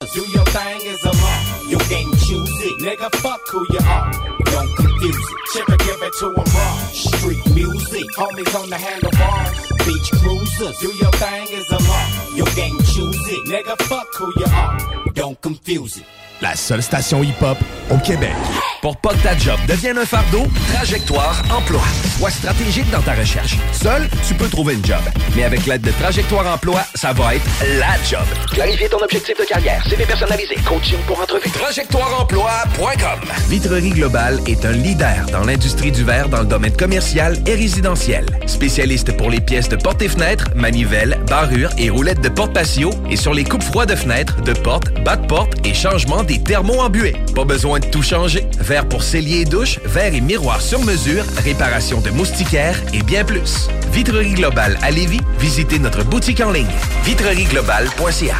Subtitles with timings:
[0.00, 1.68] Do your thing is a law.
[1.68, 2.80] You can't choose it.
[2.80, 4.12] Nigga, fuck who you are.
[4.44, 5.38] Don't confuse it.
[5.54, 6.76] Chipper give it to 'em raw.
[6.92, 8.04] Street music.
[8.14, 9.58] Homies on the handlebars.
[9.86, 10.78] Beach cruisers.
[10.80, 12.06] Do your thing is a law.
[12.34, 13.42] You can't choose it.
[13.48, 14.78] Nigga, fuck who you are.
[15.14, 16.06] Don't confuse it.
[16.42, 17.56] La seule station hip-hop
[17.90, 18.34] au Québec.
[18.82, 21.80] Pour pas que ta job devienne un fardeau, Trajectoire Emploi.
[22.18, 23.56] Sois stratégique dans ta recherche.
[23.72, 25.00] Seul, tu peux trouver une job.
[25.34, 27.44] Mais avec l'aide de Trajectoire Emploi, ça va être
[27.78, 28.24] la job.
[28.52, 31.50] Clarifier ton objectif de carrière, CV personnalisé, coaching pour entrevue.
[31.50, 37.54] TrajectoireEmploi.com Vitrerie Globale est un leader dans l'industrie du verre dans le domaine commercial et
[37.54, 38.26] résidentiel.
[38.46, 42.90] Spécialiste pour les pièces de portes et fenêtres, manivelles, barrures et roulettes de porte patio
[43.10, 46.42] et sur les coupes froides de fenêtres, de portes, bas de porte et changement des
[46.42, 47.16] thermos embués.
[47.34, 48.46] Pas besoin de tout changer.
[48.58, 53.24] Verre pour cellier et douche, verre et miroir sur mesure, réparation de moustiquaires et bien
[53.24, 53.68] plus.
[53.92, 56.66] Vitrerie Globale à Lévis, visitez notre boutique en ligne
[57.04, 58.36] vitrerieglobale.ca.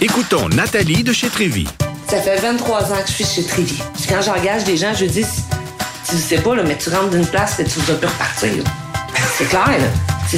[0.00, 1.66] Écoutons Nathalie de chez Trévy.
[2.08, 3.82] Ça fait 23 ans que je suis chez Trévy.
[3.94, 5.26] Puis quand j'engage des gens, je dis,
[6.08, 8.64] tu sais pas, là, mais tu rentres d'une place et tu vas plus repartir.
[9.36, 10.17] C'est clair, là.
[10.30, 10.36] Tu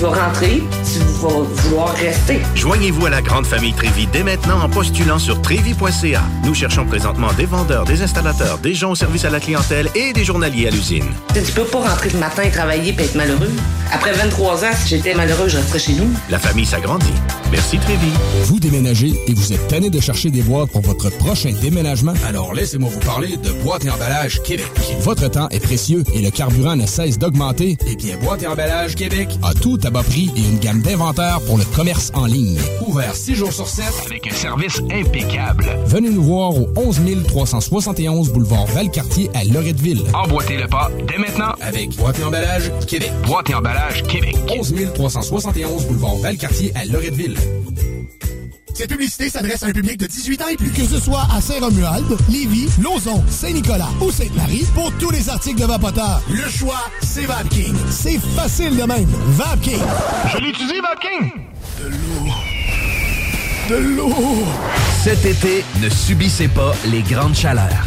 [0.00, 2.40] vas rentrer, tu vas vouloir rester.
[2.54, 6.22] Joignez-vous à la grande famille Trévi dès maintenant en postulant sur trévi.ca.
[6.42, 10.14] Nous cherchons présentement des vendeurs, des installateurs, des gens au service à la clientèle et
[10.14, 11.04] des journaliers à l'usine.
[11.28, 13.50] Tu sais, tu peux pas rentrer le matin et travailler et être malheureux.
[13.92, 16.08] Après 23 ans, si j'étais malheureux, je resterais chez nous.
[16.30, 17.12] La famille s'agrandit.
[17.52, 18.08] Merci Trévi.
[18.44, 22.14] Vous déménagez et vous êtes tanné de chercher des boîtes pour votre prochain déménagement?
[22.26, 24.70] Alors laissez-moi vous parler de Boîte et Emballage Québec.
[25.00, 27.76] Votre temps est précieux et le carburant ne cesse d'augmenter.
[27.86, 29.09] Eh bien, Boîte et Emballage Québec
[29.42, 32.58] a tout à bas prix et une gamme d'inventaires pour le commerce en ligne.
[32.86, 35.64] Ouvert 6 jours sur 7 Avec un service impeccable.
[35.86, 40.02] Venez nous voir au 11 371 boulevard Valcartier à Loretteville.
[40.14, 43.10] Emboîtez le pas dès maintenant Avec Boîte et Emballage Québec.
[43.26, 44.36] Boîte et emballage Québec.
[44.48, 47.36] 11 371 boulevard Valcartier à Loretteville.
[48.74, 50.70] Cette publicité s'adresse à un public de 18 ans et plus.
[50.70, 55.66] Que ce soit à Saint-Romuald, Lévis, Lauson, Saint-Nicolas ou Sainte-Marie, pour tous les articles de
[55.66, 57.74] Vapoteur, le choix, c'est VapKing.
[57.90, 59.08] C'est facile de même.
[59.28, 59.82] VapKing.
[60.32, 61.30] Je l'utilise, Vapking!
[61.82, 62.30] De l'eau.
[63.68, 64.44] De l'eau.
[65.02, 67.86] Cet été, ne subissez pas les grandes chaleurs.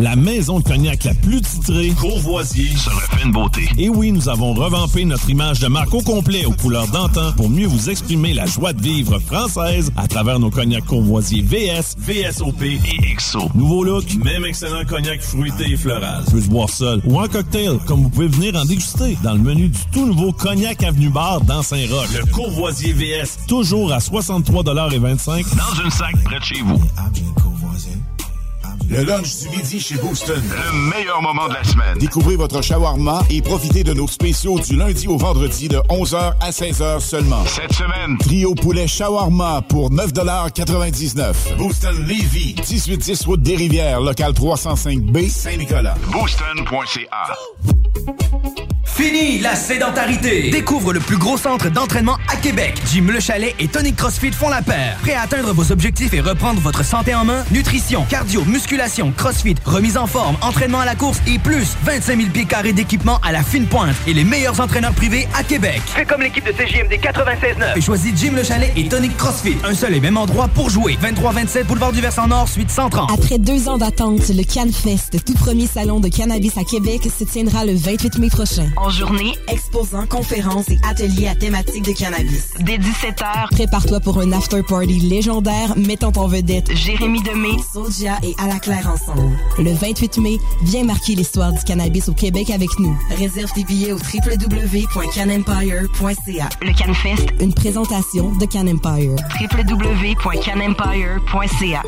[0.00, 3.68] La maison de cognac la plus titrée, Courvoisier, se refait une beauté.
[3.78, 7.50] Et oui, nous avons revampé notre image de marque au complet aux couleurs d'antan pour
[7.50, 12.62] mieux vous exprimer la joie de vivre française à travers nos cognacs Courvoisier VS, VSOP
[12.62, 12.78] et
[13.16, 13.50] XO.
[13.56, 16.22] Nouveau look, même excellent cognac fruité et floral.
[16.30, 19.40] Peut se boire seul ou en cocktail, comme vous pouvez venir en déguster dans le
[19.40, 22.06] menu du tout nouveau Cognac Avenue Bar dans Saint-Roch.
[22.16, 26.80] Le Courvoisier VS, toujours à 63,25 dans une sac près de chez vous.
[28.90, 30.42] Le lunch du midi chez Booston.
[30.42, 31.98] Le meilleur moment de la semaine.
[31.98, 36.50] Découvrez votre shawarma et profitez de nos spéciaux du lundi au vendredi de 11h à
[36.50, 37.44] 16h seulement.
[37.44, 45.28] Cette semaine, Trio poulet shawarma pour 9,99 Booston Levy, 1810 route des Rivières, local 305B,
[45.28, 45.96] Saint-Nicolas.
[46.10, 47.34] booston.ca.
[48.84, 50.50] Fini la sédentarité!
[50.50, 52.74] Découvre le plus gros centre d'entraînement à Québec.
[52.90, 54.96] Jim Le Chalet et Tonic CrossFit font la paire.
[55.02, 57.44] Prêt à atteindre vos objectifs et reprendre votre santé en main?
[57.52, 62.16] Nutrition, cardio, musculation musculation, crossfit, remise en forme, entraînement à la course et plus 25
[62.16, 65.82] 000 pieds carrés d'équipement à la fine pointe et les meilleurs entraîneurs privés à Québec.
[65.86, 67.76] Fais comme l'équipe de CJMD 96.9.
[67.76, 69.56] Et choisis Jim Le Chalet et Tonic CrossFit.
[69.64, 70.96] Un seul et même endroit pour jouer.
[71.02, 73.10] 23-27 Boulevard du Versant Nord, suite 130.
[73.12, 77.64] Après deux ans d'attente, le CanFest, tout premier salon de cannabis à Québec, se tiendra
[77.64, 78.68] le 28 mai prochain.
[78.76, 82.50] En journée, Exposants, conférences et ateliers à thématique de cannabis.
[82.60, 88.46] dès 17h, Prépare-toi pour un after-party légendaire mettant en vedette Jérémy Demé, Soulja et À
[88.72, 89.36] ensemble.
[89.58, 92.96] Le 28 mai, viens marquer l'histoire du cannabis au Québec avec nous.
[93.16, 96.48] Réserve tes billets au www.canempire.ca.
[96.62, 99.16] le CanFest, Une présentation de Can Empire.
[99.40, 101.82] www.canempire.ca.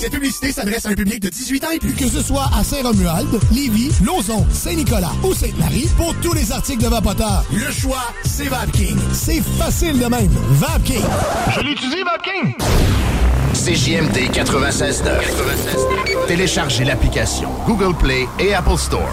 [0.00, 1.92] Cette publicité s'adresse à un public de 18 ans et plus.
[1.92, 6.88] Que ce soit à Saint-Romuald, Lévis, Lauson, Saint-Nicolas ou Sainte-Marie, pour tous les articles de
[6.88, 8.96] Vapoteur, le choix, c'est VapKing.
[9.12, 10.30] C'est facile de même.
[10.52, 11.04] VapKing.
[11.54, 12.54] Je l'utilise, Vapking!
[13.52, 16.26] CJMD 96.9.
[16.26, 19.06] Téléchargez l'application Google Play et Apple Store.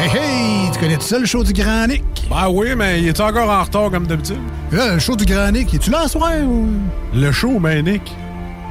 [0.00, 0.43] Hey, hey!
[0.74, 2.02] Tu connais tout ça, le show du Grand Nick?
[2.28, 4.40] Ben oui, mais il est encore en retard comme d'habitude?
[4.72, 6.32] Là, le show du Grand Nick, es-tu là ce soir?
[6.44, 6.66] Ou...
[7.14, 8.12] Le show, ben Nick.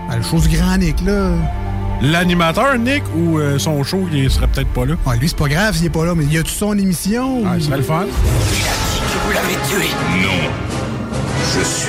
[0.10, 1.30] Ben, le show du Grand Nick, là.
[2.02, 4.96] L'animateur, Nick, ou euh, son show, il serait peut-être pas là?
[5.06, 7.44] Ouais, lui, c'est pas grave s'il est pas là, mais y a-tu son émission?
[7.46, 8.04] Ah, ce serait le fun.
[8.04, 9.88] Que vous l'avez tué.
[10.22, 10.50] Non.
[11.56, 11.88] Je suis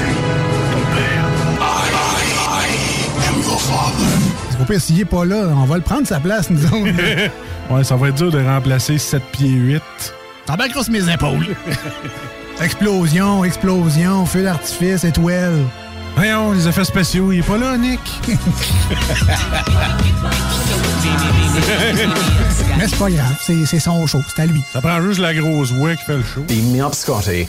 [0.71, 1.25] ton père.
[1.59, 2.27] I, I,
[2.61, 4.63] I am your father.
[4.63, 6.77] Au pire, s'il est pas là, on va le prendre sa place, nous autres.
[7.71, 9.83] ouais, ça va être dur de remplacer 7 pieds 8.
[10.47, 11.57] T'en bats grosse mes épaules.
[12.61, 15.59] explosion, explosion, feu d'artifice, étoile.
[16.17, 18.01] Voyons, les effets spéciaux, il est pas là, Nick.
[22.79, 24.63] Mais c'est pas grave, c'est c'est son show, c'est à lui.
[24.73, 26.43] Ça prend juste la grosse voix qui fait le show.
[26.43, 27.47] Beam me up, Scotty.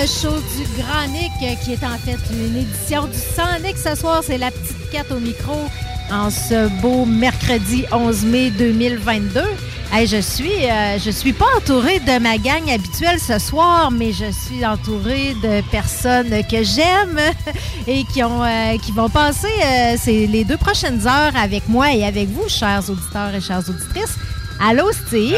[0.00, 3.76] Le show du Grand Nick, euh, qui est en fait une édition du Sonic.
[3.76, 5.52] Ce soir, c'est la petite 4 au micro
[6.10, 9.42] en ce beau mercredi 11 mai 2022.
[9.92, 14.12] Hey, je suis, euh, je suis pas entourée de ma gang habituelle ce soir, mais
[14.12, 17.20] je suis entourée de personnes que j'aime
[17.86, 19.48] et qui ont, euh, qui vont passer
[20.06, 24.16] les deux prochaines heures avec moi et avec vous, chers auditeurs et chères auditrices.
[24.62, 25.36] Allô, Steve?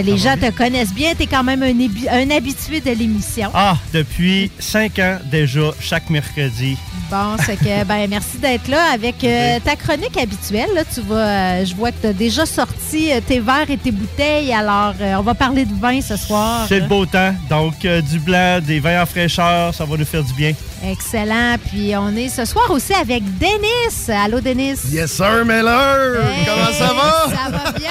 [0.00, 1.14] Les gens te connaissent bien.
[1.14, 3.50] Tu es quand même un, habitué de l'émission.
[3.52, 6.76] Ah, depuis cinq ans déjà, chaque mercredi.
[7.10, 10.70] Bon, c'est que, ben, merci d'être là avec euh, ta chronique habituelle.
[10.74, 13.76] Là, tu vas, euh, je vois que tu as déjà sorti euh, tes verres et
[13.76, 14.52] tes bouteilles.
[14.52, 16.64] Alors, euh, on va parler de vin ce soir.
[16.68, 20.04] C'est le beau temps, donc euh, du blanc, des vins en fraîcheur, ça va nous
[20.04, 20.52] faire du bien.
[20.84, 21.56] Excellent.
[21.70, 24.08] Puis, on est ce soir aussi avec Denis.
[24.08, 24.78] Allô, Denis.
[24.90, 26.24] Yes, sir, Miller!
[26.24, 27.36] Hey, Comment ça va?
[27.36, 27.90] Ça va bien.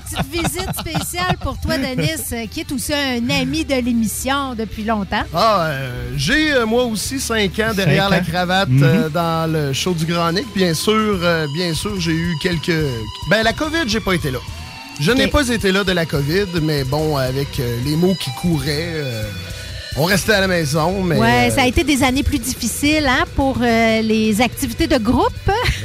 [0.00, 4.84] Petite visite spéciale pour toi, Denis, euh, qui est aussi un ami de l'émission depuis
[4.84, 5.22] longtemps.
[5.34, 8.82] Ah, euh, j'ai euh, moi aussi cinq ans derrière Cinq la cravate Mhm.
[8.82, 10.46] euh, dans le show du Grand Nick.
[10.54, 12.72] Bien sûr, euh, bien sûr, j'ai eu quelques.
[13.30, 14.38] Ben, la COVID, j'ai pas été là.
[15.00, 18.30] Je n'ai pas été là de la COVID, mais bon, avec euh, les mots qui
[18.40, 19.22] couraient, euh,
[19.96, 21.02] on restait à la maison.
[21.04, 24.88] Mais, ouais, euh, ça a été des années plus difficiles hein, pour euh, les activités
[24.88, 25.32] de groupe.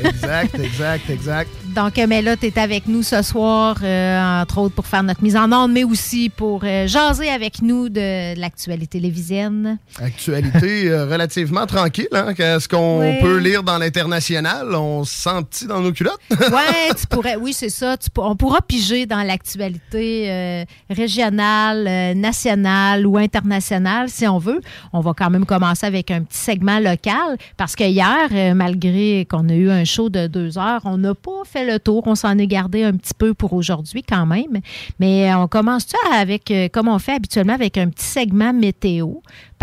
[0.03, 1.49] Exact, exact, exact.
[1.75, 5.01] Donc, euh, mais là, tu es avec nous ce soir, euh, entre autres pour faire
[5.03, 9.77] notre mise en onde, mais aussi pour euh, jaser avec nous de, de l'actualité lévisienne.
[9.99, 12.07] Actualité euh, relativement tranquille.
[12.11, 12.33] Hein?
[12.35, 13.19] Qu'est-ce qu'on Ouais.
[13.21, 14.73] peut lire dans l'international?
[14.75, 16.19] On se sent dans nos culottes?
[16.31, 17.97] Ouais, tu pourrais, oui, c'est ça.
[17.97, 24.61] Tu on pourra piger dans l'actualité régionale, nationale ou internationale si on veut.
[24.91, 29.49] On va quand même commencer avec un petit segment local parce que hier, malgré qu'on
[29.49, 32.03] a eu un show de deux heures, on n'a pas fait le tour.
[32.05, 34.61] On s'en est gardé un petit peu pour aujourd'hui quand même.
[34.99, 38.53] Mais euh, on commence tu avec, euh, comme on fait habituellement, avec un petit segment
[38.53, 39.07] météo?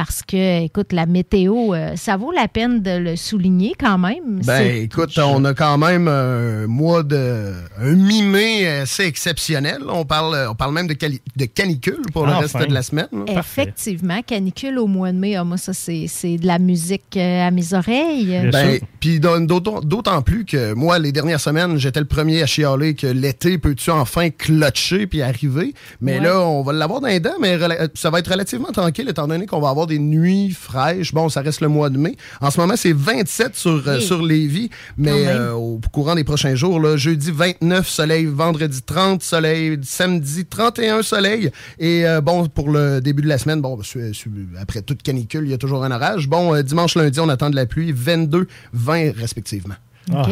[0.02, 4.40] Parce que, écoute, la météo, euh, ça vaut la peine de le souligner quand même.
[4.46, 7.52] Ben, écoute, on a quand même un mois de.
[7.78, 9.80] un mi-mai assez exceptionnel.
[9.90, 12.40] On parle, on parle même de, cali- de canicule pour le Enfin.
[12.60, 13.08] reste de la semaine.
[13.12, 13.40] là.
[13.40, 17.46] Effectivement, canicule au mois de mai, ah, moi, ça, c'est c'est de la musique euh,
[17.46, 18.48] à mes oreilles.
[18.50, 23.06] Ben, Puis d'autant- plus que moi, les dernières semaines, j'étais le premier à chialer que
[23.06, 25.74] l'été peut-tu enfin clutcher puis arriver?
[26.00, 26.24] Mais Ouais.
[26.24, 29.28] là, on va l'avoir dans les dents, mais rela- ça va être relativement tranquille étant
[29.28, 31.12] donné qu'on va avoir des nuits fraîches.
[31.12, 32.16] Bon, ça reste le mois de mai.
[32.40, 34.02] En ce moment, c'est 27 sur, euh, Oui.
[34.02, 39.22] sur Lévis, mais euh, au courant des prochains jours, là, jeudi 29 soleil, vendredi 30
[39.22, 41.50] soleil, samedi 31 soleil.
[41.78, 43.78] Et euh, bon, pour le début de la semaine, bon,
[44.60, 46.28] après toute canicule, il y a toujours un orage.
[46.28, 49.74] Bon, dimanche, lundi, on attend de la pluie, 22, 20 respectivement.
[50.12, 50.28] OK.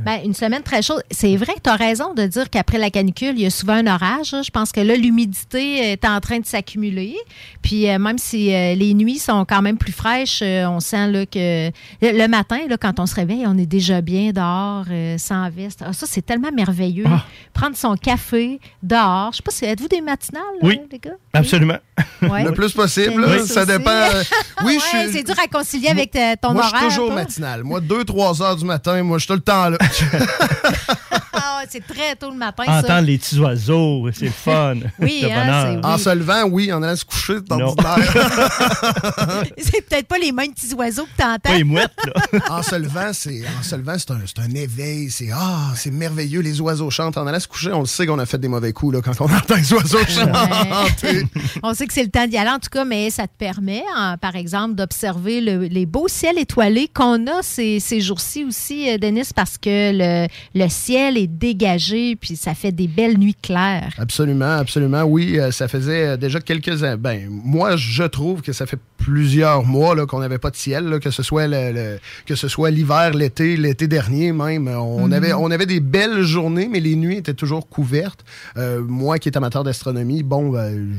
[0.00, 1.02] Ben, une semaine très chaude.
[1.10, 3.74] C'est vrai que tu as raison de dire qu'après la canicule, il y a souvent
[3.74, 4.32] un orage.
[4.32, 4.42] là.
[4.42, 7.16] Je pense que là, l'humidité est en train de s'accumuler.
[7.62, 11.10] Puis euh, même si euh, les nuits sont quand même plus fraîches, euh, on sent
[11.10, 11.70] là, que
[12.02, 15.82] le, matin, là, quand on se réveille, on est déjà bien dehors, euh, sans veste.
[15.84, 17.06] Ah, ça, c'est tellement merveilleux.
[17.52, 19.30] Prendre son café dehors.
[19.32, 20.80] Je sais pas si êtes-vous des matinales, Oui.
[20.92, 21.16] les gars?
[21.32, 21.78] Absolument.
[22.22, 22.44] Ouais.
[22.44, 23.66] Le plus possible, là, ça aussi?
[23.72, 24.08] dépend.
[24.64, 25.12] oui, je suis.
[25.12, 26.80] c'est dur à concilier avec ton moi, horaire.
[26.84, 27.64] je suis toujours matinal.
[27.64, 29.70] Moi, 2-3 heures du matin, moi, je suis le temps.
[31.48, 32.78] Ah, c'est très tôt le matin, ça.
[32.80, 34.74] Entendre les petits oiseaux, c'est le fun.
[34.98, 35.84] Oui, Le hein, bonheur.
[35.84, 37.96] En se levant, oui, en allant se coucher, c'est ordinaire.
[39.58, 41.38] C'est peut-être pas les mêmes petits oiseaux que t'entends.
[41.50, 42.40] Pas les mouettes, là.
[42.50, 45.10] en se levant, c'est un, c'est un éveil.
[45.10, 46.40] C'est ah, c'est merveilleux.
[46.40, 47.16] Les oiseaux chantent.
[47.16, 49.20] En allant se coucher, on le sait qu'on a fait des mauvais coups là, quand
[49.20, 51.22] on entend les oiseaux chanter.
[51.62, 53.82] On sait que c'est le temps d'y aller, en tout cas, mais ça te permet,
[53.96, 58.88] hein, par exemple, d'observer le- les beaux ciels étoilés qu'on a ces, ces jours-ci aussi,
[58.90, 63.36] euh, Denis, parce que le, le ciel est dégagé, puis ça fait des belles nuits
[63.40, 63.94] claires.
[63.98, 65.02] Absolument, absolument.
[65.02, 66.96] Oui, euh, ça faisait euh, déjà quelques.
[66.96, 70.84] Ben, moi, je trouve que ça fait plusieurs mois là, qu'on n'avait pas de ciel,
[70.88, 74.68] là, que ce soit le, le- que ce soit l'hiver, l'été, l'été dernier même.
[74.68, 75.12] Euh, On, Mhm.
[75.12, 78.24] avait, on avait des belles journées, mais les nuits étaient toujours couvertes.
[78.56, 80.92] Euh, moi, qui est amateur d'astronomie, bon, ben,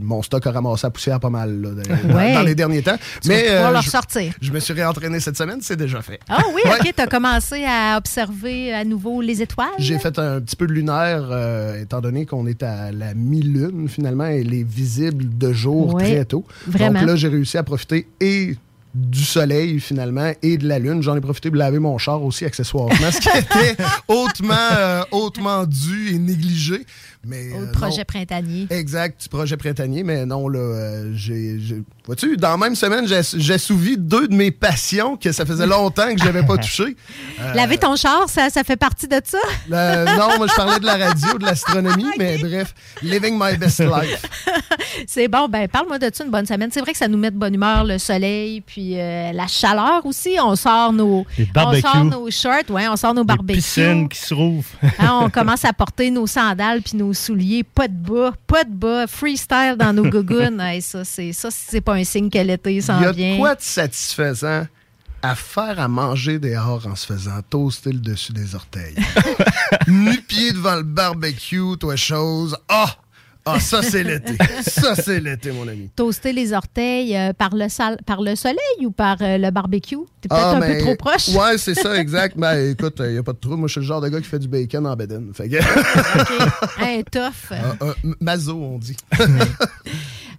[0.00, 2.34] mon stock a ramassé la poussière pas mal là, dans, Ouais.
[2.34, 2.96] dans les derniers temps.
[3.22, 4.32] Tu mais pouvoir le je- ressortir.
[4.40, 6.20] Je, me suis réentraîné cette semaine, c'est déjà fait.
[6.28, 6.78] Ah oui, Ouais.
[6.80, 9.68] OK, tu as commencé à observer à nouveau les étoiles?
[9.78, 13.88] J'ai fait un petit peu de lunaire, euh, étant donné qu'on est à la mi-lune,
[13.88, 16.44] finalement, elle est visible de jour très tôt.
[16.66, 17.00] vraiment.
[17.00, 18.56] Donc là, j'ai réussi à profiter et
[18.94, 21.02] du soleil, finalement, et de la lune.
[21.02, 25.64] J'en ai profité pour laver mon char aussi, accessoirement, ce qui était hautement, euh, hautement
[25.64, 26.86] dû et négligé.
[27.26, 28.04] Mais, Au euh, projet non.
[28.06, 28.66] printanier.
[28.70, 31.58] Exact, projet printanier, mais non, là, euh, j'ai.
[32.06, 35.66] Vois-tu, dans la même semaine, j'ai j'ai assouvi deux de mes passions que ça faisait
[35.66, 36.96] longtemps que je n'avais pas touché.
[37.40, 39.38] Euh, Laver ton char, ça, ça fait partie de ça?
[39.72, 43.80] euh, non, moi, je parlais de la radio, de l'astronomie, mais bref, living my best
[43.80, 44.22] life.
[45.06, 46.68] C'est bon, ben parle-moi de ça une bonne semaine.
[46.72, 50.04] C'est vrai que ça nous met de bonne humeur, le soleil, puis euh, la chaleur
[50.04, 50.36] aussi.
[50.42, 53.60] On sort nos, Les on sort nos shorts, ouais, on sort nos barbecues.
[53.60, 54.68] Piscine qui se rouvre.
[54.98, 58.72] Hein, on commence à porter nos sandales puis nos souliers, pas de bas, pas de
[58.72, 60.60] bas, freestyle dans nos gougounes.
[60.64, 63.34] Hey, ça, c'est ça, c'est pas un signe que l'été Il s'en y a vient.
[63.34, 64.66] de quoi de satisfaisant
[65.22, 68.94] à faire à manger dehors en se faisant toaster le dessus des orteils?
[69.88, 72.56] Nu-pied devant le barbecue, toi chose.
[72.68, 72.96] Ah!
[73.46, 74.32] Ah, ça, c'est l'été.
[74.62, 75.90] Ça, c'est l'été, mon ami.
[75.94, 79.96] Toaster les orteils euh, par, le sal- par le soleil ou par euh, le barbecue?
[80.22, 81.28] T'es peut-être Ah, un mais- peu trop proche.
[81.28, 82.38] Ouais, c'est ça, exact.
[82.38, 83.56] Ben, écoute, il n'y a pas de trou.
[83.56, 85.30] Moi, je suis le genre de gars qui fait du bacon en bedaine.
[85.34, 85.56] Fait que...
[86.82, 87.52] Un tough.
[87.52, 88.96] Ah, mazo, on dit.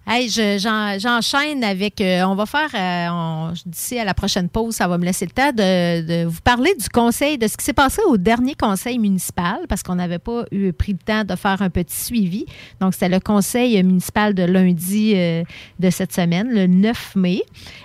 [0.08, 2.00] Hey, je- j'en- j'enchaîne avec.
[2.00, 2.68] euh, on va faire.
[2.74, 6.40] euh, D'ici à la prochaine pause, ça va me laisser le temps de, de vous
[6.42, 10.18] parler du conseil, de ce qui s'est passé au dernier conseil municipal, parce qu'on n'avait
[10.20, 12.44] pas eu pris le temps de faire un petit suivi.
[12.80, 15.42] Donc, c'était le conseil municipal de lundi euh,
[15.80, 17.42] de cette semaine, le 9 mai.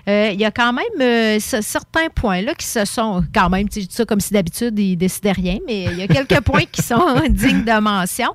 [0.07, 3.23] Euh, Il y a quand même euh, ce- certains points là qui se sont.
[3.33, 5.97] Quand même, tu sais, je dis ça comme si d'habitude, ils décidaient rien, mais il
[5.97, 6.99] y a quelques points qui sont
[7.29, 8.29] dignes de mention.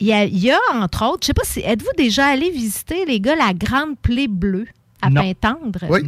[0.00, 2.50] Il y, a, il y a, entre autres, je sais pas si êtes-vous déjà allé
[2.50, 4.66] visiter, les gars, la Grande Plaie Bleue
[5.00, 5.22] à Non.
[5.22, 5.78] Pintendre?
[5.88, 6.00] Oui.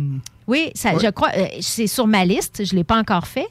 [0.49, 1.01] Oui, ça, Oui.
[1.05, 3.49] je crois, euh, c'est sur ma liste, je ne l'ai pas encore fait,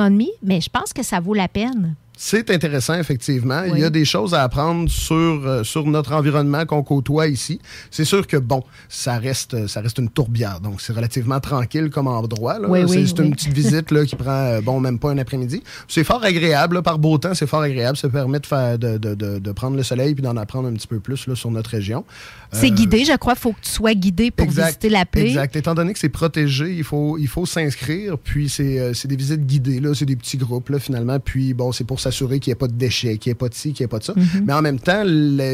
[0.00, 1.94] on me, mais je pense que ça vaut la peine.
[2.20, 3.62] C'est intéressant, effectivement.
[3.62, 7.60] Il y a des choses à apprendre sur, euh, sur notre environnement qu'on côtoie ici.
[7.92, 12.08] C'est sûr que, bon, ça reste, ça reste une tourbière, donc c'est relativement tranquille comme
[12.08, 12.58] endroit.
[12.58, 12.68] là.
[12.68, 13.24] Oui, c'est oui, oui.
[13.24, 15.62] une petite visite là, qui prend, euh, bon, même pas un après-midi.
[15.86, 17.96] C'est fort agréable, là, par beau temps, c'est fort agréable.
[17.96, 20.72] Ça permet de, faire, de, de- de- de prendre le soleil puis d'en apprendre un
[20.72, 22.04] petit peu plus là, sur notre région.
[22.50, 25.28] C'est Euh, guidé, je crois, il faut que tu sois guidé pour visiter la plaie.
[25.28, 25.54] Exact.
[25.54, 28.18] Étant donné que c'est protégé, il faut, il faut s'inscrire.
[28.18, 29.80] Puis c'est des visites guidées.
[29.94, 31.20] C'est des petits groupes, là, finalement.
[31.20, 33.48] Puis bon, c'est pour s'assurer qu'il n'y ait pas de déchets, qu'il n'y ait pas
[33.48, 34.12] de ci, qu'il n'y ait pas de ça.
[34.16, 34.44] Mhm.
[34.46, 35.02] Mais en même temps,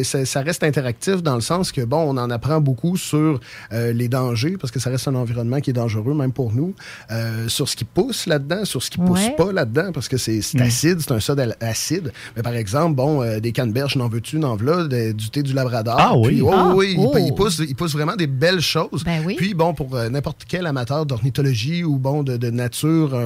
[0.04, 3.40] ça, ça reste interactif dans le sens que, bon, on en apprend beaucoup sur
[3.72, 6.74] euh, les dangers, parce que ça reste un environnement qui est dangereux, même pour nous.
[7.10, 9.34] Euh, sur ce qui pousse là-dedans, sur ce qui pousse Ouais.
[9.36, 10.60] pas là-dedans, parce que c'est Mm.
[10.62, 12.12] acide, c'est un soda acide.
[12.36, 15.96] Mais par exemple, bon, euh, des canneberges, n'en veux-tu, n'en veux du thé du Labrador.
[15.98, 16.28] Ah oui.
[16.28, 16.72] Puis, oh, Ah.
[16.74, 17.14] oui, il- Oh.
[17.18, 19.02] il pousse il pousse vraiment des belles choses.
[19.04, 23.16] Ben Puis, bon, pour n'importe quel amateur d'ornithologie ou bon de, de nature,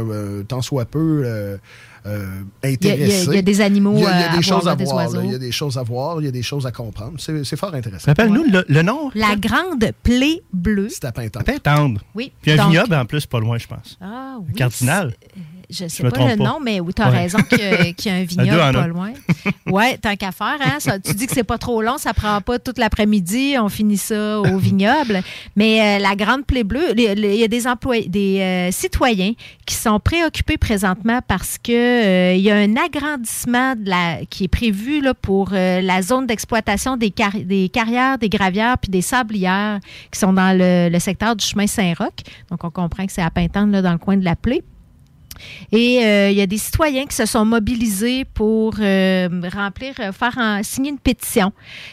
[0.48, 1.24] tant soit peu,
[2.06, 2.26] euh,
[2.64, 4.42] Il y a- y des animaux Il y a, il y a à- à des
[4.42, 4.74] choses voir, à
[5.08, 5.24] voir.
[5.24, 7.14] Il y a des choses à voir, il y a des choses à comprendre.
[7.18, 8.06] C'est c'est fort intéressant.
[8.10, 9.10] Rappelle-nous le, le nom.
[9.14, 10.88] La grande plaie bleue.
[10.90, 11.44] C'est à Pintendre.
[11.44, 12.00] Pintendre.
[12.14, 12.32] Oui.
[12.42, 13.96] Puis un vignoble, en plus, pas loin, je pense.
[14.00, 14.52] Ah Un oui.
[14.54, 15.14] Cardinal.
[15.70, 16.44] Je sais Je me pas le pas.
[16.44, 17.18] nom, mais oui, tu as Ouais.
[17.18, 19.12] raison qu'il y a- qu'il y a un vignoble pas loin.
[19.66, 20.56] Oui, tant qu'à faire.
[20.64, 23.68] Hein, ça- tu dis que c'est pas trop long, ça prend pas toute l'après-midi, on
[23.68, 25.20] finit ça au vignoble.
[25.56, 29.32] Mais euh, la Grande Plaie Bleue, il y a des, employés, des euh, citoyens
[29.66, 34.48] qui sont préoccupés présentement parce que euh, y a un agrandissement de la, qui est
[34.48, 39.80] prévu là, pour la zone d'exploitation des, car- des carrières, des gravières puis des sablières
[40.10, 42.08] qui sont dans le, le secteur du chemin Saint-Roch.
[42.50, 44.62] Donc, on comprend que c'est à Pintendre, là, dans le coin de la Plaie.
[45.72, 50.12] Et euh, il y a des citoyens qui se sont mobilisés pour euh, remplir, euh,
[50.12, 51.52] faire signer une pétition.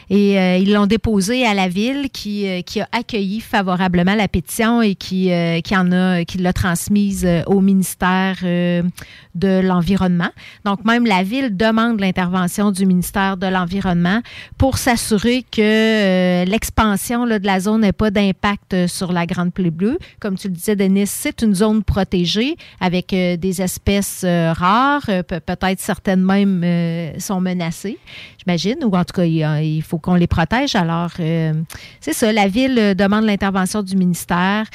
[0.10, 4.96] Et ils l'ont déposée à la ville qui, qui a accueilli favorablement la pétition et
[4.96, 5.30] qui,
[5.64, 10.30] qui en a, qui l'a transmise au ministère de l'Environnement.
[10.64, 14.22] Donc, même la ville demande l'intervention du ministère de l'Environnement
[14.58, 19.98] pour s'assurer que l'expansion de la zone n'ait pas d'impact sur la Grande Plaie Bleue.
[20.20, 25.04] Comme tu le disais, Denis, c'est une zone protégée avec des espèces euh, rares.
[25.10, 27.98] Euh, pe- Peut-être certaines même euh, sont menacées,
[28.40, 30.76] j'imagine, ou en tout cas, il, faut qu'on les protège.
[30.76, 34.66] Alors, c'est ça, la ville demande l'intervention du ministère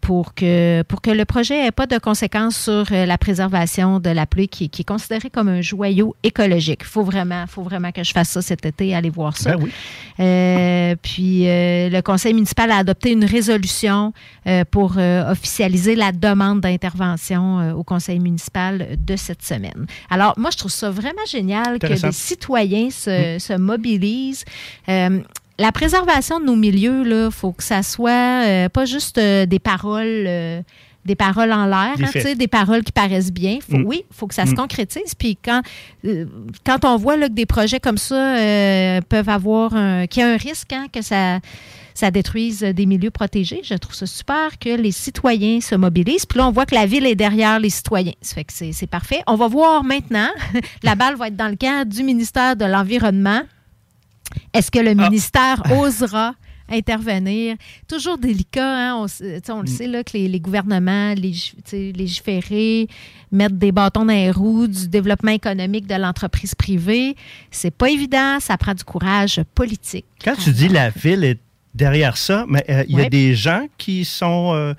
[0.00, 4.26] pour, que, pour que le projet n'ait pas de conséquences sur la préservation de la
[4.26, 6.80] pluie qui, qui est considérée comme un joyau écologique.
[6.82, 9.56] Il faut vraiment, faut vraiment que je fasse ça cet été, aller voir ça.
[9.56, 9.70] Ben oui.
[10.20, 14.12] Euh, puis euh, le conseil municipal a adopté une résolution
[14.46, 19.86] euh, pour officialiser la demande d'intervention euh, au conseil municipal de cette semaine.
[20.10, 24.44] Alors, moi, je trouve ça vraiment génial que les citoyens se, se mobilisent.
[24.88, 25.20] Euh,
[25.58, 29.58] la préservation de nos milieux, il faut que ça soit euh, pas juste euh, des
[29.58, 30.28] paroles.
[31.04, 32.22] Des paroles en l'air, Des hein, faits.
[32.22, 33.58] tu sais, des paroles qui paraissent bien.
[33.60, 33.84] Faut- Mm.
[33.86, 34.56] Oui, il faut que ça se Mm.
[34.56, 35.14] concrétise.
[35.14, 35.60] Puis quand,
[36.06, 36.24] euh,
[36.64, 40.24] quand on voit là, que des projets comme ça euh, peuvent avoir un, qu'il y
[40.24, 41.40] a un risque hein, que ça,
[41.94, 46.26] ça détruise des milieux protégés, je trouve ça super que les citoyens se mobilisent.
[46.26, 48.12] Puis là, on voit que la ville est derrière les citoyens.
[48.20, 49.22] Ça fait que c'est parfait.
[49.26, 50.28] On va voir maintenant.
[50.82, 53.42] la balle va être dans le camp du ministère de l'Environnement.
[54.52, 56.34] Est-ce que le ministère osera
[56.68, 57.56] intervenir?
[57.88, 59.06] Toujours délicat, hein?
[59.48, 61.54] on, le sait là, que les, les gouvernements lég-
[61.96, 62.88] légiférer,
[63.32, 67.16] mettre des bâtons dans les roues du développement économique de l'entreprise privée,
[67.50, 70.06] c'est pas évident, ça prend du courage politique.
[70.24, 71.38] Quand tu dis la ville est
[71.74, 73.06] derrière ça, mais euh, il y Ouais.
[73.06, 74.74] a des gens qui sont euh,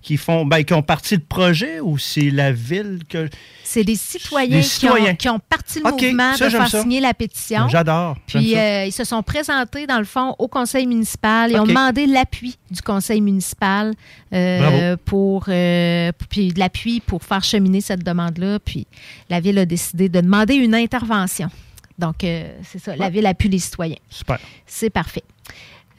[0.00, 3.28] qui font ben, qui ont parti le projet ou c'est la ville que
[3.70, 6.80] C'est des citoyens, qui, ont, qui ont parti le mouvement ça, de faire ça.
[6.80, 7.68] signer la pétition.
[7.68, 8.16] J'adore.
[8.26, 11.50] j'aime Puis euh, ils se sont présentés, dans le fond, au conseil municipal.
[11.50, 11.68] Ils ont OK.
[11.68, 13.92] demandé l'appui du conseil municipal
[14.32, 18.58] euh, pour euh, puis de l'appui pour faire cheminer cette demande-là.
[18.58, 18.86] Puis
[19.28, 21.50] la ville a décidé de demander une intervention.
[21.98, 22.96] Donc, c'est ça.
[22.96, 23.98] La ville appuie les citoyens.
[24.08, 24.38] Super.
[24.66, 25.24] C'est parfait.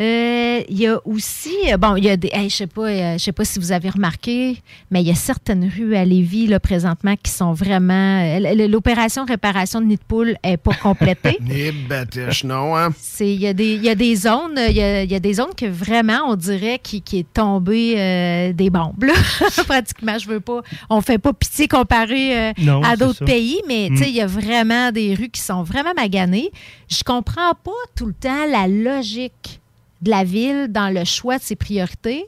[0.02, 2.88] Euh, Il y a aussi, euh, bon, il y a des, hey, je sais pas,
[2.88, 4.58] euh, je sais pas si vous avez remarqué,
[4.92, 9.26] mais il y a certaines rues à Lévis là présentement qui sont vraiment, euh, l'opération
[9.26, 11.38] réparation de nid de poule est pas complétée.
[11.42, 12.90] Ni bâtiche, non, hein?
[13.00, 15.16] C'est il y a des il y a des zones il y a, il y
[15.16, 19.14] a des zones que vraiment on dirait qui, qui est tombé euh, des bombes là.
[19.68, 23.90] pratiquement je veux pas on fait pas pitié comparé euh, Non, à d'autres pays mais
[23.90, 23.96] Mm.
[23.98, 26.52] tu sais il y a vraiment des rues qui sont vraiment maganées.
[26.90, 29.60] Je comprends pas tout le temps la logique
[30.02, 32.26] de la ville dans le choix de ses priorités.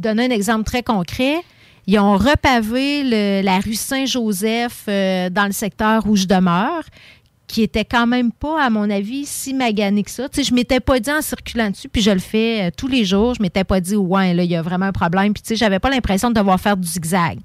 [0.00, 1.36] Donner un exemple très concret.
[1.86, 6.84] Ils ont repavé la rue Saint-Joseph euh, dans le secteur où je demeure
[7.52, 10.26] qui était quand même pas, à mon avis, si magané que ça.
[10.26, 12.88] Tu sais, je m'étais pas dit en circulant dessus, puis je le fais euh, tous
[12.88, 15.34] les jours, je m'étais pas dit, ouais, là, il y a vraiment un problème.
[15.34, 17.38] Puis, tu sais, j'avais pas l'impression de devoir faire du zigzag.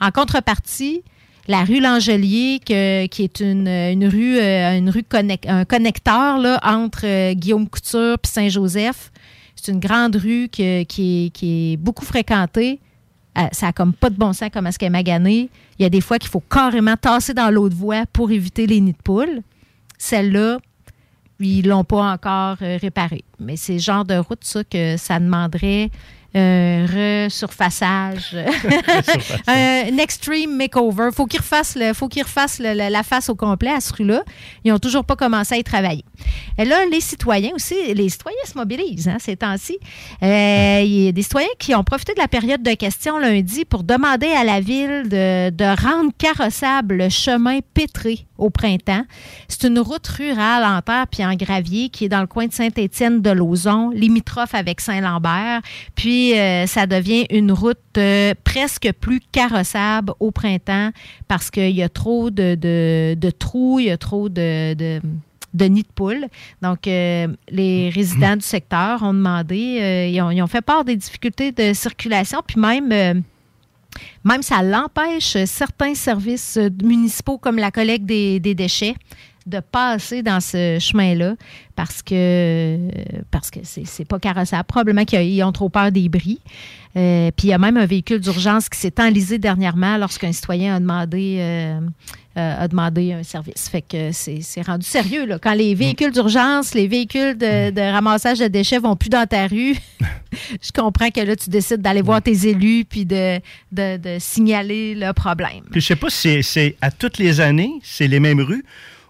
[0.00, 1.02] En contrepartie,
[1.52, 4.90] la rue L'Angelier, qui est une, rue, euh, une
[5.48, 9.12] un connecteur entre euh, Guillaume Couture et Saint-Joseph.
[9.54, 12.80] C'est une grande rue qui, est, beaucoup fréquentée.
[13.36, 15.50] Euh, ça a comme pas de bon sens comme est-ce qu'elle est maganée.
[15.78, 18.80] Il y a des fois qu'il faut carrément tasser dans l'autre voie pour éviter les
[18.80, 19.42] nids de poules.
[19.98, 20.58] Celle-là,
[21.38, 23.24] ils l'ont pas encore réparée.
[23.38, 25.90] Mais c'est le genre de route, ça, que ça demanderait
[26.34, 26.86] un
[27.26, 28.36] resurfaçage,
[29.46, 31.08] un extreme makeover.
[31.14, 34.22] Faut qu'ils refassent, le, faut qu'ils refassent le- la face au complet à ce rue-là.
[34.64, 36.04] Ils n'ont toujours pas commencé à y travailler.
[36.58, 39.78] Et là, les citoyens aussi, les citoyens se mobilisent hein, ces temps-ci.
[40.22, 43.64] Euh, Il y a des citoyens qui ont profité de la période de questions lundi
[43.64, 49.04] pour demander à la ville de, de rendre carrossable le chemin pétré au printemps.
[49.48, 52.52] C'est une route rurale en terre puis en gravier qui est dans le coin de
[52.52, 55.62] Saint-Étienne de Lauzon, limitrophe avec Saint-Lambert.
[55.94, 60.90] Puis euh, ça devient une route euh, presque plus carrossable au printemps
[61.28, 65.00] parce qu'il y a trop de, de, de trous, il y a trop de, de
[65.54, 66.26] de nids de poules.
[66.62, 70.84] Donc, euh, les résidents du secteur ont demandé, euh, ils, ont, ils ont fait part
[70.84, 73.14] des difficultés de circulation, puis même euh,
[74.24, 78.94] même ça l'empêche certains services euh, municipaux comme la collecte des, déchets
[79.46, 81.34] de passer dans ce chemin-là
[81.74, 82.78] parce que
[83.30, 84.64] parce que c'est pas carrossable.
[84.64, 86.40] Probablement qu'ils ont trop peur des bris.
[86.96, 90.76] Euh, puis il y a même un véhicule d'urgence qui s'est enlisé dernièrement lorsqu'un citoyen
[90.76, 91.80] a demandé euh,
[92.36, 93.68] euh, a demandé un service.
[93.68, 95.38] Fait que c'est c'est rendu sérieux là.
[95.38, 99.46] Quand les véhicules d'urgence, les véhicules de, de ramassage de déchets vont plus dans ta
[99.46, 99.76] rue,
[100.62, 103.38] je comprends que là tu décides d'aller voir tes élus puis de,
[103.70, 105.62] de, de signaler le problème.
[105.70, 108.64] Puis je sais pas si c'est- à toutes les années, c'est les mêmes rues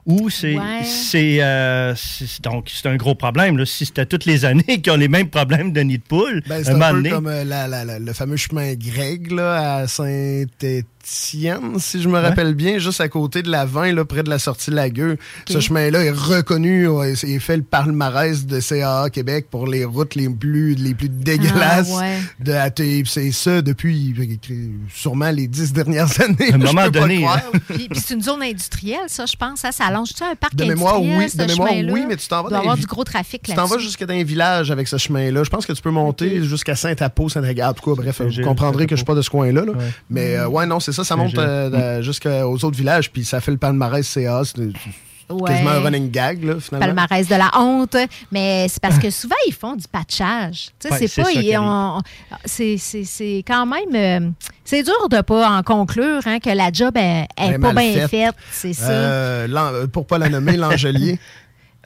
[0.04, 0.82] ou c'est Ouais.
[0.82, 3.64] c'est euh, c'est- donc c'est un gros problème là.
[3.64, 6.64] si c'était toutes les années qui ont les mêmes problèmes de nid de poule Ben,
[6.64, 9.30] c'est un un, moment peu donné- comme euh, la- la- la- le fameux chemin grec
[9.30, 9.87] là, à
[11.04, 14.30] Saint-Étienne, si je me rappelle bien, juste à côté de la 20, là, près de
[14.30, 15.18] la sortie de la gueule.
[15.48, 19.84] Ce chemin-là est reconnu, ouais, c'est- il fait le palmarès de CAA Québec pour les
[19.84, 23.02] routes les plus, les plus dégueulasses Ah, ouais.
[23.06, 24.14] C'est ça depuis
[24.94, 26.52] sûrement les dix dernières années.
[26.52, 27.26] À un moment donné.
[27.68, 29.64] Puis, puis c'est une zone industrielle, ça, je pense.
[29.64, 29.72] hein?
[29.72, 31.30] Ça allonge-tu un parc De mémoire, industriel, oui.
[31.30, 33.04] ce De mémoire, oui, mais tu t'en vas Il doit y dans avoir du gros
[33.04, 35.42] trafic Tu t'en vas jusqu'à dans un village avec ce chemin-là.
[35.44, 37.70] Je pense que tu peux monter jusqu'à Saint-Apo, Saint-Agathe.
[37.70, 39.64] En tout cas, bref, vous comprendrez que je suis pas de ce coin-là.
[39.64, 39.72] là.
[40.10, 41.05] Mais euh, ouais, non, c'est ça.
[41.05, 42.31] Ça monte euh, jusqu'aux
[42.64, 44.42] autres villages, puis ça fait le palmarès CA.
[45.31, 45.48] Ouais.
[45.50, 46.87] quasiment un running gag, là, finalement.
[46.94, 47.96] palmarès de la honte,
[48.31, 50.68] mais c'est parce que souvent ils font du patchage.
[50.85, 51.31] Ouais, c'est pas,
[52.44, 54.31] c'est, c'est- c'est quand même, euh,
[54.62, 57.72] c'est dur de pas en conclure hein, que la job est, est Elle est pas
[57.72, 58.11] bien faite.
[58.11, 58.72] faite, c'est.
[58.83, 61.18] Euh, euh, pour pas la nommer, l'Angelier.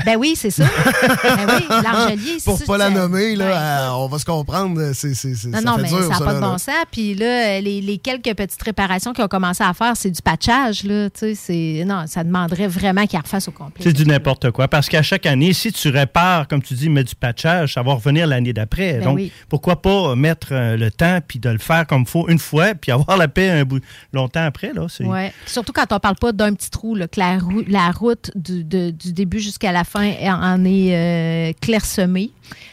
[0.04, 0.64] Ben oui, c'est ça.
[0.64, 4.92] ben oui, l'Angelier, c'est pour ça, pas la nommer, là, euh, on va se comprendre.
[4.92, 6.58] C'est, c'est, c'est- Non, ça non, fait mais dur, ça n'a ça, pas de bon
[6.58, 6.74] sens.
[6.92, 10.84] Puis là, les, les quelques petites réparations qu'ils ont commencé à faire, c'est du patchage.
[10.84, 11.84] Là, tu sais, c'est...
[11.86, 13.82] Non, ça demanderait vraiment qu'ils refassent au complet.
[13.84, 14.68] C'est du n'importe quoi.
[14.68, 17.94] Parce qu'à chaque année, si tu répares, comme tu dis, mets du patchage, ça va
[17.94, 18.94] revenir l'année d'après.
[18.98, 19.32] Ben Donc, oui.
[19.48, 22.74] pourquoi pas mettre euh, le temps puis de le faire comme il faut une fois,
[22.74, 23.80] puis avoir la paix un bout
[24.12, 24.72] longtemps après.
[24.74, 25.32] Là, Ouais.
[25.46, 28.62] Surtout quand on parle pas d'un petit trou, là, que la, rou- la route du,
[28.64, 32.30] de- du début jusqu'à la fin en est euh, clairsemée.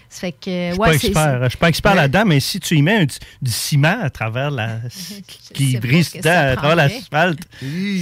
[0.10, 2.84] Ça fait que, Je ouais, je suis pas expert Mais- là-dedans, mais si tu y
[2.84, 3.06] mets un-
[3.41, 4.78] du ciment à travers la.
[5.56, 7.39] qui brise à travers l'asphalte.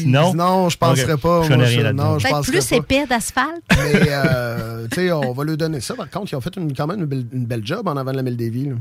[0.06, 0.34] Non.
[0.34, 1.21] non, je penserais Ok.
[1.21, 2.04] pas, Je moi, là-dedans.
[2.13, 2.76] Non, je penserais plus pas.
[2.76, 3.62] épais d'asphalte.
[3.71, 5.93] Mais, euh, tu sais, on va lui donner ça.
[5.95, 8.12] Par contre, ils ont fait une- quand même une belle, une belle job en avant
[8.12, 8.76] de la Mille-des-Villes.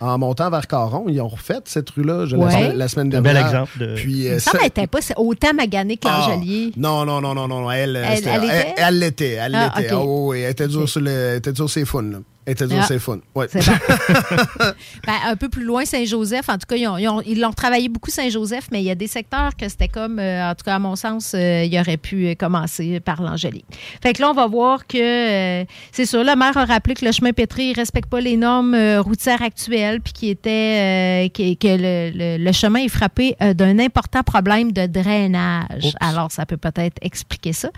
[0.00, 2.50] En montant vers Caron, ils ont refait cette rue-là je- la, Ouais.
[2.52, 3.34] semaine, la semaine Un dernière.
[3.34, 6.72] bel exemple de- Puis, euh, ça- n'était pas autant maganée que Ah, l'Angelier.
[6.76, 7.70] Non, non, non, non, non, non.
[7.70, 9.32] Elle, euh, Elle- l'était.
[9.32, 9.92] Elle Ah, l'était.
[9.94, 12.18] Oh, oui, elle était dure sur le, elle était dure sur là.
[12.44, 12.86] Elle était dure Ah.
[12.86, 13.10] sur.
[13.10, 13.18] Ouais.
[13.34, 13.48] Bon.
[15.06, 16.48] Ben, un peu plus loin, Saint-Joseph.
[16.48, 18.90] En tout cas, ils ont- ils ont- ils l'ont travaillé beaucoup, Saint-Joseph, mais il y
[18.90, 21.76] a des secteurs que c'était comme, euh, en tout cas, à mon sens, euh, il
[21.78, 23.66] aurait pu euh, commencer par l'Angélique.
[24.02, 27.04] Fait que là, on va voir que, euh, c'est sûr, le maire a rappelé que
[27.04, 31.28] le chemin pétri ne respecte pas les normes euh, routières actuelles, puis qui était, euh,
[31.28, 35.84] qui- que le, le- le chemin est frappé euh, d'un important problème de drainage.
[35.86, 35.94] Oups.
[36.00, 37.68] Alors, ça peut peut-être expliquer ça.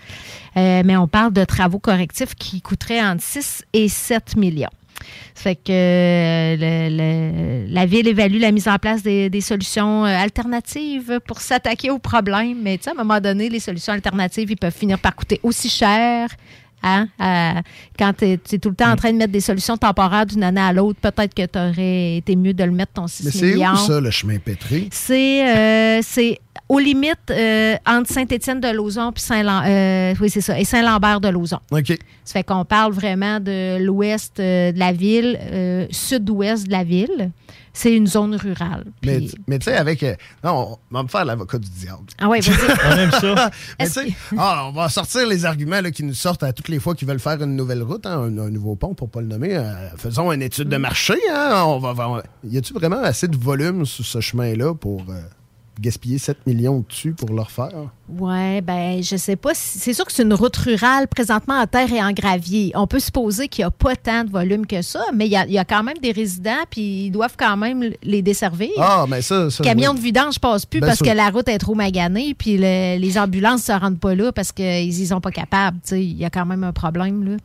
[0.57, 4.69] Euh, mais on parle de travaux correctifs qui coûteraient entre 6 et 7 millions.
[5.33, 10.03] Ça fait que le- le- la ville évalue la mise en place des, des solutions
[10.03, 12.57] alternatives pour s'attaquer au problème.
[12.61, 15.39] Mais tu sais, à un moment donné, les solutions alternatives, ils peuvent finir par coûter
[15.43, 16.29] aussi cher.
[16.83, 17.07] Hein?
[17.19, 17.61] à-
[17.97, 20.61] quand tu es, tout le temps en train de mettre des solutions temporaires d'une année
[20.61, 23.55] à l'autre, peut-être que tu aurais été mieux de le mettre ton 6 Mais c'est
[23.55, 24.87] où ça, le chemin pétré?
[24.91, 26.01] C'est euh,
[26.69, 30.15] aux limites euh, entre Saint-Étienne de Lauzon puis Saint-Lambert.
[30.21, 30.59] oui, c'est ça.
[30.59, 31.59] Et Saint-Lambert de Lauzon.
[31.71, 31.97] OK.
[32.23, 36.83] Ça fait qu'on parle vraiment de l'ouest euh, de la ville, euh, sud-ouest de la
[36.83, 37.31] ville.
[37.81, 38.83] C'est une zone rurale.
[39.05, 40.03] Mais, Puis- mais tu sais, avec.
[40.03, 40.13] euh,
[40.43, 42.03] non, on va me faire l'avocat du diable.
[42.19, 42.77] Ah ouais, vas-y.
[42.93, 43.51] On aime ça.
[43.79, 46.67] mais tu sais, ah, on va sortir les arguments là, qui nous sortent à toutes
[46.67, 49.21] les fois qu'ils veulent faire une nouvelle route, hein, un, un nouveau pont, pour pas
[49.21, 49.55] le nommer.
[49.55, 50.81] Euh, faisons une étude de Mm.
[50.81, 51.15] marché.
[51.33, 55.21] Hein, on va, va- y a-tu vraiment assez de volume sur ce chemin-là pour euh,
[55.79, 57.89] gaspiller 7 millions dessus pour le refaire?
[58.09, 59.53] Ouais, ben, je sais pas.
[59.53, 62.71] si- C'est sûr que c'est une route rurale présentement en terre et en gravier.
[62.75, 65.35] On peut supposer qu'il n'y a pas tant de volume que ça, mais il y
[65.35, 68.69] a, il y a quand même des résidents, puis ils doivent quand même les desservir.
[68.77, 69.49] Ah, mais ça.
[69.49, 69.97] ça Camions oui.
[69.97, 71.07] de vidange passent plus Ben parce sûr.
[71.07, 74.31] que la route est trop maganée, puis le- les ambulances ne se rendent pas là
[74.31, 75.77] parce qu'ils y sont pas capables.
[75.83, 76.03] tu sais.
[76.03, 77.23] Il y a quand même un problème.
[77.23, 77.37] Là.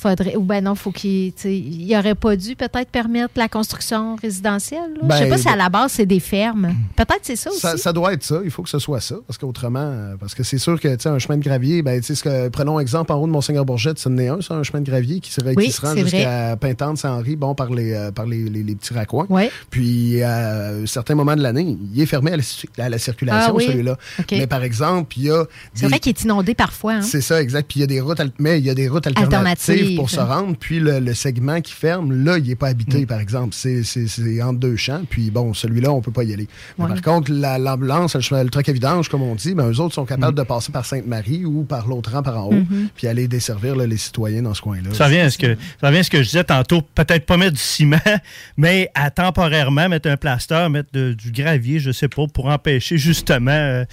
[0.00, 4.92] Faudrait, ou ben non, faut qu'il, il aurait pas dû peut-être permettre la construction résidentielle.
[4.94, 5.08] là.
[5.10, 6.74] Je sais Ben, pas si à ben- la base c'est des fermes.
[6.96, 7.60] Peut-être c'est ça aussi.
[7.60, 8.40] Ça, ça doit être ça.
[8.42, 9.16] Il faut que ce soit ça.
[9.26, 12.14] Parce qu'autrement, euh, parce que c'est sûr que tu un chemin de gravier, ben, tu
[12.14, 15.20] sais, prenons exemple en haut de Monseigneur Bourgette, c'est un, ça, un chemin de gravier
[15.20, 18.24] qui, serait, Oui, qui se rend c'est jusqu'à Pintante, Saint-Henri, bon, par les, euh, par
[18.26, 19.26] les, les- les petits raccoins.
[19.70, 22.42] Puis, à un certain moment de l'année, il est fermé à la,
[22.84, 23.66] à la circulation, Ah oui?
[23.66, 23.96] celui-là.
[24.32, 25.44] Mais par exemple, il y a.
[25.74, 26.94] C'est des- vrai qu'il est inondé parfois.
[26.94, 27.02] hein.
[27.02, 27.66] c'est ça, exact.
[27.68, 30.10] Puis il y a des routes, al- mais il y a des routes alternatives, Pour
[30.10, 30.56] se rendre.
[30.58, 32.70] Puis le, le segment qui ferme, là, il n'est pas Mm.
[32.70, 33.54] habité, par exemple.
[33.54, 35.02] C'est c'est- c'est entre deux champs.
[35.08, 36.48] Puis bon, celui-là, on peut pas y aller.
[36.78, 36.88] Ouais.
[36.88, 39.80] par contre, la- l'ambulance, le, chemin- le truck à vidange, comme on dit, ben, eux
[39.80, 40.06] autres sont Mm.
[40.06, 42.88] capables de passer par Sainte-Marie ou par l'autre rang par en haut, Mhm.
[42.96, 44.90] puis aller desservir là, les citoyens dans ce coin-là.
[44.92, 47.36] Ça revient, à ce que, ça revient à ce que je disais tantôt, peut-être pas
[47.36, 47.98] mettre du ciment,
[48.56, 52.98] mais à temporairement mettre un plaster, mettre de- du gravier, je sais pas, pour empêcher
[52.98, 53.84] justement euh,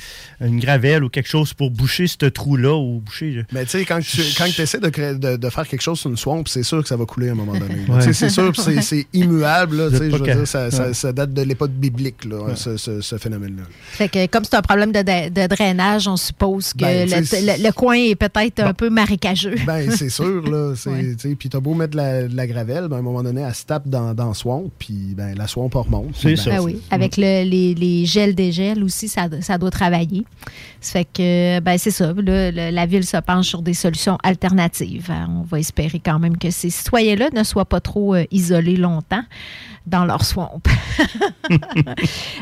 [0.42, 3.46] une gravelle ou quelque chose pour boucher ce trou-là ou boucher.
[3.54, 6.10] Mais tu sais, quand tu quand essaies de, créer- de, de faire quelque chose sur
[6.10, 7.76] une swamp, c'est sûr que ça va couler à un moment donné.
[7.88, 8.14] Ouais.
[8.14, 9.78] C'est sûr, c'est- immuable.
[9.78, 10.94] là, tu sais, C'est Je veux dire, ça, ça- ouais.
[10.94, 13.64] ça date de l'époque biblique, là, ce, ce- ce phénomène-là.
[13.92, 17.72] Fait que comme c'est un problème de, de- de drainage, on suppose que Ben, le,
[17.72, 19.56] coin est peut-être un peu marécageux.
[19.66, 20.74] Ben, c'est sûr, là.
[20.76, 23.04] c'est- tu sais, Puis t'as beau mettre de la, de la gravelle, ben, à un
[23.04, 26.16] moment donné, elle se tape dans, dans swamp, puis ben, la swamp remonte.
[26.16, 26.50] C'est Ben, ça.
[26.52, 30.24] Ben oui, avec le- les, les gels des gels aussi, ça, ça doit travailler.
[30.80, 32.14] Ça fait que, ben c'est ça.
[32.14, 35.08] là, la ville se penche sur des solutions alternatives.
[35.10, 35.60] Hein, On va
[36.04, 39.24] quand même que ces citoyens-là ne soient pas trop euh, isolés longtemps
[39.88, 40.62] dans leur swamp.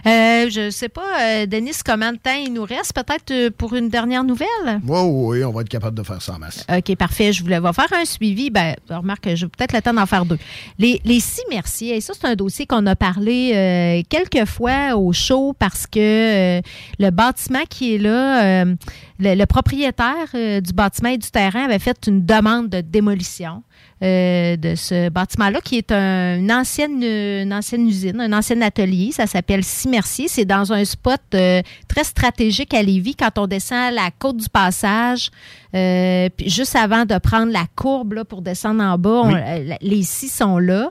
[0.08, 2.94] Euh, je sais pas, euh, Denis, combien de temps il nous reste?
[2.94, 4.48] Peut-être euh, pour une dernière nouvelle?
[4.88, 6.66] Oui, oui, on va être capable de faire ça en masse.
[6.70, 7.32] OK, parfait.
[7.32, 8.50] Je voulais va faire un suivi.
[8.50, 10.38] Ben, remarque, j'ai peut-être le temps d'en faire deux.
[10.78, 14.96] Les, les six merciers, et ça, c'est un dossier qu'on a parlé euh, quelques fois
[14.96, 16.62] au show parce que
[17.00, 18.76] le bâtiment qui est là, le,
[19.20, 23.64] le propriétaire du bâtiment et du terrain avait fait une demande de démolition.
[24.04, 29.12] Euh, de ce bâtiment-là, qui est un- une, ancienne, une ancienne usine, un ancien atelier.
[29.14, 30.28] Ça s'appelle Cimercier.
[30.28, 34.50] C'est dans un spot euh, très stratégique à Lévis quand on descend la côte du
[34.50, 35.30] passage.
[35.74, 39.76] euh, puis juste avant de prendre la courbe là, pour descendre en bas, Oui.
[39.82, 40.90] les scies sont là.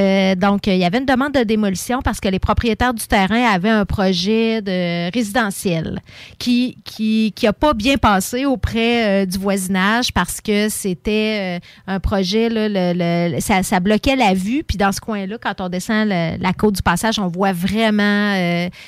[0.00, 3.44] Euh, donc, il y avait une demande de démolition parce que les propriétaires du terrain
[3.52, 6.00] avaient un projet de résidentiel
[6.38, 11.92] qui qui qui a pas bien passé auprès euh, du voisinage parce que c'était euh,
[11.92, 15.68] un projet là, le- le- ça, bloquait la vue puis dans ce coin-là quand on
[15.68, 18.34] descend le- la côte du passage on voit vraiment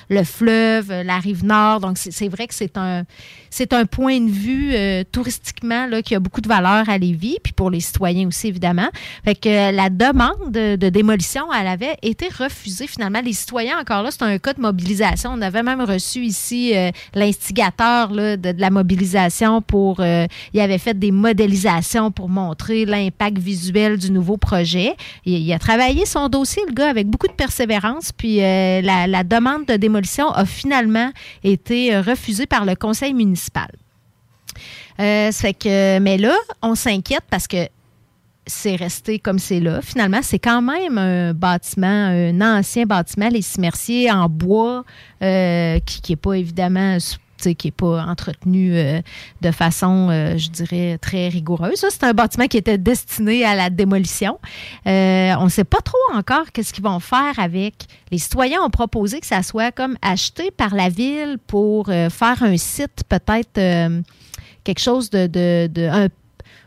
[0.08, 3.04] le fleuve la rive nord donc c'est vrai que c'est un
[3.50, 4.72] c'est un point de vue
[5.12, 8.88] touristiquement là, qui a beaucoup de valeur à Lévis, puis pour les citoyens aussi, évidemment.
[9.26, 13.20] Fait que la demande de, de démolition, elle avait été refusée finalement.
[13.24, 15.30] Les citoyens, encore là, c'est un cas de mobilisation.
[15.34, 19.98] On avait même reçu ici euh, l'instigateur de, la mobilisation pour...
[19.98, 24.94] euh, il avait fait des modélisations pour montrer l'impact visuel du nouveau projet.
[25.24, 29.66] Il, a travaillé son dossier, le gars, avec beaucoup de persévérance, puis euh, la, demande
[29.66, 31.10] de démolition a finalement
[31.42, 33.70] été refusée par le conseil municipal.
[34.98, 37.66] Que, mais là, on s'inquiète parce que
[38.46, 39.80] c'est resté comme c'est là.
[39.82, 44.84] Finalement, c'est quand même un bâtiment, un ancien bâtiment, les cimerciers en bois,
[45.22, 46.98] euh, qui n'est pas évidemment
[47.42, 49.00] qui n'est pas entretenu euh,
[49.40, 51.84] de façon, euh, je dirais, très rigoureuse.
[51.90, 54.38] C'est un bâtiment qui était destiné à la démolition.
[54.86, 57.74] On ne sait pas trop encore qu'est-ce qu'ils vont faire avec.
[58.12, 62.56] Les citoyens ont proposé que ça soit comme acheté par la ville pour faire un
[62.56, 63.54] site, peut-être
[64.62, 66.08] quelque chose de, de,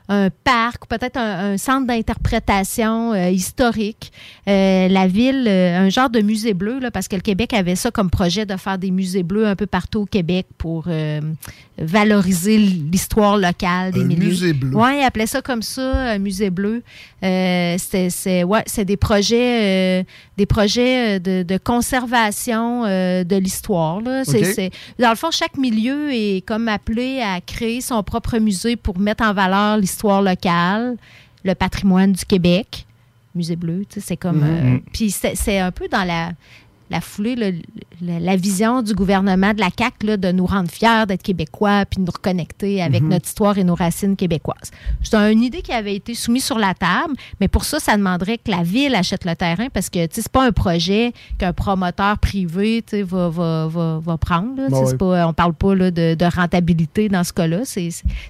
[0.07, 4.11] un parc, ou peut-être un, un centre d'interprétation euh, historique.
[4.47, 7.75] Euh, la ville, euh, un genre de musée bleu, là, parce que le Québec avait
[7.75, 10.85] ça comme projet de faire des musées bleus un peu partout au Québec pour
[11.77, 14.27] valoriser l'histoire locale des Un milieux.
[14.27, 14.71] musée bleu.
[14.75, 16.83] Oui, ils appelaient ça comme ça, un musée bleu.
[17.21, 20.05] C'est ouais, c'est des projets,
[20.37, 24.01] des projets de, de conservation de l'histoire.
[24.01, 29.23] Dans le fond, chaque milieu est comme appelé à créer son propre musée pour mettre
[29.23, 30.97] en valeur l'histoire locale,
[31.43, 32.85] le patrimoine du Québec.
[33.33, 34.43] Musée bleu, tu sais, c'est comme.
[34.43, 34.81] euh, Mhm.
[34.93, 36.31] Puis c'est c'est un peu dans la,
[36.89, 37.51] la foulée, le-
[38.01, 41.85] le- la vision du gouvernement de la CAQ là, de nous rendre fiers d'être Québécois
[41.85, 43.09] puis de nous reconnecter avec Mhm.
[43.09, 44.71] notre histoire et nos racines québécoises.
[45.01, 48.37] C'est une idée qui avait été soumise sur la table, mais pour ça, ça demanderait
[48.37, 52.83] que la ville achète le terrain parce que c'est pas un projet qu'un promoteur privé
[53.03, 54.55] va, va, va, va prendre.
[54.61, 54.67] là.
[54.97, 57.61] Pas- on parle pas là, de, de rentabilité dans ce cas-là.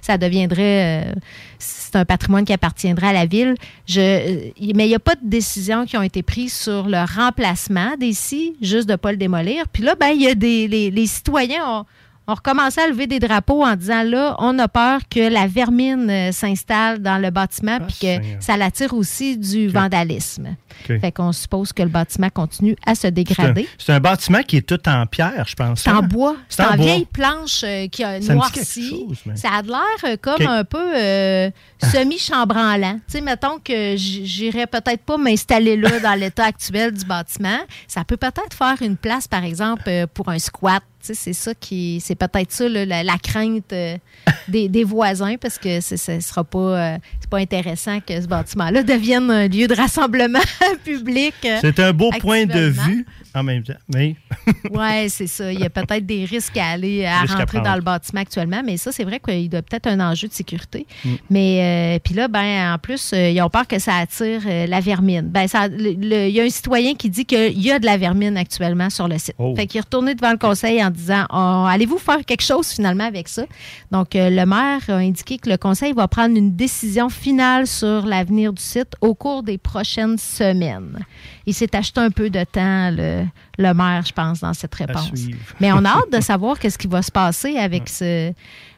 [0.00, 1.06] Ça deviendrait.
[1.08, 1.12] euh,
[1.58, 3.54] c'est un patrimoine qui appartiendrait à la ville.
[3.86, 6.98] Je, euh, mais il n'y a pas de décisions qui ont été prises sur le
[7.16, 9.68] remplacement des scies, juste de ne pas le démolir.
[9.68, 10.68] Puis là, ben, il y a des.
[10.68, 11.84] Les, les citoyens ont,
[12.28, 16.10] on recommençait à lever des drapeaux en disant là, on a peur que la vermine
[16.10, 20.56] euh, s'installe dans le bâtiment puis que ça l'attire aussi du vandalisme.
[20.88, 21.00] OK.
[21.00, 23.68] Fait qu'on suppose que le bâtiment continue à se dégrader.
[23.78, 25.82] c'est un bâtiment qui est tout en pierre, je pense.
[25.82, 26.02] C'est en hein?
[26.02, 26.36] bois.
[26.48, 26.84] C'est en en bois.
[26.84, 29.06] vieille planche euh, qui a noirci.
[29.24, 31.50] mais- Ça a l'air euh, comme un peu euh,
[31.82, 32.94] semi-chambranlant.
[33.06, 37.58] tu sais, mettons que j'irais peut-être pas m'installer là dans l'état actuel du bâtiment.
[37.88, 40.82] Ça peut peut-être faire une place, par exemple, pour un squat.
[41.14, 43.96] C'est ça qui, c'est peut-être ça là, la, la crainte euh,
[44.48, 48.82] des, des voisins parce que ce sera pas, euh, c'est pas intéressant que ce bâtiment-là
[48.82, 50.40] devienne un lieu de rassemblement
[50.84, 51.34] public.
[51.44, 53.74] euh, C'est un beau point de vue en même temps.
[53.94, 54.16] Mais
[54.70, 55.52] Oui, c'est ça.
[55.52, 58.76] Il y a peut-être des risques à aller à rentrer dans le bâtiment actuellement, mais
[58.78, 60.86] ça, c'est vrai qu'il doit peut-être un enjeu de sécurité.
[61.04, 61.14] Mm.
[61.30, 65.28] Mais puis là, ben en plus, ils ont peur que ça attire la vermine.
[65.28, 68.36] Ben, ça, il y a un citoyen qui dit qu'il y a de la vermine
[68.36, 69.34] actuellement sur le site.
[69.38, 69.54] Oh.
[69.54, 73.04] Fait qu'il est retourné devant le conseil en disant Oh, allez-vous faire quelque chose finalement
[73.04, 73.44] avec ça?
[73.90, 78.06] Donc, euh, le maire a indiqué que le conseil va prendre une décision finale sur
[78.06, 81.04] l'avenir du site au cours des prochaines semaines.
[81.46, 83.24] Il s'est acheté un peu de temps, le,
[83.58, 85.12] le maire, je pense, dans cette réponse.
[85.60, 88.32] Mais on a hâte de savoir qu'est-ce qui va se passer avec ce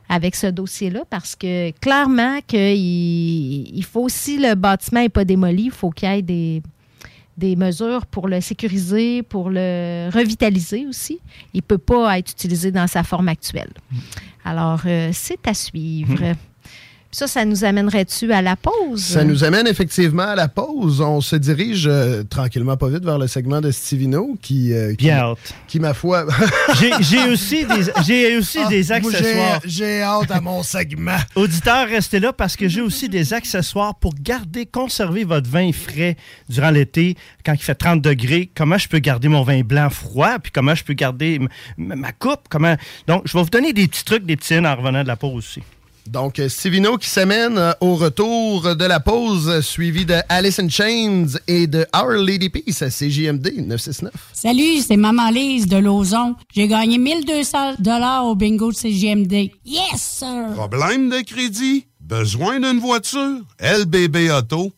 [0.09, 5.65] avec ce dossier-là, parce que clairement qu'il il faut si le bâtiment n'est pas démoli,
[5.65, 6.63] il faut qu'il y ait des,
[7.39, 11.21] des mesures pour le sécuriser, pour le revitaliser aussi.
[11.55, 13.73] Il ne peut pas être utilisé dans sa forme actuelle.
[14.45, 16.35] Alors, euh, c'est à suivre.
[17.11, 19.03] Ça, ça nous amènerait-tu à la pause?
[19.03, 21.01] Ça nous amène effectivement à la pause.
[21.01, 25.07] On se dirige euh, tranquillement pas vite vers le segment de Stivino qui, euh, qui,
[25.07, 25.55] Bien hâte.
[25.67, 26.27] qui ma foi.
[26.79, 29.61] j'ai j'ai aussi des, j'ai aussi Ah, des accessoires.
[29.65, 31.17] J'ai hâte à mon segment.
[31.35, 36.15] Auditeurs, restez là parce que j'ai aussi des accessoires pour garder, conserver votre vin frais
[36.51, 38.51] durant l'été quand il fait 30 degrés.
[38.55, 41.41] Comment je peux garder mon vin blanc froid, puis comment je peux garder
[41.79, 42.49] ma coupe?
[42.51, 42.77] Comment...
[43.07, 45.37] Donc, je vais vous donner des petits trucs, des petits en revenant de la pause
[45.37, 45.63] aussi.
[46.09, 50.59] Donc, euh, Stivino qui s'amène euh, au retour de la pause, euh, suivi de Alice
[50.59, 54.13] in Chains et de Our Lady Peace à CJMD 969.
[54.33, 56.35] Salut, c'est Maman Lise de Lauson.
[56.55, 59.51] J'ai gagné 1200 dollars au bingo de CGMD.
[59.67, 60.55] Yes, sir!
[60.55, 61.87] Problème de crédit?
[62.01, 63.43] Besoin d'une voiture?
[63.61, 64.78] lbbauto.com.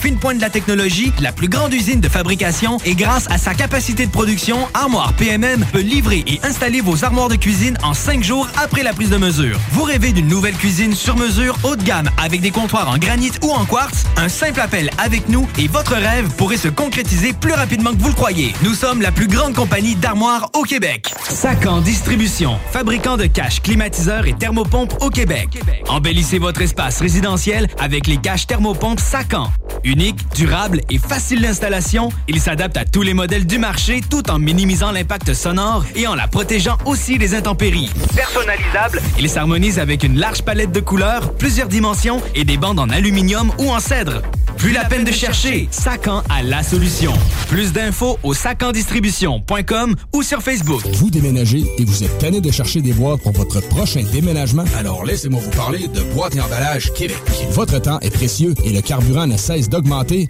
[0.00, 3.52] fine pointe de la technologie, la plus grande usine de fabrication et grâce à sa
[3.52, 8.24] capacité de production, Armoire PMM peut livrer et installer vos armoires de cuisine en cinq
[8.24, 9.58] jours après la prise de mesure.
[9.72, 13.32] Vous rêvez d'une nouvelle cuisine sur mesure haut de gamme avec des comptoirs en granit
[13.42, 14.04] ou en quartz?
[14.16, 18.08] Un simple appel avec nous et votre rêve pourrait se concrétiser plus rapidement que vous
[18.08, 18.54] le croyez.
[18.62, 21.12] Nous sommes la plus grande compagnie d'armoires au Québec.
[21.28, 25.60] Sacan Distribution, fabricant de caches, climatiseurs et thermopompes au Québec.
[25.88, 29.50] Embellissez votre espace résidentiel avec les caches thermopompes Sacan.
[29.90, 34.38] Unique, durable et facile d'installation, il s'adapte à tous les modèles du marché tout en
[34.38, 37.90] minimisant l'impact sonore et en la protégeant aussi des intempéries.
[38.14, 42.88] Personnalisable, il s'harmonise avec une large palette de couleurs, plusieurs dimensions et des bandes en
[42.88, 44.22] aluminium ou en cèdre.
[44.58, 47.12] Plus la peine de chercher, Sacan a la solution.
[47.48, 50.82] Plus d'infos au sacandistribution.com ou sur Facebook.
[50.94, 54.64] Vous déménagez et vous êtes tanné de chercher des boîtes pour votre prochain déménagement?
[54.78, 57.16] Alors laissez-moi vous parler de Boîte et Emballage Québec.
[57.52, 59.79] Votre temps est précieux et le carburant ne cesse d'augmenter.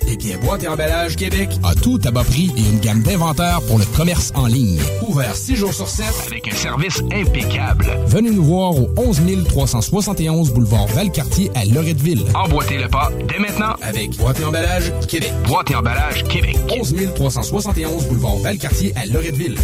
[0.09, 3.61] Eh bien, Boîte et Emballage Québec a tout à bas prix et une gamme d'inventaires
[3.67, 4.81] pour le commerce en ligne.
[5.09, 7.87] Ouvert 6 jours sur 7 avec un service impeccable.
[8.07, 12.25] Venez nous voir au 11 371 boulevard Valcartier à Loretteville.
[12.35, 15.33] Emboîtez le pas dès maintenant avec Boîte et Emballage Québec.
[15.47, 16.57] Boîte et Emballage Québec.
[16.79, 19.57] 11 371 boulevard Valcartier à Loretteville.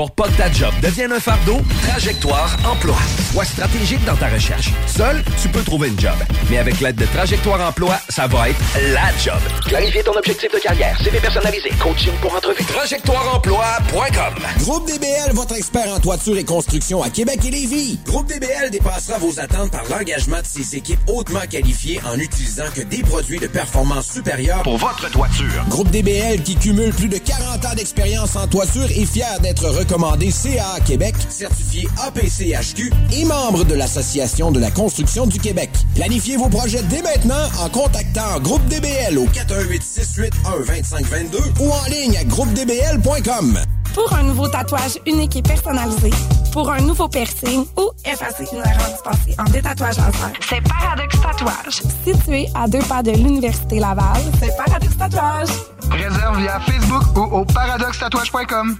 [0.00, 2.96] Pour pas que ta job devienne un fardeau, Trajectoire Emploi.
[3.32, 4.70] Sois stratégique dans ta recherche.
[4.86, 6.14] Seul, tu peux trouver une job.
[6.48, 8.58] Mais avec l'aide de Trajectoire Emploi, ça va être
[8.94, 9.38] la job.
[9.66, 12.64] Clarifier ton objectif de carrière, CV personnalisé, coaching pour entrevue.
[12.64, 17.98] TrajectoireEmploi.com Groupe DBL, votre expert en toiture et construction à Québec et Lévis.
[18.06, 22.80] Groupe DBL dépassera vos attentes par l'engagement de ses équipes hautement qualifiées en utilisant que
[22.80, 25.62] des produits de performance supérieure pour votre toiture.
[25.68, 30.30] Groupe DBL qui cumule plus de 40 ans d'expérience en toiture est fier d'être recommandé
[30.30, 35.68] CA Québec, certifié APCHQ et membre de l'Association de la construction du Québec.
[35.96, 41.84] Planifiez vos projets dès maintenant en contactant Groupe DBL au 418 681 2522 ou en
[41.90, 43.58] ligne à groupedbl.com.
[43.92, 46.10] Pour un nouveau tatouage unique et personnalisé,
[46.52, 50.32] pour un nouveau piercing ou effacer une erreur dispensée en détatouage laser.
[50.48, 51.82] C'est Paradox Tatouage.
[52.04, 55.48] Situé à deux pas de l'Université Laval, c'est Paradox Tatouage.
[55.90, 58.78] Réserve via Facebook ou au paradoxtatouage.com.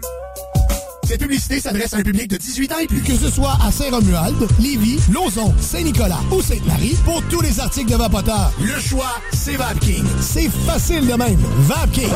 [1.11, 3.03] Cette publicité s'adresse à un public de 18 ans et plus.
[3.03, 7.97] Que ce soit à Saint-Romuald, Lévis, Lauson, Saint-Nicolas ou Sainte-Marie, pour tous les articles de
[7.97, 10.05] Vapoteur, le choix, c'est VapKing.
[10.21, 11.41] C'est facile de même.
[11.63, 12.13] VapKing.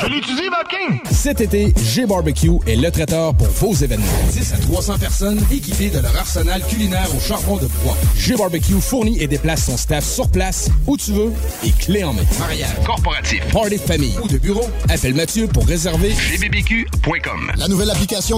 [0.00, 0.98] Je l'utilise, VapKing.
[1.10, 4.06] Cet été, G-Barbecue est le traiteur pour vos événements.
[4.32, 7.98] 10 à 300 personnes équipées de leur arsenal culinaire au charbon de bois.
[8.16, 11.34] G-Barbecue fournit et déplace son staff sur place, où tu veux,
[11.66, 12.22] et clé en main.
[12.38, 17.52] Mariage, corporatif, party de famille ou de bureau, appelle Mathieu pour réserver gbbq.com.
[17.58, 18.37] La nouvelle application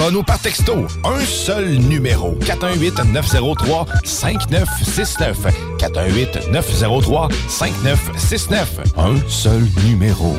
[0.00, 0.86] Téléphone ou par texto.
[1.04, 2.34] Un seul numéro.
[2.40, 5.36] 418-903-5969.
[5.78, 8.66] 418-903-5969.
[8.96, 10.34] Un seul numéro.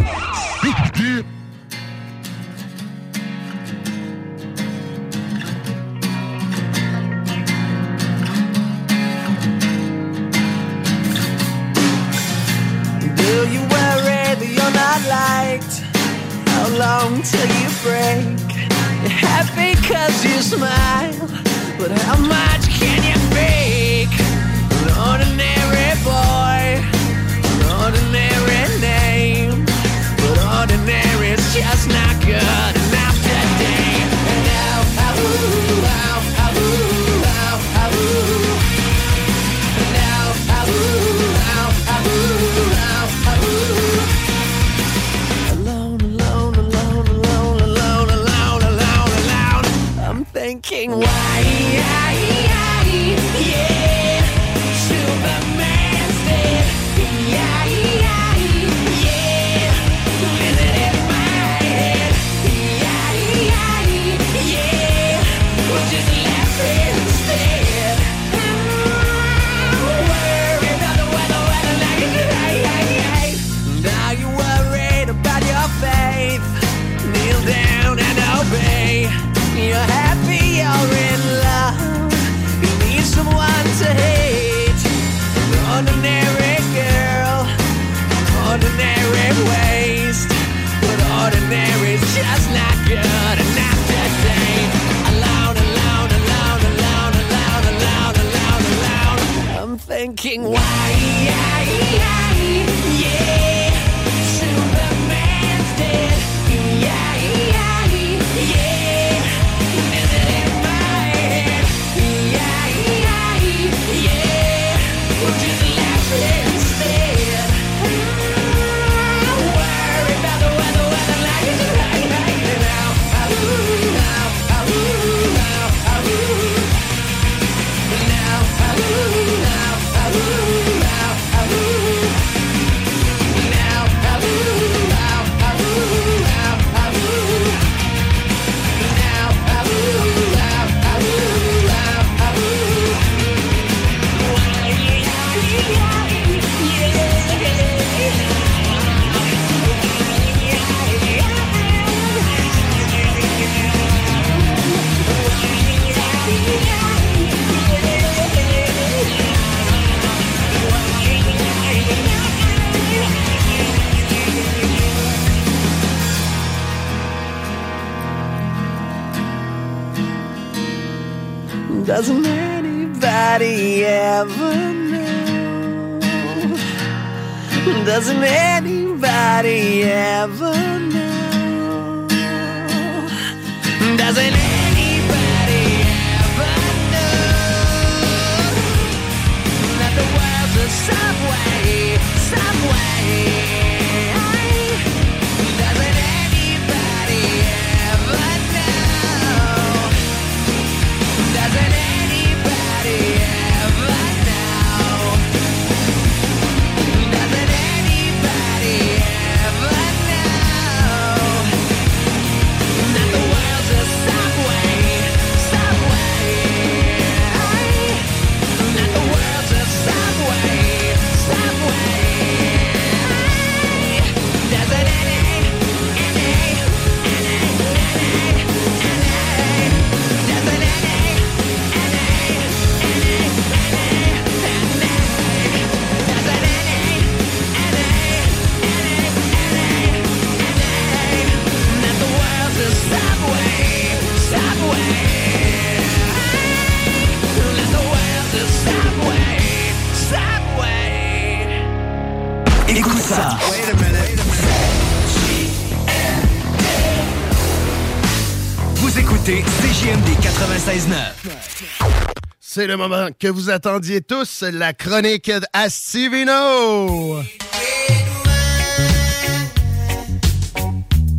[262.39, 267.21] C'est le moment que vous attendiez tous, la chronique à Stivino.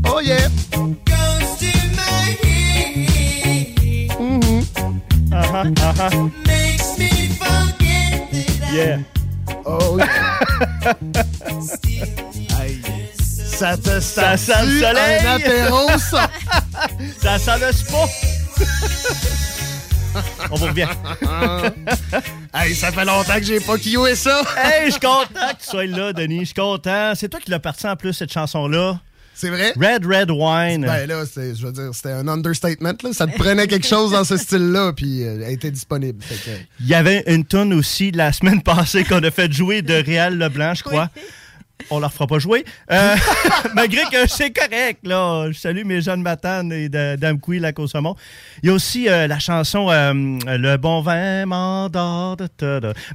[0.07, 0.49] Oh yeah!
[4.19, 4.63] Mhm.
[8.73, 9.01] Yeah.
[9.67, 10.95] Oh yeah.
[13.37, 15.27] Ça te Ça sent le soleil.
[15.27, 16.31] un apéro, ça?
[17.23, 18.07] ça sent le spa.
[20.51, 20.89] On vous revient.
[22.55, 24.43] hey, ça fait longtemps que j'ai pas kioué ça.
[24.57, 26.41] hey, je suis content que tu sois là, Denis.
[26.41, 27.13] Je suis content.
[27.15, 29.01] C'est toi qui l'as parti en plus, cette chanson-là.
[29.35, 29.73] C'est vrai?
[29.77, 30.83] Red Red Wine.
[30.87, 32.93] Ben là, je veux dire, c'était un understatement.
[33.03, 33.13] Là.
[33.13, 36.23] Ça te prenait quelque chose dans ce style-là, puis euh, elle était disponible.
[36.23, 36.51] Que-
[36.81, 40.37] Il y avait une tonne aussi la semaine passée qu'on a fait jouer de Réal
[40.37, 41.09] Leblanc, je crois.
[41.91, 42.65] On leur fera pas jouer.
[42.91, 43.15] Euh,
[43.75, 45.47] malgré que c'est correct, là.
[45.51, 48.15] Je salue mes jeunes matanes et de- d'Amqui, la Côte-Saumon.
[48.63, 52.37] Il y a aussi euh, la chanson euh, Le bon vin m'endort.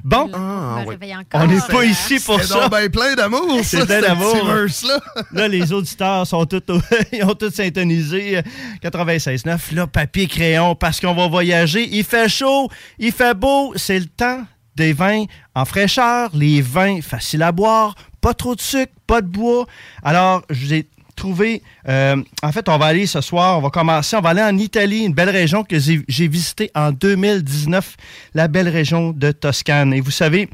[0.04, 1.40] Bon, Ah, encore.
[1.42, 2.68] on n'est pas ici pour ça.
[2.68, 4.32] ben plein d'amour, ça, C'est plein d'amour.
[4.32, 5.00] petit verse-là.
[5.32, 6.80] Là, les auditeurs sont tous, au-
[7.12, 8.42] ils ont tous syntonisé euh,
[8.82, 9.74] 96.9.
[9.74, 11.88] Là, papier crayon, parce qu'on va voyager.
[11.92, 13.72] Il fait chaud, il fait beau.
[13.76, 14.44] C'est le temps
[14.76, 15.24] des vins
[15.56, 19.66] en fraîcheur, les vins faciles à boire, pas trop de sucre, pas de bois.
[20.02, 21.62] Alors, j'ai trouvé...
[21.88, 24.56] euh, en fait, on va aller ce soir, on va commencer, on va aller en
[24.56, 27.96] Italie, une belle région que j'ai visitée en 2019,
[28.34, 29.92] la belle région de Toscane.
[29.92, 30.48] Et vous savez,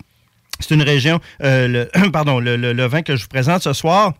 [0.60, 4.14] c'est une région, euh, pardon, le vin que je vous présente ce soir,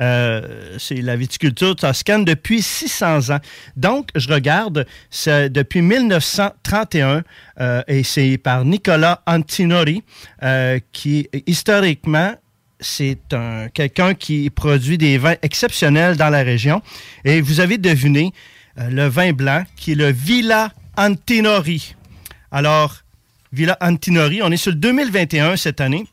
[0.00, 3.40] euh, c'est la viticulture toscane depuis 600 ans.
[3.76, 7.22] Donc, je regarde, c'est depuis 1931
[7.60, 10.02] euh, et c'est par Nicolas Antinori
[10.42, 12.34] euh, qui, historiquement,
[12.84, 16.82] c'est un quelqu'un qui produit des vins exceptionnels dans la région.
[17.24, 18.32] Et vous avez deviné
[18.78, 21.94] euh, le vin blanc qui est le Villa Antinori.
[22.50, 22.98] Alors,
[23.52, 26.06] Villa Antinori, on est sur le 2021 cette année.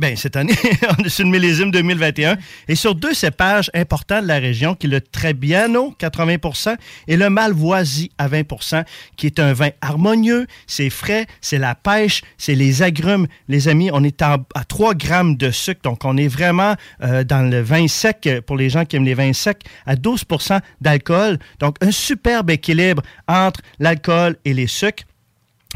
[0.00, 0.54] Ben, cette année,
[0.96, 2.36] on est sur le millésime 2021.
[2.68, 6.76] Et sur deux cépages importants de la région, qui est le Trebbiano, 80%
[7.08, 8.84] et le Malvoisie, à 20%
[9.16, 13.26] qui est un vin harmonieux, c'est frais, c'est la pêche, c'est les agrumes.
[13.48, 14.38] Les amis, on est à,
[14.68, 18.70] 3 grammes de sucre, donc on est vraiment euh, dans le vin sec, pour les
[18.70, 21.40] gens qui aiment les vins secs, à 12% d'alcool.
[21.58, 25.07] Donc, un superbe équilibre entre l'alcool et les sucres.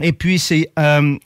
[0.00, 1.16] Et puis, c'est euh,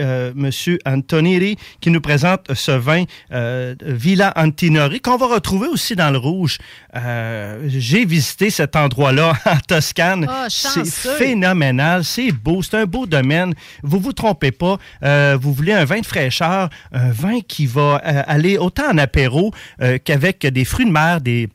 [0.00, 0.50] euh, M.
[0.84, 6.18] Antoniri qui nous présente ce vin euh, Villa Antinori, qu'on va retrouver aussi dans le
[6.18, 6.58] rouge.
[6.96, 10.26] Euh, j'ai visité cet endroit-là en Toscane.
[10.28, 13.54] Oh, c'est phénoménal, c'est beau, c'est un beau domaine.
[13.84, 14.78] Vous vous trompez pas.
[15.04, 19.52] Euh, vous voulez un vin de fraîcheur, un vin qui va aller autant en apéro
[20.04, 21.48] qu'avec des fruits de mer, des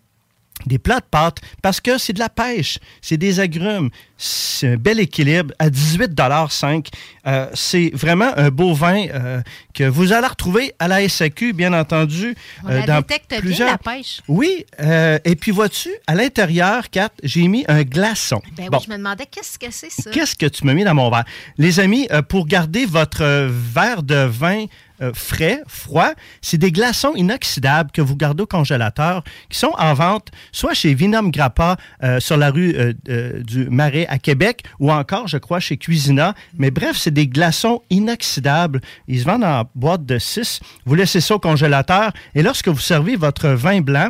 [0.66, 4.78] des plats de pâtes parce que c'est de la pêche, c'est des agrumes, c'est un
[4.78, 6.88] bel équilibre à 18,5
[7.28, 9.41] euh, C'est vraiment un beau vin euh,
[9.74, 12.36] que vous allez retrouver à la SAQ, bien entendu.
[12.64, 13.68] On euh, dans détecte plusieurs...
[13.68, 14.22] bien, la pêche.
[14.28, 18.41] Oui, euh, et puis vois-tu, à l'intérieur, Kat, j'ai mis un glaçon.
[18.55, 20.09] Ben oui, je me demandais qu'est-ce que c'est ça?
[20.11, 21.26] Qu'est-ce que tu m'as mis dans mon verre?
[21.57, 24.66] Les amis, pour garder votre verre de vin
[25.01, 26.11] euh, frais, froid.
[26.41, 30.93] C'est des glaçons inoxydables que vous gardez au congélateur qui sont en vente soit chez
[30.93, 35.59] Vinum Grappa euh, sur la rue euh, du Marais à Québec ou encore, je crois,
[35.59, 36.35] chez Cuisina.
[36.57, 38.81] Mais bref, c'est des glaçons inoxydables.
[39.07, 40.59] Ils se vendent en boîte de 6.
[40.85, 44.09] Vous laissez ça au congélateur et lorsque vous servez votre vin blanc,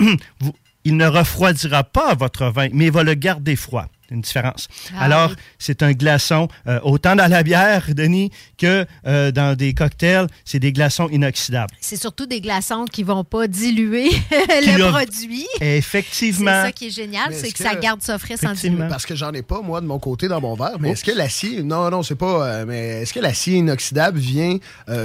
[0.84, 4.68] il ne refroidira pas votre vin, mais il va le garder froid une différence.
[4.96, 9.74] Ah Alors, c'est un glaçon, euh, autant dans la bière, Denis, que euh, dans des
[9.74, 11.74] cocktails, c'est des glaçons inoxydables.
[11.80, 15.46] C'est surtout des glaçons qui ne vont pas diluer le produit.
[15.60, 16.50] Effectivement.
[16.50, 18.88] C'est ça qui est génial, c'est que, ça garde ça frais sans diluer.
[18.88, 21.12] Parce que j'en ai pas, moi, de mon côté, dans mon verre, mais est-ce que
[21.12, 24.58] l'acier, non, non, c'est pas, euh, mais est-ce que l'acier inoxydable vient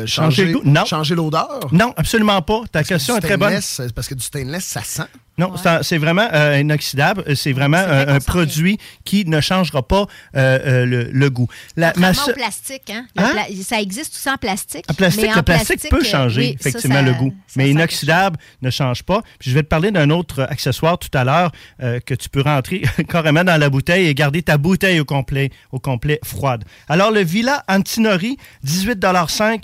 [0.06, 0.56] changer,
[0.86, 1.68] changer l'odeur?
[1.72, 2.62] Non, absolument pas.
[2.72, 3.60] Ta question est très bonne.
[3.96, 5.08] Parce que du stainless, ça sent.
[5.40, 5.54] Non,
[5.84, 7.24] c'est vraiment euh, inoxydable.
[7.36, 11.48] C'est vraiment un, produit qui ne changera pas euh, euh, le, goût.
[11.76, 13.06] La, au plastique, hein?
[13.18, 13.34] hein?
[13.64, 14.86] ça existe tout ça en plastique.
[14.90, 19.22] En plastique, le plastique, peut changer effectivement le goût, mais inoxydable ne change pas.
[19.40, 22.84] Puis je vais te parler d'un autre accessoire tout à l'heure que tu peux rentrer
[23.10, 26.64] carrément dans la bouteille et garder ta bouteille au complet, au complet froide.
[26.88, 29.64] Alors le Villa Antinori, 18,5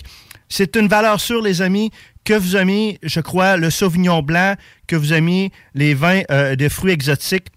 [0.50, 1.92] c'est une valeur sûre, les amis
[2.24, 4.56] que vous mis, je crois, le Sauvignon blanc,
[4.88, 7.48] que vous mis les vins euh, de fruits exotiques.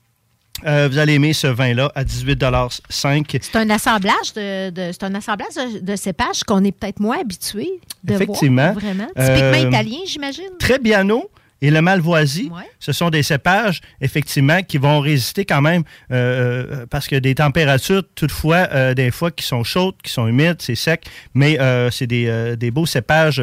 [0.66, 5.54] Euh, vous allez aimer ce vin-là à 18,5 C'est un assemblage de, c'est un assemblage
[5.82, 7.68] de, cépages qu'on est peut-être moins habitué
[8.04, 8.72] de Effectivement.
[8.72, 8.74] voir.
[8.74, 9.06] Vraiment.
[9.06, 10.50] Typiquement euh, italien, j'imagine.
[10.59, 11.30] Très biano
[11.61, 15.82] et le malvoisie, ce sont des cépages, effectivement, qui vont résister quand même,
[16.12, 20.59] euh, parce que des températures, toutefois, euh, des fois, qui sont chaudes, qui sont humides,
[20.61, 21.59] c'est sec, mais
[21.90, 23.42] c'est des, des, beaux cépages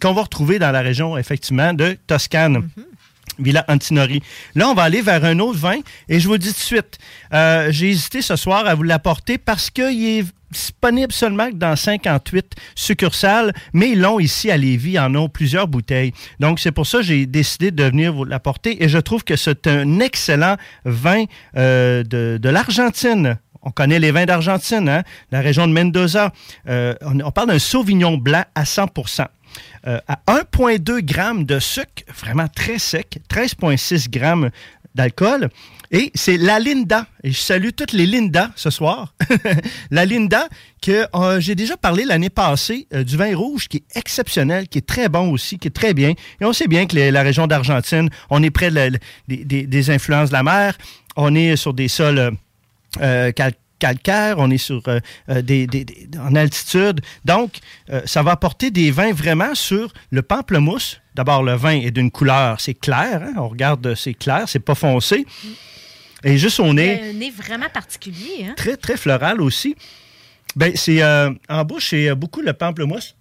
[0.00, 2.58] qu'on va retrouver dans la région, effectivement, de Toscane.
[2.58, 2.95] Mm-hmm.
[3.38, 4.22] Villa Antinori.
[4.54, 6.98] Là, on va aller vers un autre vin et je vous dis tout de suite,
[7.32, 13.52] j'ai hésité ce soir à vous l'apporter parce qu'il est disponible seulement dans 58 succursales,
[13.72, 16.12] mais ils l'ont ici à Lévis, en ont plusieurs bouteilles.
[16.40, 19.36] Donc, c'est pour ça que j'ai décidé de venir vous l'apporter et je trouve que
[19.36, 21.24] c'est un excellent vin
[21.56, 23.38] euh, de, l'Argentine.
[23.62, 25.02] On connaît les vins d'Argentine, hein?
[25.32, 26.32] la région de Mendoza.
[26.68, 28.86] Euh, on, parle d'un Sauvignon blanc à 100
[29.86, 34.50] euh, à 1,2 g de sucre, vraiment très sec, 13,6 g
[34.94, 35.48] d'alcool.
[35.92, 37.06] Et c'est la Linda.
[37.22, 39.14] Et je salue toutes les Linda ce soir.
[39.90, 40.48] la Linda,
[40.82, 44.78] que euh, j'ai déjà parlé l'année passée, euh, du vin rouge qui est exceptionnel, qui
[44.78, 46.10] est très bon aussi, qui est très bien.
[46.40, 48.70] Et on sait bien que la région d'Argentine, on est près
[49.28, 50.76] des, influences de la mer.
[51.16, 52.32] On est sur des sols
[53.00, 53.32] euh,
[53.78, 54.82] calcaires, on est sur
[55.28, 55.86] des,
[56.18, 57.00] en altitude.
[57.24, 57.58] Donc,
[58.04, 61.00] ça va apporter des vins vraiment sur le pamplemousse.
[61.14, 63.22] D'abord, le vin est d'une couleur, c'est clair.
[63.22, 63.32] Hein?
[63.38, 65.26] On regarde, c'est clair, c'est pas foncé.
[66.24, 67.00] Et juste au nez.
[67.10, 68.46] Un nez vraiment particulier.
[68.46, 68.54] Hein?
[68.56, 69.76] Très, très floral aussi.
[70.56, 73.14] Ben, c'est euh, en bouche, c'est euh, beaucoup le pamplemousse.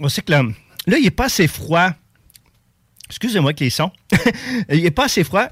[0.00, 0.42] On sait que là,
[0.86, 1.90] là il n'est pas assez froid.
[3.08, 3.90] Excusez-moi que les sons.
[4.70, 5.48] il n'est pas assez froid.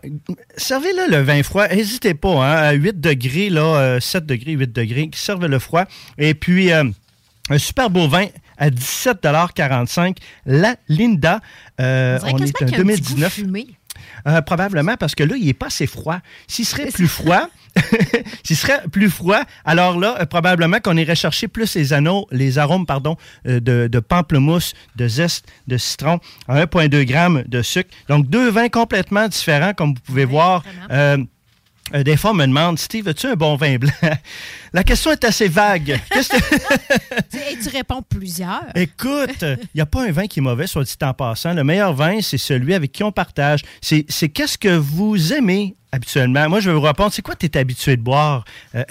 [0.56, 1.68] Servez-le le vin froid.
[1.68, 5.10] N'hésitez pas, hein, à 8 degrés, là, 7 euh, degrés, 8 degrés.
[5.14, 5.84] Servez le froid.
[6.18, 6.92] Et puis, un
[7.56, 8.26] super beau vin
[8.58, 11.40] à 17,45 La Linda.
[11.78, 13.40] on, est en 2019.
[14.26, 16.18] Euh, probablement parce que là, il n'est pas assez froid.
[16.48, 17.48] S'il serait plus froid,
[18.42, 22.58] s'il serait plus froid, alors là, euh, probablement qu'on irait chercher plus les anneaux, les
[22.58, 23.16] arômes, pardon,
[23.46, 26.18] euh, de, pamplemousse, de zeste, de citron,
[26.48, 27.90] à 1,2 g de sucre.
[28.08, 30.62] Donc, deux vins complètement différents, comme vous pouvez voir.
[31.94, 33.92] euh, des fois, on me demande, Steve, as-tu un bon vin blanc?
[34.72, 36.00] La question est assez vague.
[36.10, 38.64] Et tu réponds plusieurs.
[38.74, 41.54] Écoute, il n'y a pas un vin qui est mauvais, soit dit en passant.
[41.54, 43.60] Le meilleur vin, c'est celui avec qui on partage.
[43.80, 46.48] C'est qu'est-ce que vous aimez habituellement?
[46.48, 48.44] Moi, je vais vous répondre, c'est quoi tu es habitué de boire?
[48.74, 48.84] Euh,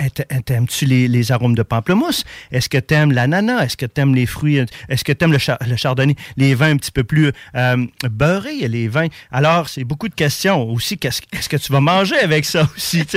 [0.48, 2.24] Aimes-tu les, les, arômes de pamplemousse?
[2.52, 3.64] Est-ce que tu aimes l'ananas?
[3.64, 4.58] Est-ce que tu aimes les fruits?
[4.90, 6.16] Est-ce que tu aimes le, le, chardonnay?
[6.36, 9.08] Les vins un petit peu plus euh, beurrés, les vins.
[9.32, 10.70] Alors, c'est beaucoup de questions.
[10.70, 13.04] Aussi, qu'est-ce -ce que tu vas manger avec ça aussi?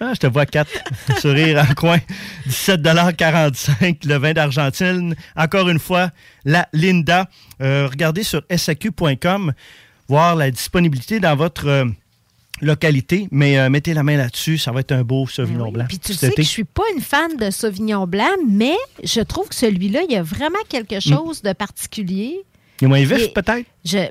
[0.00, 0.70] Ah, je te vois quatre
[1.20, 1.98] sourires en coin.
[2.48, 5.14] 17,45 le vin d'Argentine.
[5.36, 6.10] Encore une fois,
[6.44, 7.28] la Linda.
[7.62, 9.52] Euh, regardez sur saq.com,
[10.08, 11.86] voir la disponibilité dans votre...
[12.60, 15.86] Localité, mais euh, mettez la main là-dessus, ça va être un beau Sauvignon blanc.
[15.88, 19.48] Puis tu sais que je suis pas une fan de Sauvignon blanc, mais je trouve
[19.48, 21.00] que celui-là, il y a vraiment quelque mm.
[21.00, 22.44] chose de particulier.
[22.80, 23.66] Il est moins vif, peut-être?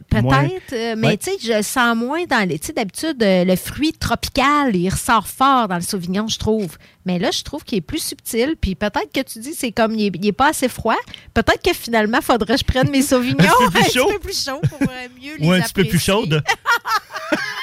[0.09, 2.59] Peut-être, euh, mais tu sais, je le sens moins dans les.
[2.59, 6.77] Tu sais, d'habitude, euh, le fruit tropical, il ressort fort dans le Sauvignon, je trouve.
[7.05, 8.55] Mais là, je trouve qu'il est plus subtil.
[8.61, 10.97] Puis peut-être que tu dis, c'est comme, il n'est pas assez froid.
[11.33, 14.61] Peut-être que finalement, il faudrait que je prenne mes Sauvignons un, petit peu plus chaud
[14.69, 16.43] pour mieux les Ou un petit peu plus chaude.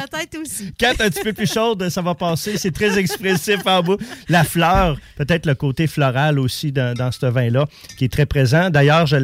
[0.00, 0.72] peut-être aussi.
[0.78, 2.58] Quand un petit peu plus chaude, ça va passer.
[2.58, 3.98] C'est très expressif en bout.
[4.28, 7.66] La fleur, peut-être le côté floral aussi dans, dans ce vin-là,
[7.96, 8.70] qui est très présent.
[8.70, 9.16] D'ailleurs, je,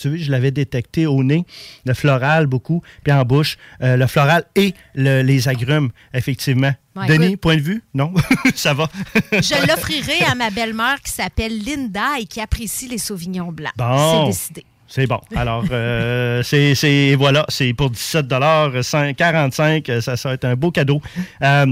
[0.00, 1.44] tu je l'avais détecté au nez,
[1.84, 6.72] le floral beaucoup, puis en bouche, euh, le floral et les agrumes, effectivement.
[7.06, 7.82] Denis, point de vue?
[7.94, 8.12] Non?
[8.54, 8.88] ça va?
[9.32, 13.72] je l'offrirai à ma belle-mère qui s'appelle Linda et qui apprécie les sauvignons blancs.
[13.76, 14.24] Bon.
[14.24, 14.64] C'est décidé.
[14.88, 15.20] C'est bon.
[15.36, 16.42] Alors, euh,
[16.74, 18.26] c'est voilà, c'est pour 17
[19.16, 21.00] 45 ça, ça va être un beau cadeau.
[21.42, 21.66] Euh,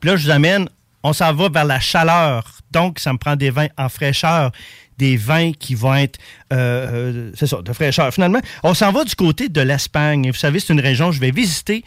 [0.00, 0.68] puis là, je vous amène,
[1.02, 2.44] on s'en va vers la chaleur.
[2.70, 4.52] Donc, ça me prend des vins en fraîcheur,
[4.98, 6.18] des vins qui vont être,
[6.52, 8.12] euh, c'est ça, de fraîcheur.
[8.14, 10.30] Finalement, on s'en va du côté de l'Espagne.
[10.30, 11.84] Vous savez, c'est une région que je vais visiter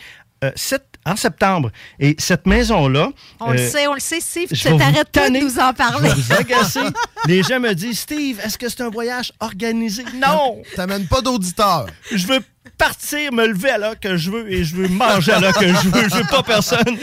[0.56, 1.72] cette en septembre.
[1.99, 3.10] Et cette maison-là.
[3.39, 4.49] On le euh, sait, on le sait, Steve.
[4.49, 6.10] Tu t'arrêtes pas de nous en parler.
[7.28, 10.04] Les gens me disent Steve, est-ce que c'est un voyage organisé?
[10.16, 10.62] Non!
[10.76, 11.88] T'amènes pas d'auditeurs.
[12.12, 12.39] Je veux
[12.78, 15.68] partir, me lever à l'heure que je veux et je veux manger à l'heure que
[15.68, 16.10] je veux.
[16.10, 16.97] Je veux pas personne.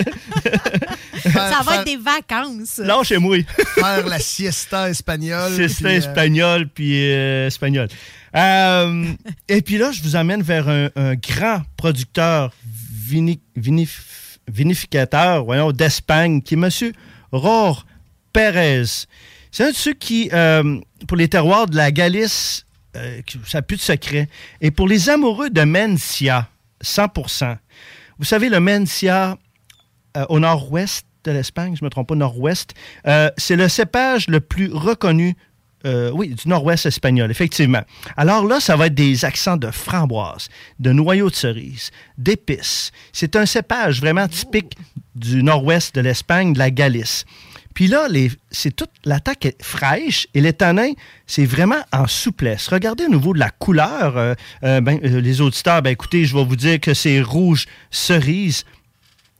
[1.32, 2.78] Ça va être des vacances.
[2.78, 3.36] Non, chez moi.
[3.74, 5.52] Faire la siesta espagnole.
[5.52, 7.88] Siesta euh, espagnole, puis euh, espagnol.
[8.34, 12.52] et puis là, je vous amène vers un, un grand producteur
[14.46, 16.92] vinificateur d'Espagne, qui est M.
[17.32, 17.86] Ror
[18.32, 19.06] Pérez.
[19.50, 23.62] C'est un de ceux qui, euh, pour les terroirs de la Galice, euh, ça n'a
[23.62, 24.28] plus de secret.
[24.60, 26.48] Et pour les amoureux de Mencia,
[26.82, 27.56] 100%
[28.18, 29.38] Vous savez, le Mencia,
[30.16, 32.74] euh, au nord-ouest de l'Espagne, je ne me trompe pas, nord-ouest,
[33.36, 35.36] c'est le cépage le plus reconnu
[35.88, 37.82] euh, oui, du nord-ouest espagnol, effectivement.
[38.16, 42.92] Alors là, ça va être des accents de framboise, de noyaux de cerise, d'épices.
[43.12, 44.76] C'est un cépage vraiment typique
[45.14, 47.24] du nord-ouest de l'Espagne, de la Galice.
[47.74, 48.08] Puis là,
[48.50, 50.92] c'est toute l'attaque est fraîche et les tanins,
[51.26, 52.68] c'est vraiment en souplesse.
[52.68, 54.16] Regardez au niveau de la couleur.
[54.16, 54.34] Euh,
[54.64, 58.64] euh, ben, les auditeurs, ben, écoutez, je vais vous dire que c'est rouge cerise.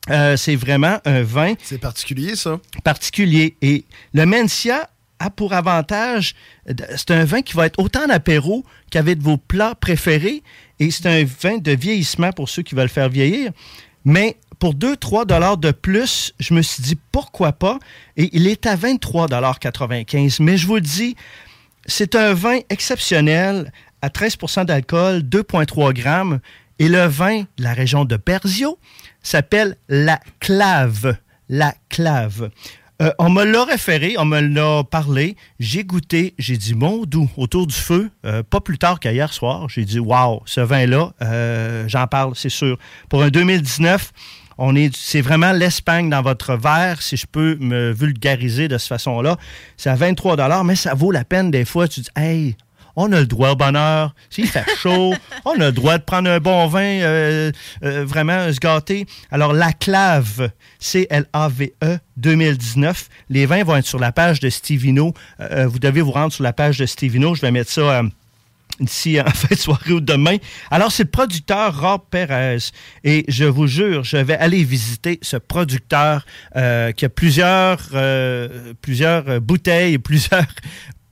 [0.08, 1.54] c'est vraiment un vin.
[1.62, 2.58] C'est particulier, ça.
[2.84, 3.56] Particulier.
[3.60, 3.84] Et
[4.14, 4.88] le Mencia
[5.18, 6.34] a pour avantage,
[6.66, 10.42] c'est un vin qui va être autant en apéro qu'avec vos plats préférés.
[10.78, 13.50] Et c'est un vin de vieillissement pour ceux qui veulent faire vieillir.
[14.04, 17.78] Mais pour 2-3 dollars de plus, je me suis dit pourquoi pas.
[18.16, 21.16] Et il est à 23,95 Mais je vous le dis,
[21.86, 26.40] c'est un vin exceptionnel à 13% d'alcool, 2,3 grammes.
[26.78, 28.78] Et le vin de la région de Berzio
[29.22, 31.16] s'appelle la clave.
[31.48, 32.50] La clave.
[33.00, 37.30] Euh, on me l'a référé, on me l'a parlé, j'ai goûté, j'ai dit mon doux
[37.36, 41.84] autour du feu, euh, pas plus tard qu'hier soir, j'ai dit waouh, ce vin-là, euh,
[41.86, 42.76] j'en parle, c'est sûr.
[43.08, 44.12] Pour un 2019,
[44.58, 48.88] on est, c'est vraiment l'Espagne dans votre verre, si je peux me vulgariser de cette
[48.88, 49.36] façon-là.
[49.76, 51.86] C'est à 23 mais ça vaut la peine des fois.
[51.86, 52.56] Tu dis, hey,
[52.98, 54.12] on a le droit au bonheur.
[54.28, 57.52] S'il fait chaud, on a le droit de prendre un bon vin, euh,
[57.84, 59.06] euh, vraiment se gâter.
[59.30, 63.08] Alors, la clave, C-L-A-V-E 2019.
[63.30, 65.14] Les vins vont être sur la page de Stevino.
[65.40, 67.36] Euh, vous devez vous rendre sur la page de Stevino.
[67.36, 68.02] Je vais mettre ça
[68.80, 70.36] ici en fin de soirée ou demain.
[70.72, 72.58] Alors, c'est le producteur Rob Perez.
[73.04, 77.78] Et je vous jure, je vais aller visiter ce producteur qui a plusieurs,
[78.82, 80.46] plusieurs bouteilles, plusieurs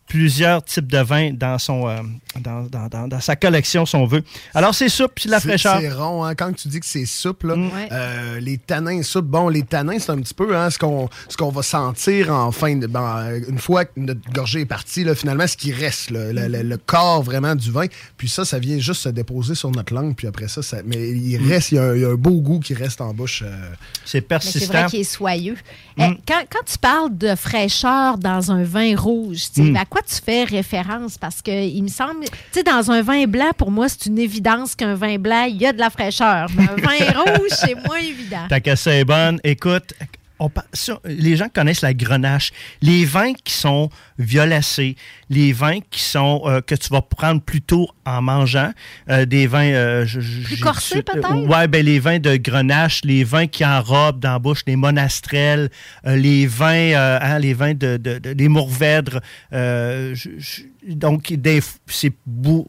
[0.08, 1.98] plusieurs types de vins dans, son, euh,
[2.40, 4.22] dans, dans- dans- dans sa collection, si on veut.
[4.54, 5.78] Alors, c'est souple, puis de la fraîcheur.
[5.80, 7.48] C'est rond, hein, quand tu dis que c'est souple.
[7.48, 7.70] là, Mm.
[7.92, 11.36] euh, les tanins souples, bon, les tanins, c'est un petit peu hein, ce qu'on ce
[11.36, 12.86] qu'on va sentir en fin de.
[12.86, 16.32] ben, euh, une fois que notre gorgée est partie, là, finalement, ce qui reste, là,
[16.32, 17.86] le, le- le corps vraiment du vin.
[18.16, 20.14] Puis ça, ça vient juste se déposer sur notre langue.
[20.14, 21.48] Puis après ça, ça mais il Mm.
[21.48, 23.42] reste, il y, a un- il y a un beau goût qui reste en bouche.
[23.44, 23.70] euh.
[24.04, 25.56] C'est Mais c'est vrai qu'il est soyeux.
[25.98, 29.76] Eh, quand, quand tu parles de fraîcheur dans un vin rouge, tu sais, Mm.
[29.76, 31.18] à quoi tu fais référence?
[31.18, 34.18] Parce que il me semble, tu sais, dans un vin blanc, pour moi, c'est une
[34.18, 36.48] évidence qu'un vin blanc, il y a de la fraîcheur.
[36.56, 38.46] Mais un vin rouge, c'est moins évident.
[38.48, 39.40] Ta caisse est bonne.
[39.44, 39.94] Écoute,
[40.38, 42.52] on ça, les gens connaissent la grenache.
[42.82, 44.96] Les vins qui sont violacés,
[45.30, 48.72] les vins qui sont euh, que tu vas prendre plutôt en mangeant,
[49.08, 51.46] euh, des vins euh, je- je- Plus corsés, euh, peut-être?
[51.46, 55.70] ouais, ben les vins de grenache, les vins qui enrobent dans la bouche, les monastrelles,
[56.06, 59.20] euh, les vins, euh, hein, les vins de, de- de- des mourvèdres.
[59.52, 60.62] euh, je- je-
[60.94, 62.12] donc, des, c'est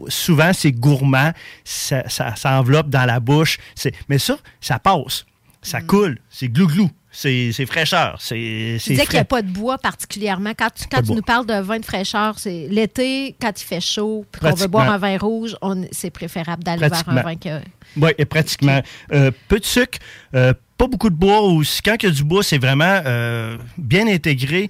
[0.07, 1.31] souvent c'est gourmand,
[1.63, 3.57] ça, ça, ça enveloppe dans la bouche.
[3.75, 5.25] C'est- Mais ça, ça passe,
[5.61, 9.79] ça coule, c'est glou-glou, c'est c'est fraîcheur, Tu disais qu'il n'y a pas de bois
[9.79, 10.51] particulièrement.
[10.57, 14.25] Quand tu, quand nous parles de vin de fraîcheur, c'est l'été, quand il fait chaud,
[14.31, 15.55] puis qu'on veut boire un vin rouge,
[15.91, 17.59] c'est préférable d'aller vers un vin que.
[17.95, 18.81] Oui, et pratiquement.
[19.13, 19.97] Euh, peu de sucre,
[20.35, 21.81] euh, pas beaucoup de bois aussi.
[21.81, 24.69] Quand il y a du bois, c'est vraiment euh, bien intégré.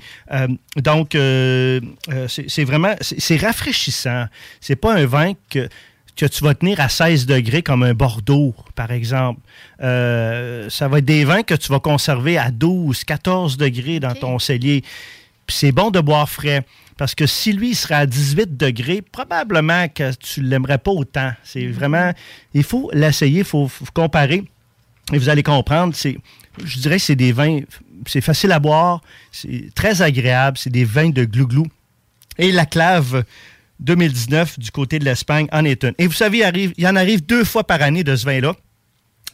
[0.78, 4.28] Donc, c'est vraiment, c'est c'est rafraîchissant.
[4.62, 5.68] C'est pas un vin que
[6.18, 9.40] que tu vas tenir à 16 degrés comme un Bordeaux, par exemple.
[9.82, 14.14] Euh, ça va être des vins que tu vas conserver à 12, 14 degrés dans
[14.16, 14.82] ton cellier.
[15.46, 16.66] Puis c'est bon de boire frais.
[16.98, 20.92] Parce que si lui, il serait à 18 degrés, probablement que tu ne l'aimerais pas
[20.92, 21.32] autant.
[21.44, 22.12] C'est vraiment.
[22.54, 24.44] Il faut l'essayer, il faut, faut comparer.
[25.14, 26.18] Et vous allez comprendre, c'est,
[26.62, 27.62] je dirais que c'est des vins,
[28.08, 29.02] c'est facile à boire,
[29.32, 31.66] c'est très agréable, c'est des vins de glouglou.
[32.38, 33.24] Et la clave
[33.80, 35.94] 2019 du côté de l'Espagne en est une.
[35.98, 38.26] Et vous savez, il, arrive, il y en arrive deux fois par année de ce
[38.26, 38.54] vin-là.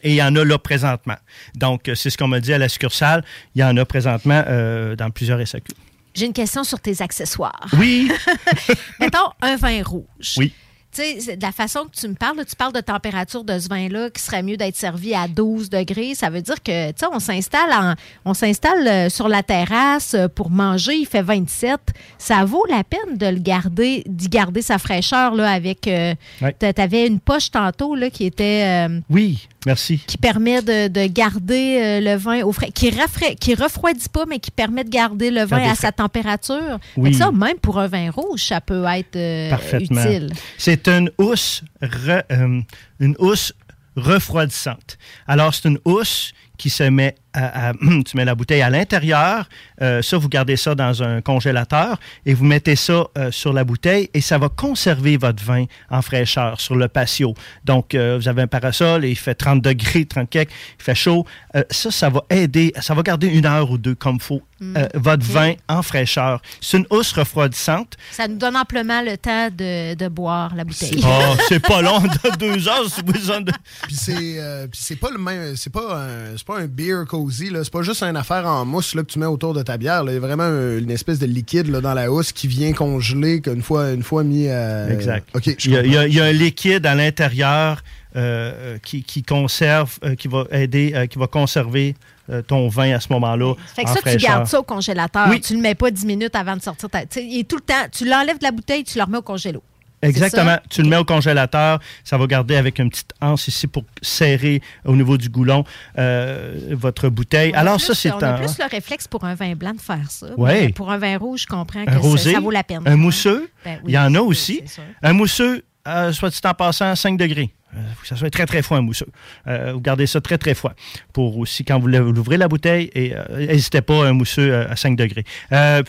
[0.02, 1.16] Et il y en a là présentement.
[1.54, 3.24] Donc, euh, c'est ce qu'on m'a dit à la succursale.
[3.54, 5.72] Il y en a présentement euh, dans plusieurs SAQ.
[6.14, 7.66] J'ai une question sur tes accessoires.
[7.78, 8.12] Oui.
[9.00, 10.34] Mettons un vin rouge.
[10.36, 10.52] Oui.
[10.94, 13.42] Tu sais, c'est de la façon que tu me parles, là, tu parles de température
[13.42, 16.14] de ce vin-là qui serait mieux d'être servi à 12 degrés.
[16.14, 20.14] Ça veut dire que, tu sais, on s'installe en- on s'installe euh, sur la terrasse
[20.14, 21.80] euh, pour manger, il fait 27.
[22.18, 25.88] Ça vaut la peine de le garder, d'y garder sa fraîcheur, là, avec.
[25.88, 26.54] euh, Ouais.
[26.58, 28.86] Tu avais une poche tantôt, là, qui était.
[28.88, 29.98] euh, Oui, merci.
[30.06, 34.24] qui permet de, de garder euh, le vin au frais, qui, rafra- qui refroidit pas,
[34.26, 36.78] mais qui permet de garder le vin à sa température.
[36.96, 37.14] Oui.
[37.14, 40.02] Ça, même pour un vin rouge, ça peut être euh, Parfaitement.
[40.04, 40.32] utile.
[40.58, 42.60] C'est une housse, re- euh,
[43.00, 43.52] une housse
[43.96, 44.98] refroidissante.
[45.26, 47.72] Alors, c'est une housse qui se met à, à-
[48.06, 49.48] tu mets la bouteille à l'intérieur,
[49.82, 53.64] euh, ça, vous gardez ça dans un congélateur et vous mettez ça euh, sur la
[53.64, 57.34] bouteille et ça va conserver votre vin en fraîcheur sur le patio.
[57.64, 60.94] Donc, euh, vous avez un parasol et il fait 30 degrés, 30 quelques, il fait
[60.94, 61.26] chaud.
[61.56, 64.76] Euh, ça, ça va aider, ça va garder une heure ou deux comme faut Mm.
[64.76, 65.32] euh, votre Ok.
[65.32, 66.40] vin en fraîcheur.
[66.60, 67.96] C'est une housse refroidissante.
[68.12, 71.00] Ça nous donne amplement le temps de, de boire la bouteille.
[71.04, 73.52] Oh, c'est pas long, de deux heures, si vous besoin de...
[73.82, 77.04] Puis c'est euh, puis c'est pas le même c'est pas un c'est pas un beer
[77.30, 80.04] c'est pas juste une affaire en mousse là, que tu mets autour de ta bière,
[80.04, 80.12] là.
[80.12, 82.72] il y a vraiment un- une espèce de liquide là, dans la housse qui vient
[82.72, 85.28] congeler qu'une fois une fois mis à Exact.
[85.64, 86.02] Il, y a, il y a- comprends.
[86.08, 87.82] il y a un liquide à l'intérieur
[88.16, 91.96] euh, qui, qui conserve, euh, qui va aider, euh, qui va conserver
[92.30, 93.54] euh, ton vin à ce moment-là.
[93.74, 95.26] Fait que en ça, tu gardes ça au congélateur.
[95.28, 95.40] Oui.
[95.40, 96.88] Tu le mets pas 10 minutes avant de sortir.
[96.88, 97.00] Ta...
[97.02, 97.86] est tout le temps.
[97.90, 99.62] Tu l'enlèves de la bouteille, tu le remets au congélo.
[100.08, 100.56] Exactement.
[100.70, 101.78] Tu le mets au congélateur.
[102.04, 105.64] Ça va garder avec une petite anse ici pour serrer au niveau du goulon
[105.98, 107.52] euh, votre bouteille.
[107.54, 108.38] On Alors, plus- ça, c'est On a un.
[108.38, 110.26] plus le réflexe pour un vin blanc de faire ça.
[110.38, 112.82] Mais Pour un vin rouge, je comprends que Un ça- rosé, ça vaut la peine.
[112.86, 114.62] un mousseux, Ben il y en a oui, aussi.
[115.02, 117.50] Un mousseux, euh, soit dit en passant, à 5 degrés.
[117.76, 119.06] Il faut que ça soit très, très froid, un mousseux.
[119.46, 120.72] Euh, vous gardez ça très, très froid.
[121.12, 124.12] Pour aussi, quand vous le- vous ouvrez la bouteille, et euh, n'hésitez pas à un
[124.12, 125.24] mousseux euh, à 5 degrés.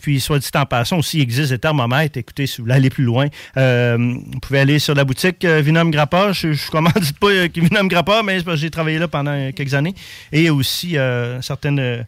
[0.01, 2.17] Puis, soit dit en passant, aussi, il existe des thermomètres.
[2.17, 6.31] Écoutez, si vous voulez aller plus loin, vous pouvez aller sur la boutique Vinum Grappa.
[6.33, 9.93] Je ne commande pas Vinum Grappa, mais c'est j'ai travaillé là pendant quelques années.
[10.31, 10.97] Et aussi,
[11.41, 12.05] certains-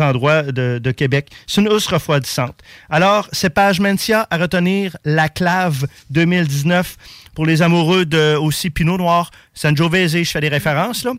[0.00, 1.28] endroits de, Québec.
[1.46, 2.58] C'est une housse refroidissante.
[2.90, 6.96] Alors, cépage Mencia à retenir, la clave 2019
[7.34, 11.12] pour les amoureux de aussi Pinot Noir, Sangiovese, je fais des références là.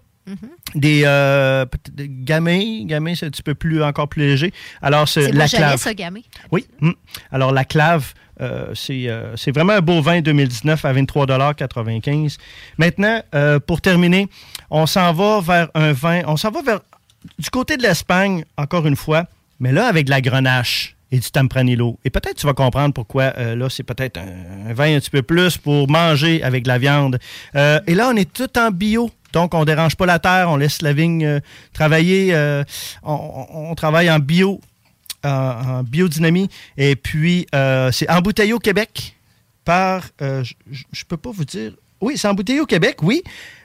[0.74, 1.66] Des, euh,
[1.98, 4.54] gamay, gamay c'est un petit peu plus, encore plus léger.
[4.82, 5.78] Alors, c'est la clave.
[5.78, 6.24] ça, gamay?
[6.50, 6.66] Oui.
[6.80, 6.92] mm.
[7.32, 12.38] Alors, la clave, euh, c'est euh, c'est vraiment un beau vin 2019 à 23,95
[12.78, 14.28] Maintenant, euh, pour terminer,
[14.72, 16.80] on s'en va vers un vin, on s'en va vers
[17.38, 19.26] du côté de l'Espagne, encore une fois,
[19.60, 20.93] mais là, avec de la grenache.
[21.14, 22.00] Et du Tempranillo.
[22.04, 25.12] Et peut-être tu vas comprendre pourquoi euh, là, c'est peut-être un, un vin un petit
[25.12, 27.20] peu plus pour manger avec de la viande.
[27.56, 29.12] Euh, et là, on est tout en bio.
[29.32, 31.40] Donc, on ne dérange pas la terre, on laisse la vigne euh,
[31.72, 32.34] travailler.
[33.04, 34.60] on, on- travaille en bio,
[35.24, 36.50] en, biodynamie.
[36.78, 37.46] Et puis,
[37.92, 39.16] c'est embouteillé au Québec
[39.66, 40.04] par.
[40.20, 41.74] je ne peux pas vous dire.
[42.02, 43.22] Oui, c'est embouteillé au Québec, oui,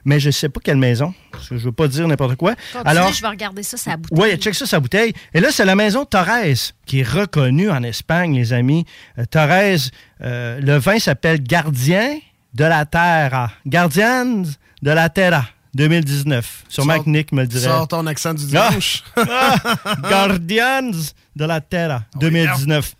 [0.08, 1.12] mais je ne sais pas quelle maison.
[1.30, 2.54] Parce que je ne veux pas dire n'importe quoi.
[2.72, 4.18] Continue, je vais regarder ça, ça a bouteille.
[4.18, 5.12] Oui, check ça, sa bouteille.
[5.34, 8.86] Et là, c'est la maison Torres, qui est reconnue en Espagne, les amis.
[9.18, 9.90] Euh, Torres,
[10.22, 12.16] euh, le vin s'appelle Gardien
[12.54, 13.50] de la Terra.
[13.66, 14.44] Guardians
[14.80, 15.44] de la Terra,
[15.74, 16.64] 2019.
[16.70, 17.64] Sûrement Sors- que Nick me le dirait.
[17.68, 19.04] Sors ton accent du dimanche.
[19.14, 19.56] Ah!
[20.08, 20.90] Guardians
[21.36, 22.94] de la Terra, 2019.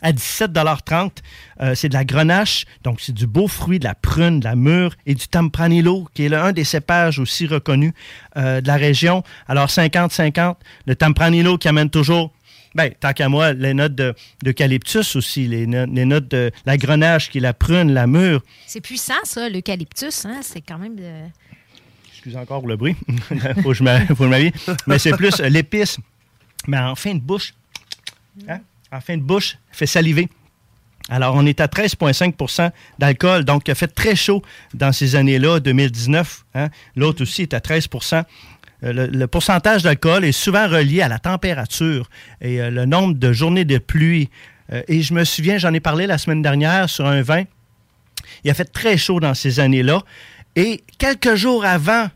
[0.00, 1.10] À 17,30
[1.60, 4.54] euh, c'est de la grenache, donc c'est du beau fruit, de la prune, de la
[4.54, 7.92] mûre et du tempranillo, qui est l'un des cépages aussi reconnus
[8.36, 9.24] euh, de la région.
[9.48, 10.54] Alors 50-50,
[10.86, 12.32] le tempranillo qui amène toujours,
[12.76, 16.76] ben, tant qu'à moi, les notes de- d'eucalyptus aussi, les, no- les notes de la
[16.76, 18.40] grenache qui est la prune, la mûre.
[18.66, 20.26] C'est puissant, ça, l'eucalyptus.
[20.26, 20.40] Hein?
[20.42, 20.94] C'est quand même.
[20.94, 21.26] de-
[22.12, 22.94] Excusez encore pour le bruit.
[23.62, 24.52] faut que je m'a- faut que je m'habille.
[24.86, 25.98] Mais c'est plus euh, l'épice.
[26.68, 27.54] Mais en fin de bouche,
[28.48, 28.58] hein,
[28.92, 30.28] en fin de bouche, fait saliver.
[31.10, 34.42] Alors, on est à 13,5% d'alcool, donc il a fait très chaud
[34.74, 36.44] dans ces années-là, 2019.
[36.54, 36.68] hein.
[36.96, 37.88] L'autre aussi est à 13
[38.84, 42.08] Euh, le, le pourcentage d'alcool est souvent relié à la température
[42.40, 44.28] et euh, le nombre de journées de pluie.
[44.72, 47.44] Euh, et je me souviens, j'en ai parlé la semaine dernière sur un vin.
[48.44, 50.02] Il a fait très chaud dans ces années-là.
[50.56, 52.08] Et quelques jours avant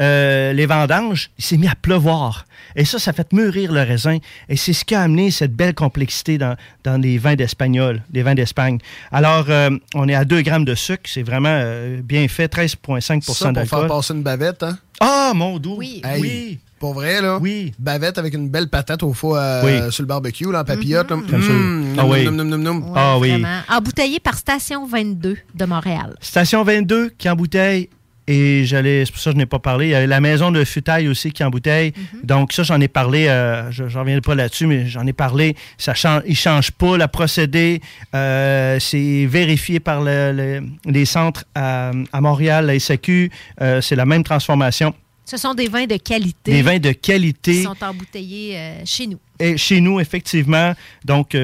[0.00, 2.44] euh, les vendanges, il s'est mis à pleuvoir.
[2.76, 4.18] Et ça, ça fait mûrir le raisin.
[4.48, 8.22] Et c'est ce qui a amené cette belle complexité dans, dans les vins d'Espagnol, les
[8.22, 8.78] vins d'Espagne.
[9.10, 11.02] Alors, euh, on est à 2 grammes de sucre.
[11.06, 13.86] C'est vraiment euh, bien fait, 13,5% Ça, pour faire d'alcool.
[13.88, 14.78] passer une bavette, hein?
[15.00, 15.76] Ah, mon doux!
[15.78, 16.02] Oui.
[16.04, 16.58] Hey, Oui.
[16.78, 17.38] Pour vrai, là.
[17.40, 17.72] Oui.
[17.80, 19.92] Bavette avec une belle patate au foie euh, Oui.
[19.92, 21.10] sur le barbecue, là, en papillote.
[21.10, 21.16] là.
[21.28, 21.48] Comme ça.
[21.52, 22.24] Mmh, Ah oui.
[22.24, 22.76] nom, nom, nom, nom.
[22.78, 23.30] Ouais, Ah oui.
[23.30, 23.48] vraiment.
[23.68, 26.14] Embouteillé par Station 22 de Montréal.
[26.20, 27.88] Station 22 qui embouteille.
[28.30, 29.86] Et j'allais, c'est pour ça que je n'ai pas parlé.
[29.86, 31.94] Il y a la maison de Futaille aussi qui embouteille.
[32.22, 33.26] Donc, ça, j'en ai parlé.
[33.26, 35.56] euh, je ne reviendrai pas là-dessus, mais j'en ai parlé.
[35.78, 37.80] Ça change, il ne change pas le procédé.
[38.14, 40.62] Euh, c'est vérifié par le- le-
[40.92, 43.30] les centres à, à Montréal, la SAQ.
[43.62, 44.94] Euh, c'est la même transformation.
[45.24, 46.52] Ce sont des vins de qualité.
[46.52, 47.62] Des vins de qui qualité.
[47.62, 49.18] sont embouteillés chez nous.
[49.40, 50.74] Et chez nous, effectivement.
[51.04, 51.36] Donc,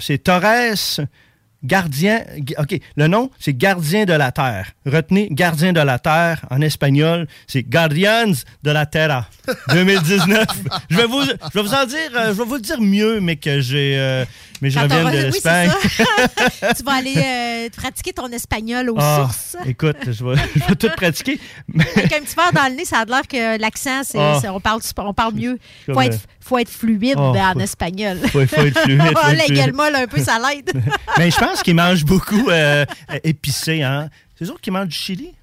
[0.00, 1.00] c'est Torres,
[1.64, 2.22] gardien.
[2.58, 4.72] OK, le nom, c'est Gardien de la Terre.
[4.86, 8.32] Retenez, Gardien de la Terre, en espagnol, c'est Guardians
[8.62, 9.28] de la Terra,
[9.72, 10.46] 2019.
[10.90, 13.20] je, vais vous, je vais vous en dire, euh, je vais vous le dire mieux,
[13.20, 13.96] mais que j'ai.
[13.98, 14.24] euh,
[14.60, 15.40] mais je Quand reviens de oui,
[16.76, 19.56] tu vas aller euh, pratiquer ton espagnol aux Ah, sources.
[19.66, 21.40] écoute, je vais, je vais tout pratiquer.
[21.96, 24.40] Avec un petit verre dans le nez, ça a l'air que l'accent, c'est, Ah.
[24.52, 25.58] on, parle, on parle mieux.
[25.86, 28.18] Il faut être, faut être fluide oh, en faut- espagnol.
[28.32, 29.58] faut- faut être fluide, faut Ah, être fluide.
[29.60, 30.70] gueule molle, un peu, ça l'aide.
[31.18, 32.84] mais je pense qu'ils mangent beaucoup euh,
[33.24, 33.82] épicé.
[33.82, 34.08] Hein?
[34.38, 35.34] C'est eux autres qui mangent du chili?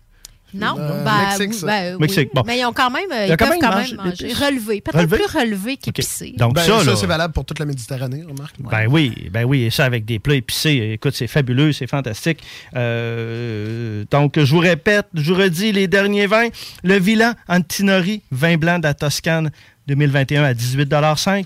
[0.56, 1.68] Non, Euh, ben, Mexique, ça.
[1.68, 2.02] ben, oui.
[2.02, 2.44] Mexique, bon.
[2.46, 4.34] Mais ils ont quand même, ils quand peuvent même quand mange même manger.
[4.34, 5.18] Relevé, peut-être Relevé?
[5.18, 6.34] plus relevé qu'épicé.
[6.38, 8.56] Donc, Ben, ça, c'est valable pour toute la Méditerranée, remarque.
[8.60, 10.92] Ben oui, ben oui, et ça avec des plats épicés.
[10.94, 12.40] Écoute, c'est fabuleux, c'est fantastique.
[12.76, 16.48] Euh, donc, je vous répète, je vous redis les derniers vins.
[16.84, 19.52] Le Villa Antinori, vin blanc de la Toscane
[19.88, 21.46] 2021 à 18,5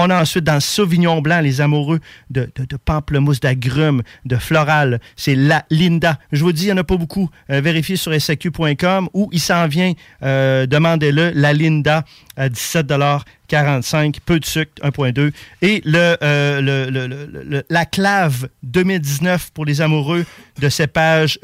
[0.00, 5.00] on a ensuite dans Sauvignon blanc les amoureux de, de, pamplemousse, d'agrumes, de floral.
[5.16, 6.18] C'est la Linda.
[6.32, 7.28] Je vous dis, il n'y en a pas beaucoup.
[7.50, 9.92] Euh, vérifiez sur SAQ.com ou il s'en vient.
[10.22, 11.32] euh, Demandez-le.
[11.34, 12.04] La Linda
[12.36, 15.32] à 17,45 Peu de sucre, 1,2.
[15.62, 20.24] Et euh, le- la clave 2019 pour les amoureux
[20.60, 21.38] de cépage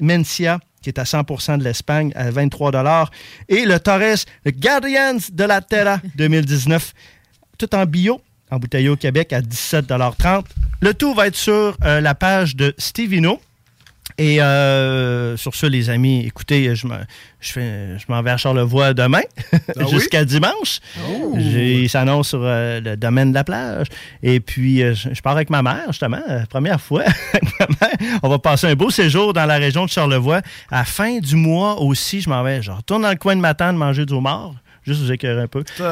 [0.00, 3.10] Mencia qui est à 100% de l'Espagne à 23
[3.48, 6.92] Et le Torres, le Guardians de la Terra 2019
[7.58, 10.44] tout en bio, embouteillé au Québec à 17,30
[10.80, 13.40] Le tout va être sur euh, la page de Stevino.
[14.20, 16.96] Et euh, sur ce, les amis, écoutez, je me-
[17.40, 17.52] je
[17.98, 19.20] je m'en vais à Charlevoix demain,
[19.76, 19.88] oui?
[19.90, 20.80] jusqu'à dimanche.
[21.36, 23.86] J'ai- Il s'annonce sur euh, le domaine de la plage.
[24.24, 26.18] Et puis, euh, je, je pars avec ma mère, justement,
[26.50, 27.02] première fois.
[27.32, 28.18] avec ma mère.
[28.24, 30.38] On va passer un beau séjour dans la région de Charlevoix.
[30.70, 32.60] À la fin du mois aussi, je m'en vais.
[32.60, 34.54] Je retourne dans le coin de Matane manger du homard.
[34.88, 35.62] Juste vous écœurer un peu.
[35.78, 35.84] Ben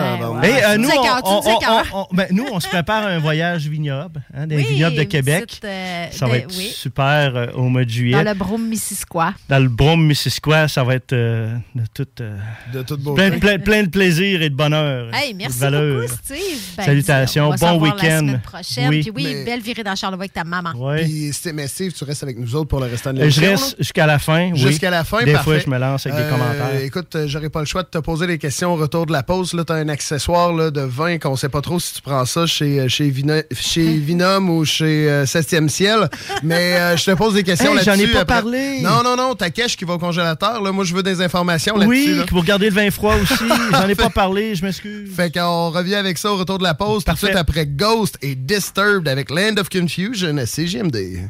[0.43, 1.85] Et euh, Tu nous, on, écœures, tu on- nous on- écœures.
[2.11, 5.45] on- ben, nous, on se prépare un voyage vignoble, hein, des Oui, vignobles de Québec.
[5.47, 6.71] petite, euh, ça de- va être oui.
[6.75, 8.17] super euh, au mois de juillet.
[8.25, 9.35] Dans le Brome Missisquoi.
[9.49, 12.37] Dans le Brome Missisquoi, ça va être euh, de tout, euh,
[12.73, 13.29] De toute beauté.
[13.31, 15.09] plein, plein- plein de plaisir et de bonheur.
[15.15, 16.03] Hey, de merci valeur.
[16.03, 16.39] beaucoup, Steve.
[16.79, 17.97] Ben, Salutations, bon week-end.
[18.03, 18.89] La semaine prochaine.
[18.89, 19.01] Oui.
[19.03, 20.73] Puis oui, Mais- belle virée dans Charlevoix avec ta maman.
[20.97, 23.41] Puis, Steve- mais Steve, tu restes avec nous autres pour le restant de Euh, Je
[23.41, 24.55] reste jusqu'à la fin.
[24.55, 25.45] Jusqu'à la fin, Des parfait.
[25.45, 26.81] fois, je me lance avec des commentaires.
[26.83, 29.51] Écoute, euh, j'aurai pas le choix de te poser des questions retour de la pause.
[29.67, 32.47] Tu as un accessoire là, de vin qu'on sait pas trop si tu prends ça
[32.47, 36.09] chez, euh, chez, Vino- chez Vinum ou chez euh, Septième Ciel.
[36.43, 38.13] Mais euh, je te pose des questions Hey, j'en ai là-dessus.
[38.13, 38.35] pas après.
[38.35, 38.81] parlé.
[38.83, 39.35] Non, non, non.
[39.35, 40.63] Ta cache qui va au congélateur.
[40.63, 41.91] Là, moi, je veux des informations là-dessus.
[42.11, 42.25] Oui, là.
[42.27, 43.45] pour garder le vin froid aussi.
[43.73, 45.11] J'en ai pas parlé, je m'excuse.
[45.15, 47.05] Fait qu'on revient avec ça au retour de la pause.
[47.05, 51.29] Tout de suite après Ghost et Disturbed avec Land of Confusion à CGMD.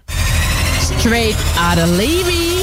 [1.00, 2.62] Straight out of Levy.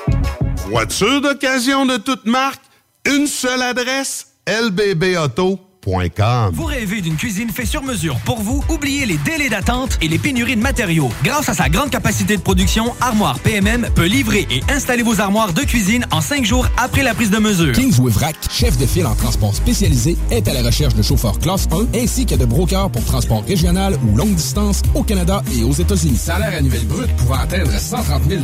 [0.69, 2.61] Voiture d'occasion de toute marque,
[3.05, 5.70] une seule adresse, lbbauto.com.
[5.83, 8.63] Vous rêvez d'une cuisine faite sur mesure pour vous?
[8.69, 11.09] Oubliez les délais d'attente et les pénuries de matériaux.
[11.23, 15.53] Grâce à sa grande capacité de production, Armoire PMM peut livrer et installer vos armoires
[15.53, 17.71] de cuisine en cinq jours après la prise de mesure.
[17.71, 21.67] Kingsway Vrac, chef de file en transport spécialisé, est à la recherche de chauffeurs classe
[21.71, 25.73] 1 ainsi que de brokers pour transport régional ou longue distance au Canada et aux
[25.73, 26.17] États-Unis.
[26.17, 28.41] Salaire annuel brut pouvant atteindre 130 000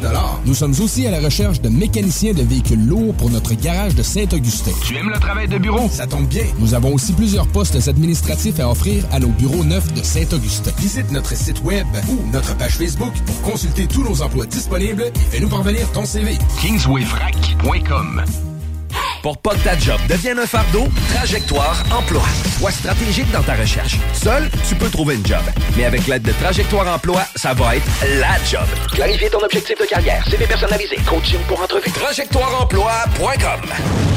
[0.47, 4.01] Nous sommes aussi à la recherche de mécaniciens de véhicules lourds pour notre garage de
[4.01, 4.71] Saint-Augustin.
[4.83, 5.87] Tu aimes le travail de bureau?
[5.91, 6.45] Ça tombe bien.
[6.57, 10.71] Nous avons aussi plusieurs postes administratifs à offrir à nos bureaux neufs de Saint-Augustin.
[10.77, 15.19] Visite notre site web ou notre page Facebook pour consulter tous nos emplois disponibles et
[15.29, 16.37] fais-nous parvenir ton CV.
[16.61, 18.23] KingswayFrac.com
[19.21, 22.23] Pour pas que ta job devienne un fardeau, Trajectoire Emploi.
[22.59, 23.97] Sois stratégique dans ta recherche.
[24.13, 25.43] Seul, tu peux trouver une job.
[25.75, 27.85] Mais avec l'aide de Trajectoire Emploi, ça va être
[28.21, 28.65] la job.
[28.93, 31.91] Clarifier ton objectif de carrière, CV personnalisé, coaching pour entrevue.
[31.91, 34.16] TrajectoireEmploi.com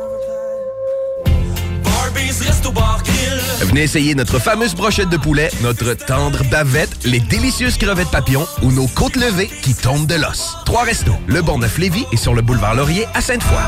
[3.61, 8.71] Venez essayer notre fameuse brochette de poulet, notre tendre bavette, les délicieuses crevettes papillons ou
[8.71, 10.57] nos côtes levées qui tombent de l'os.
[10.65, 13.61] Trois restos, le Bonneuf Lévis et sur le boulevard Laurier à Sainte-Foy.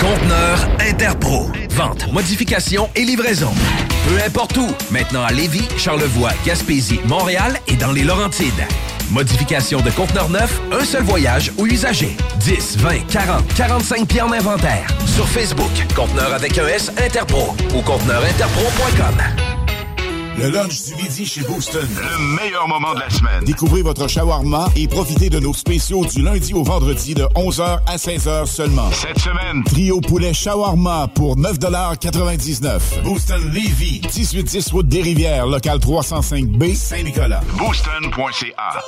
[0.00, 1.50] Conteneur Interpro.
[1.70, 3.52] Vente, modification et livraison.
[4.08, 4.68] Peu importe où.
[4.90, 8.64] Maintenant à Lévis, Charlevoix, Gaspésie, Montréal et dans les Laurentides.
[9.10, 12.16] Modification de conteneur neuf, un seul voyage ou usager.
[12.40, 14.86] 10, 20, 40, 45 pieds en inventaire.
[15.06, 19.55] Sur Facebook, conteneur avec un S Interpro ou conteneurinterpro.com.
[20.38, 21.88] Le lunch du midi chez Booston.
[21.96, 23.44] Le meilleur moment de la semaine.
[23.44, 27.96] Découvrez votre shawarma et profitez de nos spéciaux du lundi au vendredi de 11h à
[27.96, 28.90] 16h seulement.
[28.92, 36.74] Cette semaine, trio poulet shawarma pour 9,99 Booston Levy, 1810 route des Rivières, local 305B,
[36.74, 37.40] Saint-Nicolas.
[37.56, 38.82] Booston.ca.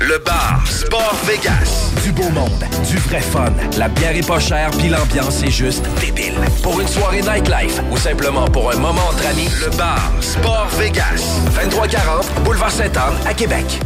[0.00, 1.92] Le bar Sport Vegas.
[2.02, 3.52] Du beau monde, du vrai fun.
[3.76, 6.38] La bière est pas chère, puis l'ambiance est juste débile.
[6.62, 11.42] Pour une soirée nightlife ou simplement pour un moment entre amis, le bar Sport Vegas.
[11.54, 13.78] 2340 Boulevard Sainte-Anne à Québec.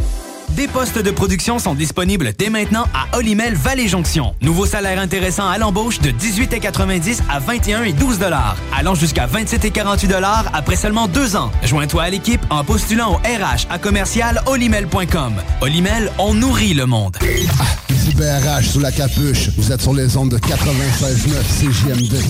[0.55, 4.35] Des postes de production sont disponibles dès maintenant à Olimel Valley Jonction.
[4.41, 9.65] Nouveau salaire intéressant à l'embauche de 18,90 à 21 et 12 dollars, allant jusqu'à 27
[9.65, 11.51] et 48 dollars après seulement deux ans.
[11.63, 15.33] Joins-toi à l'équipe en postulant au RH à commercial olimel.com.
[15.59, 17.17] Olimel, on nourrit le monde.
[18.05, 19.49] Du BRH sous la capuche.
[19.57, 22.23] Vous êtes sur les ondes de 96.9 CJMD.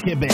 [0.00, 0.31] Hip-hop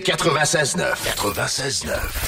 [0.00, 0.94] CJMD 96.9.
[1.16, 2.27] 96.9.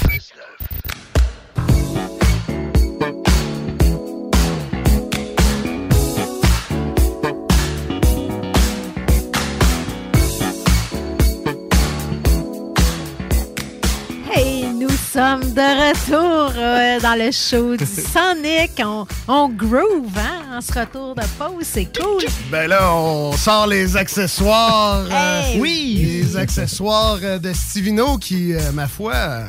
[15.21, 18.71] sommes de retour euh, dans le show du Sonic.
[18.83, 21.65] On, on groove, hein, en ce retour de pause.
[21.65, 22.23] C'est cool.
[22.51, 25.05] Ben là, on sort les accessoires.
[25.13, 26.01] euh, oui!
[26.03, 29.43] Les accessoires euh, de Stivino qui, euh, ma foi,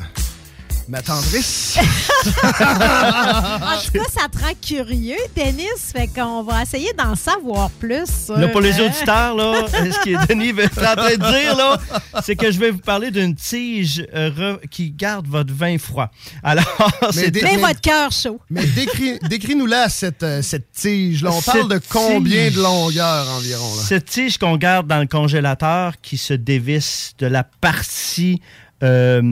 [0.92, 1.78] euh, m'attendrissent.
[2.52, 5.66] en tout cas, ça te rend curieux, Denis.
[5.92, 8.06] Fait qu'on va essayer d'en savoir plus.
[8.26, 11.56] sur, Là, pour les euh, auditeurs, là, ce que Denis est en train de dire,
[11.56, 11.78] là,
[12.22, 16.10] c'est que je vais vous parler d'une tige euh, re- qui garde votre vin froid.
[16.42, 16.64] Alors,
[17.10, 18.40] c'est Mais votre cœur chaud.
[18.50, 21.30] Mais décris- décris-nous-la, cette, euh, cette tige-là.
[21.32, 23.74] On parle de combien tige- de longueur environ?
[23.76, 23.82] Là?
[23.82, 28.40] Cette tige qu'on garde dans le congélateur qui se dévisse de la partie
[28.82, 29.22] euh,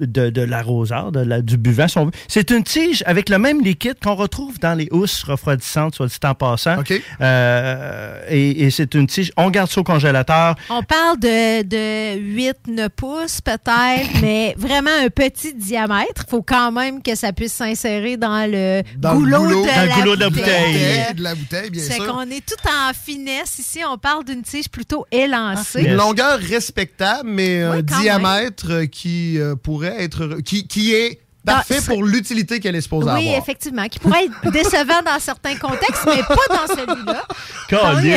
[0.00, 2.10] de, de l'arroseur, de la- du buvant, si on veut.
[2.28, 6.16] C'est une tige avec le même liquide qu'on retrouve dans les housses refroidissantes, soit dit
[6.24, 6.76] en passant.
[7.20, 10.54] Euh, et et c'est une tige, on garde ça au congélateur.
[10.68, 16.24] On parle de, de 8-9 pouces peut-être, mais vraiment un petit diamètre.
[16.26, 19.62] Il faut quand même que ça puisse s'insérer dans le Dans le goulot, goulot.
[19.62, 20.72] de, Dans le la goulot de la bouteille.
[20.72, 21.14] bouteille.
[21.14, 22.06] De la bouteille, bien C'est sûr.
[22.06, 23.58] qu'on est tout en finesse.
[23.58, 25.82] Ici, on parle d'une tige plutôt élancée.
[25.82, 30.40] Une longueur respectable, mais un diamètre qui euh, pourrait être.
[30.40, 33.38] qui, qui est parfait pour l'utilité qu'elle est supposée Oui, avoir.
[33.42, 37.22] effectivement, qui pourrait être décevant dans certains contextes, mais pas dans celui-là.
[37.68, 38.16] Colin,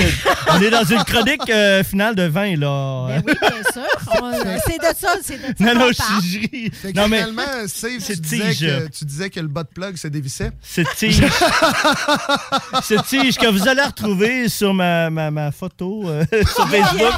[0.51, 3.07] on est dans une chronique euh, finale de vin, là.
[3.09, 4.21] Ben oui, bien sûr.
[4.21, 4.31] On-
[4.67, 8.01] C'est de ça, c'est de ça Non, non, je que Non, mais finalement, Steve, tu
[8.01, 8.59] cette disais, tige.
[8.61, 10.51] que, tu disais que le bas de plug se dévissait.
[10.61, 11.21] Cette tige,
[12.83, 17.13] cette tige que vous allez retrouver sur ma, ma, ma photo euh, sur Facebook,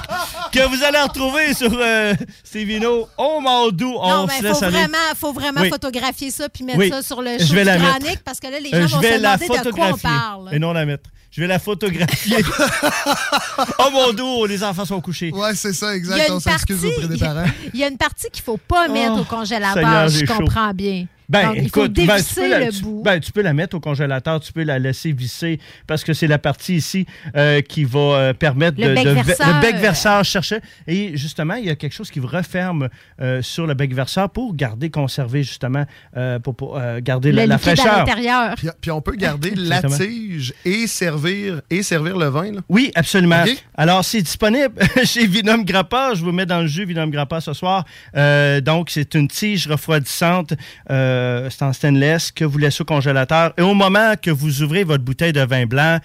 [0.52, 2.14] que vous allez retrouver sur euh,
[2.44, 3.08] Stevino.
[3.18, 4.78] Oh mon doux, on Non, se mais laisse faut aller.
[4.78, 5.70] vraiment, faut vraiment Oui.
[5.70, 5.95] photographier
[6.32, 6.90] ça puis mettre Oui.
[6.90, 8.00] ça sur le Je show vais du la mettre.
[8.00, 9.64] chronique parce que là, les Euh, gens je vont vais se demander de quoi on
[9.64, 10.50] photographier parle.
[10.54, 11.10] et non la mettre.
[11.32, 12.38] Je vais la photographier.
[13.80, 15.32] oh mon doux, les enfants sont couchés.
[15.32, 16.30] Ouais, c'est ça, Il y exact.
[16.30, 17.44] a On une s'excuse partie- auprès des parents.
[17.74, 21.06] Il y a une partie qu'il faut pas mettre Oh, au congélateur, je comprends bien.
[21.30, 23.02] Ben, Donc, écoute, ben, tu, dévisser peux la, le tu- bout.
[23.04, 26.28] ben, tu peux la mettre au congélateur, tu peux la laisser visser parce que c'est
[26.28, 29.48] la partie ici euh, qui va euh, permettre Le de, bec de- verseur.
[29.56, 30.60] le bec verseur chercher.
[30.88, 32.90] Et justement, il y a quelque chose qui vous referme
[33.22, 35.86] euh, sur le bec verseur pour garder, conserver justement,
[36.16, 37.98] euh, pour, pour, euh, garder le la, à fraîcheur.
[38.00, 38.56] l'intérieur.
[38.56, 42.52] Puis, puis on peut garder la tige et servir, et servir le vin.
[42.52, 42.62] Là.
[42.70, 43.44] Oui, absolument.
[43.76, 44.74] Alors, c'est disponible
[45.06, 46.14] chez Vinum Grappa.
[46.14, 47.86] Je vous mets dans le jus Vinum Grappa ce soir.
[48.16, 50.54] Euh, donc, c'est une tige refroidissante.
[50.92, 51.15] euh,
[51.50, 53.54] c'est en stainless que vous laissez au congélateur.
[53.58, 56.00] Et au moment que vous ouvrez votre bouteille de vin blanc,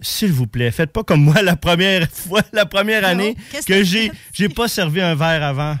[0.00, 3.36] s'il vous plaît, faites pas comme moi la première fois, la première Non, année
[3.66, 5.76] que j'ai, j'ai pas servi un verre avant.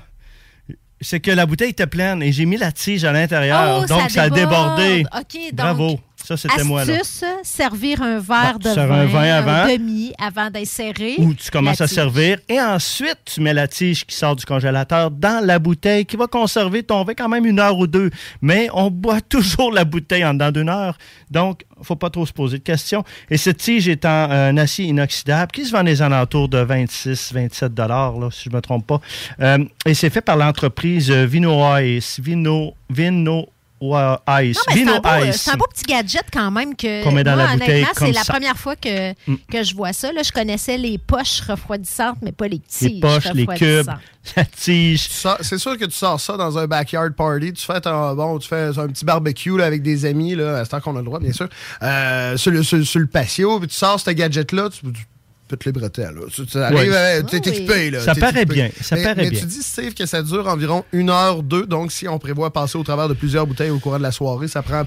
[1.00, 3.82] C'est que la bouteille était pleine et j'ai mis la tige à l'intérieur.
[3.82, 5.02] Oh, donc, ça, a débordé.
[5.02, 6.00] Donc, Bravo.
[6.24, 6.94] Ça, c'était moi, là.
[7.42, 9.72] Servir un verre Bon, de vin, un vin avant.
[9.72, 11.14] demi avant d'insérer.
[11.18, 15.10] Ou tu commences à servir et ensuite tu mets la tige qui sort du congélateur
[15.10, 18.10] dans la bouteille qui va conserver ton vin quand même une heure ou deux.
[18.42, 20.96] Mais on boit toujours la bouteille en dedans d'une heure.
[21.30, 23.04] Donc, faut pas trop se poser de questions.
[23.30, 26.58] Et cette tige est en euh, un acier inoxydable qui se vend des alentours de
[26.58, 29.00] 26, 27 dollars, si je me trompe pas.
[29.40, 32.18] Euh, et c'est fait par l'entreprise euh, Vino Ice.
[32.20, 32.74] Vino,
[33.80, 34.56] Vino Wa- Ice.
[34.56, 35.42] Non, mais c'est Vino un, beau, Ice.
[35.42, 38.06] c'est un beau petit gadget quand même que Qu'on met dans moi, la bouteille honnêtement,
[38.06, 39.36] c'est la première fois que, Mm.
[39.52, 40.12] que je vois ça.
[40.12, 43.50] Là, je connaissais les poches refroidissantes, mais pas les tiges Les poches, les cubes,
[43.88, 43.98] refroidissantes.
[44.36, 45.08] la tige.
[45.42, 47.52] C'est sûr que tu sors ça dans un backyard party.
[47.52, 50.64] Tu fais un, bon, tu fais un petit barbecue là, avec des amis, là, à
[50.64, 51.48] ce temps qu'on a le droit, bien sûr,
[51.82, 53.58] euh, sur, le, sur, sur le patio.
[53.58, 55.06] Puis tu sors ce gadget-là, tu, tu
[55.46, 56.02] peux te les bretter.
[56.02, 56.10] Là.
[56.32, 56.88] Tu, tu arrives, Ouais.
[56.90, 57.52] euh, t'es Ah oui.
[57.56, 57.90] équipé.
[57.90, 58.54] Là, Ça t'es paraît équipé.
[58.54, 59.40] bien, ça mais, paraît mais bien.
[59.40, 61.66] tu dis, Steve, que ça dure environ une heure, deux.
[61.66, 64.48] Donc, si on prévoit passer au travers de plusieurs bouteilles au courant de la soirée,
[64.48, 64.84] ça prend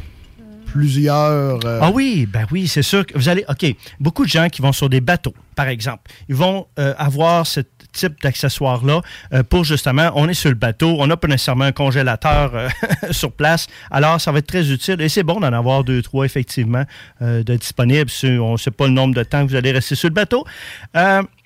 [0.65, 1.59] plusieurs.
[1.65, 3.43] euh, Ah oui, ben oui, c'est sûr que vous allez.
[3.49, 3.65] OK,
[3.99, 7.61] beaucoup de gens qui vont sur des bateaux, par exemple, ils vont euh, avoir ce
[7.91, 9.01] type d'accessoire-là
[9.33, 12.69] euh, pour justement, on est sur le bateau, on n'a pas nécessairement un congélateur euh,
[13.11, 16.25] sur place, alors ça va être très utile et c'est bon d'en avoir deux, trois
[16.25, 16.83] effectivement
[17.21, 18.11] euh, de disponibles.
[18.23, 20.45] On ne sait pas le nombre de temps que vous allez rester sur le bateau,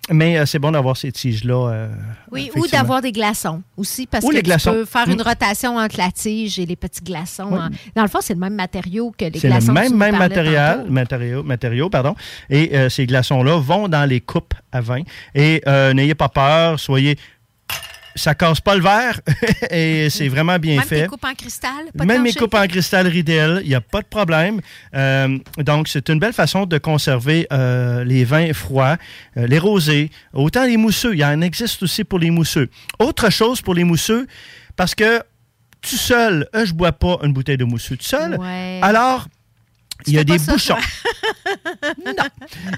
[0.09, 1.69] mais euh, c'est bon d'avoir ces tiges-là.
[1.71, 1.89] euh,
[2.31, 4.71] Oui, ou d'avoir des glaçons aussi, parce Ou que les tu glaçons.
[4.73, 5.11] peux faire Mm.
[5.11, 7.47] une rotation entre la tige et les petits glaçons.
[7.51, 7.57] Oui.
[7.59, 9.73] en- Dans le fond, c'est le même matériau que les C'est le glaçons.
[9.73, 12.15] que tu même, même matériel, matériau, matériau, pardon.
[12.49, 15.01] Et euh, ces glaçons-là vont dans les coupes à vin.
[15.35, 15.61] Et
[15.93, 17.17] n'ayez pas peur, soyez
[18.15, 19.19] ça casse pas le verre
[19.69, 21.01] et c'est vraiment bien Même fait.
[21.03, 21.85] tes coupes en cristal.
[21.97, 24.61] pas Même mes coupes en cristal Riedel, il n'y a pas de problème.
[24.95, 28.97] Euh, donc, c'est une belle façon de conserver euh, les vins froids,
[29.37, 31.13] euh, les rosés, autant les mousseux.
[31.13, 32.69] Il y en existe aussi pour les mousseux.
[32.99, 34.27] Autre chose pour les mousseux,
[34.75, 35.21] parce que
[35.81, 38.37] tout seul, je bois pas une bouteille de mousseux tout seul.
[38.39, 38.79] Ouais.
[38.81, 39.27] Alors,
[40.07, 40.75] il y a des ça, bouchons.
[40.75, 40.83] toi.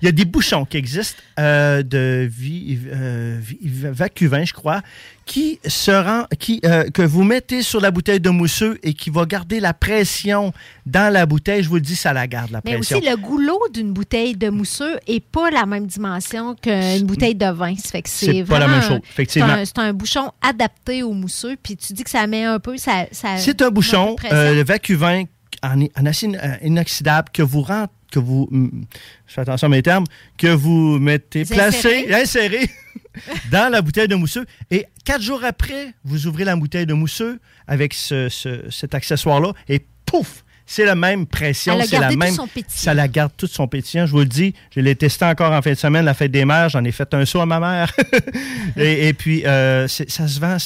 [0.01, 3.57] Il y a des bouchons qui existent euh, de vi- euh, vi-
[3.91, 4.81] Vacuvin, je crois,
[5.25, 9.09] qui se rend, qui, euh, que vous mettez sur la bouteille de mousseux et qui
[9.09, 10.53] va garder la pression
[10.85, 11.63] dans la bouteille.
[11.63, 12.97] Je vous le dis, ça la garde, la Mais pression.
[12.97, 17.47] aussi, le goulot d'une bouteille de mousseux n'est pas la même dimension qu'une bouteille de
[17.51, 17.75] vin.
[17.77, 19.63] Ça fait que c'est pas la même chose, un- effectivement.
[19.65, 21.55] C'est un, bouchon adapté au mousseux.
[21.61, 22.77] Puis tu dis que ça met un peu.
[22.77, 25.23] Ça, ça C'est un bouchon, le Vacuvin
[25.63, 29.81] en, en acier euh, inoxydable que vous rentrez, que vous, je fais attention à mes
[29.81, 30.05] termes,
[30.37, 32.69] que vous mettez, Vous placé, inséré
[33.51, 34.45] dans la bouteille de mousseux.
[34.71, 39.51] Et quatre jours après, vous ouvrez la bouteille de mousseux avec ce- ce- cet accessoire-là
[39.67, 40.44] et pouf!
[40.67, 42.33] C'est la même pression, c'est la même.
[42.33, 42.47] son.
[42.67, 44.07] Ça la garde tout son pétillant.
[44.07, 46.43] Je vous le dis, je l'ai testé encore en fin de semaine, la fête des
[46.43, 46.69] mères.
[46.69, 47.93] J'en ai fait un saut à ma mère.
[48.77, 50.57] et, et puis, euh, ça se vend.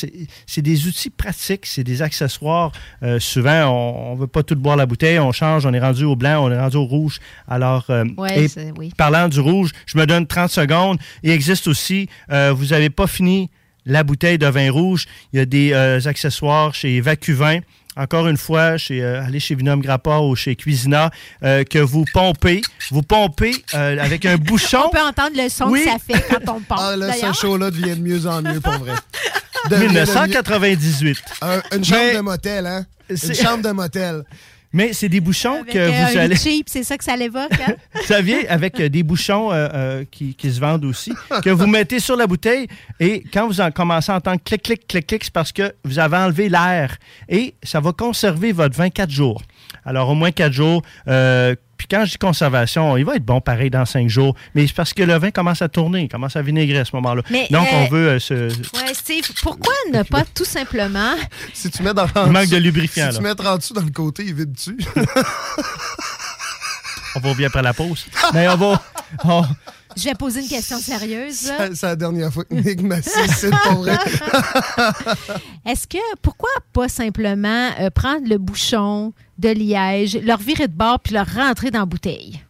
[0.45, 2.71] C'est des outils pratiques, c'est des accessoires.
[3.03, 5.19] Euh, souvent, on ne veut pas tout boire la bouteille.
[5.19, 7.19] On change, on est rendu au blanc, on est rendu au rouge.
[7.47, 8.93] Alors, euh, Ouais, et c'est- oui.
[8.95, 10.97] parlant du rouge, je me donne 30 secondes.
[11.23, 13.49] Il existe aussi, vous n'avez pas fini
[13.85, 15.07] la bouteille de vin rouge.
[15.33, 15.73] Il y a des
[16.07, 17.59] accessoires chez Vacuvin.
[17.99, 21.11] Encore une fois, chez, euh, allez chez Vinum Grappa ou chez Cuisina,
[21.43, 22.61] euh, que vous pompez.
[22.91, 24.83] Vous pompez euh, avec un bouchon.
[24.85, 25.83] On peut entendre le son Oui.
[25.83, 26.79] que ça fait quand on pompe.
[26.79, 28.93] Ah, là, ce show-là devient de mieux en mieux, pour vrai.
[29.69, 31.17] De mieux- 1998.
[31.41, 32.85] Un- une chambre Mais- de motel, hein?
[33.09, 34.23] Une chambre de motel.
[34.71, 36.35] Mais c'est des bouchons Avec que euh, vous un allez.
[36.37, 37.51] cheap, c'est ça que ça l'évoque.
[37.67, 37.73] hein?
[37.95, 41.11] Vous saviez, avec euh, des bouchons euh, euh, qui, qui se vendent aussi,
[41.43, 42.67] que vous mettez sur la bouteille
[42.99, 45.97] et quand vous en commencez à entendre clic, clic, clic, clic, c'est parce que vous
[45.97, 46.97] avez enlevé l'air
[47.27, 49.41] et ça va conserver votre vin quatre jours.
[49.85, 50.83] Alors, au moins quatre jours.
[51.79, 54.67] Euh, puis quand je dis conservation, il va être bon pareil dans cinq jours, mais
[54.67, 57.21] c'est parce que le vin commence à tourner, il commence à vinaigrer à ce moment-là.
[57.49, 58.33] Donc, euh, on veut euh, se...
[58.75, 61.15] Ouais, Steve, pourquoi ne pas tout simplement.
[61.53, 63.91] Si tu mets dans Il manque de lubrifiant, Si tu mets en dessous dans le
[63.91, 64.77] côté, il vide dessus.
[67.15, 68.05] On va revenir après la pause.
[68.33, 68.81] Mais on va...
[69.23, 69.45] on-
[69.99, 71.51] Je vais poser une question sérieuse.
[71.73, 73.97] C'est la dernière fois que Nick m'a c'est pour vrai.
[75.65, 81.01] Est-ce que, pourquoi pas simplement euh, prendre le bouchon de liège, leur virer de bord
[81.01, 82.41] puis leur rentrer dans la bouteille?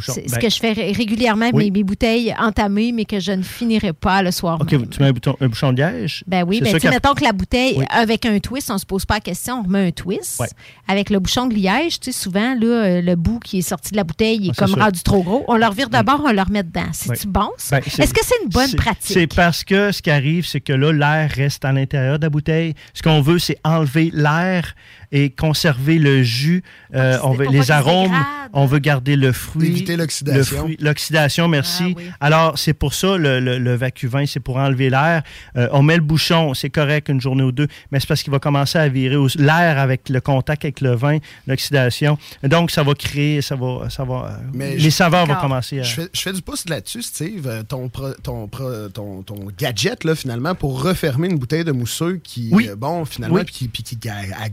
[0.00, 1.66] C'est ce Ben, que je fais ré- régulièrement, oui.
[1.66, 4.88] mes, mes bouteilles entamées, mais que je ne finirai pas le soir OK, même.
[4.88, 6.24] tu mets un, bouton- un bouchon de liège.
[6.26, 7.84] Ben oui, C'est ben mettons que la bouteille, Oui.
[7.90, 10.40] avec un twist, on ne se pose pas la question, on remet un twist.
[10.40, 10.48] Ouais.
[10.88, 13.92] Avec le bouchon de liège, tu sais, souvent, là, euh, le bout qui est sorti
[13.92, 15.44] de la bouteille il est Ah, c'est comme rendu trop gros.
[15.48, 16.82] On le revire d'abord, on le remet dedans.
[16.92, 17.32] C'est-tu Oui.
[17.32, 17.78] bon, ça?
[17.80, 19.00] Ben, Est-ce que c'est une bonne pratique?
[19.14, 22.30] C'est parce que ce qui arrive, c'est que là, l'air reste à l'intérieur de la
[22.30, 22.74] bouteille.
[22.94, 24.74] Ce qu'on veut, c'est enlever l'air
[25.12, 26.62] et conserver le jus.
[26.94, 28.16] Euh, on veut, les arômes,
[28.52, 29.68] on veut garder le fruit.
[29.68, 30.58] Éviter le l'oxydation.
[30.58, 31.84] fruit- L'oxydation, merci.
[31.96, 32.10] Ah oui.
[32.20, 35.22] Alors, c'est pour ça, le, le, le vacuvin, c'est pour enlever l'air.
[35.56, 38.32] Euh, on met le bouchon, c'est correct une journée ou deux, mais c'est parce qu'il
[38.32, 42.18] va commencer à virer l'air avec le contact avec le vin, l'oxydation.
[42.42, 45.82] Donc, ça va créer, ça va, ça va, Mais les je- saveurs vont commencer à...
[45.82, 47.46] Je fais, je fais du pouce là-dessus, Steve.
[47.46, 51.72] Euh, Ton, pro- ton, pro- ton, ton gadget, là, finalement, pour refermer une bouteille de
[51.72, 52.68] mousseux qui, Oui.
[52.76, 53.44] bon, finalement, Oui.
[53.44, 53.98] puis qui, puis qui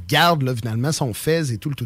[0.08, 1.86] garde, là, finalement, son fez et tout le tout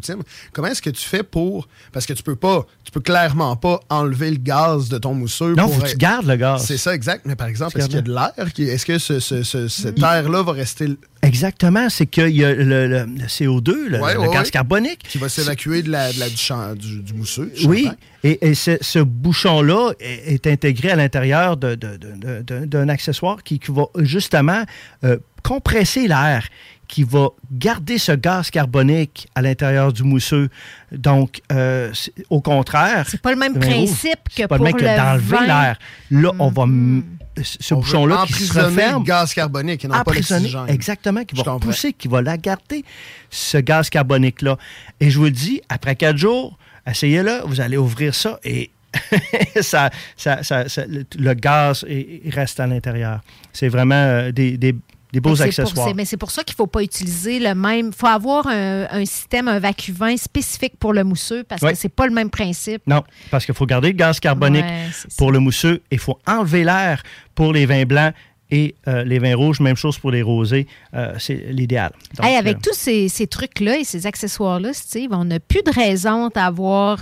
[0.53, 1.67] Comment est-ce que tu fais pour.
[1.91, 5.55] Parce que tu peux pas, tu peux clairement pas enlever le gaz de ton mousseux.
[5.55, 6.63] Non, pour faut que tu gardes le gaz.
[6.65, 7.25] C'est ça, exact.
[7.25, 8.53] Mais par exemple, est-ce qu'il y a de l'air?
[8.53, 10.87] qui- Est-ce que ce, ce- ce- cet air-là va rester.
[11.21, 14.51] Exactement, c'est qu'il y a le, le- le CO2, le, Ouais, le ouais, gaz ouais.
[14.51, 14.99] carbonique.
[15.03, 17.51] Qui va s'évacuer de la, de la- du, champ- du, du mousseux.
[17.57, 17.89] du Oui,
[18.23, 24.63] et, et ce, bouchon-là est, est intégré à l'intérieur d'un accessoire qui, qui va justement
[25.03, 26.47] euh, compresser l'air,
[26.89, 30.49] qui va garder ce gaz carbonique à l'intérieur du mousseux.
[30.91, 31.93] Donc, euh,
[32.31, 33.05] au contraire...
[33.07, 35.45] C'est pas le même principe que pas pour le même que le d'enlever vin.
[35.45, 35.79] l'air.
[36.09, 36.63] Là, on va...
[36.63, 37.03] m-
[37.41, 39.03] Ce bouchon-là qui se emprisonner referme...
[39.03, 40.65] le gaz carbonique et non pas l'oxygène.
[40.67, 42.83] Exactement, qui va repousser, qui va la garder,
[43.29, 44.57] ce gaz carbonique-là.
[44.99, 46.57] Et je vous le dis, après quatre jours,
[46.87, 48.71] essayez-le, vous allez ouvrir ça et
[49.61, 53.21] ça, ça- ça- ça- le, le gaz il- reste à l'intérieur.
[53.53, 54.75] C'est vraiment euh, des, des-
[55.11, 55.95] des beaux Mais c'est pour- accessoires.
[55.95, 57.87] mais c'est pour ça qu'il ne faut pas utiliser le même.
[57.87, 61.71] Il faut avoir un, un système, un vacuvin spécifique pour le mousseux parce Oui.
[61.71, 62.81] que c'est pas le même principe.
[62.87, 64.87] Non, parce qu'il faut garder le gaz carbonique Ouais,
[65.17, 67.01] pour le mousseux et il faut enlever l'air
[67.35, 68.13] pour les vins blancs
[68.51, 69.59] et euh, les vins rouges.
[69.59, 70.65] Même chose pour les rosés.
[70.95, 71.91] Euh, c'est l'idéal.
[72.21, 75.71] Hey, avec euh, tous ces, ces trucs-là et ces accessoires-là, Steve, on n'a plus de
[75.71, 76.97] raison d'avoir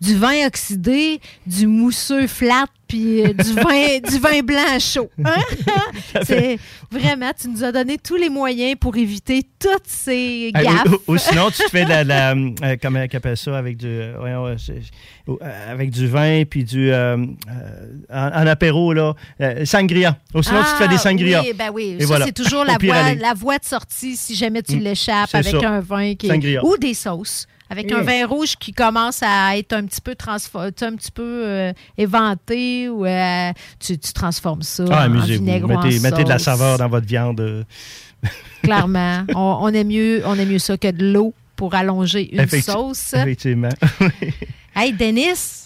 [0.00, 5.08] du vin oxydé, du mousseux flat puis euh, du, vin, du vin blanc chaud.
[5.24, 5.34] Hein?
[6.24, 6.58] C'est
[6.90, 10.86] vraiment, tu nous as donné tous les moyens pour éviter toutes ces gaffes.
[10.86, 13.56] Ou, ou- ou sinon, tu te fais de la, la, euh, comment on appelle ça,
[13.56, 14.56] avec du, euh, voyons,
[15.68, 17.26] avec du vin, puis du, en,
[18.10, 19.14] en apéro, là,
[19.64, 20.18] sangria.
[20.34, 21.42] Ou sinon, tu te fais des Ah, sangria.
[21.42, 21.96] Oui, ben oui.
[21.98, 22.26] Et ça, voilà.
[22.26, 25.68] c'est toujours la voie, la voie de sortie si jamais tu Mm, l'échappes avec ça.
[25.68, 26.30] un vin qui
[26.62, 27.46] ou des sauces.
[27.70, 31.22] Avec un vin rouge qui commence à être un petit peu transformé, un petit peu
[31.46, 35.44] euh, éventé ou euh, tu, tu transformes ça Ah, en amusez-vous.
[35.44, 37.40] vinaigre ou en Mettez, mettez de la saveur dans votre viande.
[37.40, 37.62] euh.
[38.62, 42.46] Clairement, on, on aime mieux, on aime mieux ça que de l'eau pour allonger une
[42.60, 43.14] sauce.
[43.14, 43.68] Effectivement.
[44.74, 45.59] Hey, Denis,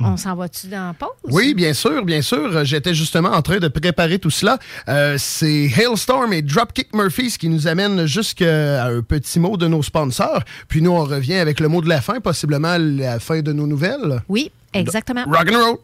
[0.00, 1.08] on s'en va-tu dans la pause?
[1.24, 2.64] Oui, bien sûr, bien sûr.
[2.64, 4.58] J'étais justement en train de préparer tout cela.
[4.88, 9.82] Euh, c'est Hailstorm et Dropkick Murphys qui nous amènent jusqu'à un petit mot de nos
[9.82, 10.42] sponsors.
[10.68, 13.66] Puis nous, on revient avec le mot de la fin, possiblement la fin de nos
[13.66, 14.22] nouvelles.
[14.28, 15.24] Oui, exactement.
[15.26, 15.76] Rock and roll.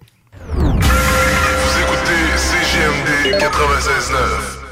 [0.56, 4.63] Vous écoutez CGMD 96.9.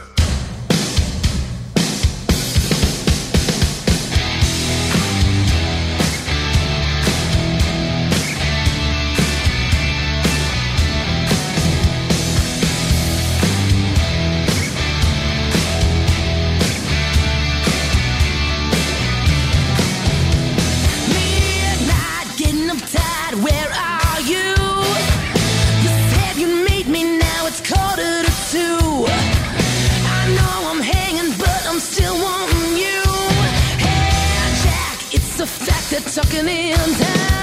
[35.92, 37.41] they're tucking in town.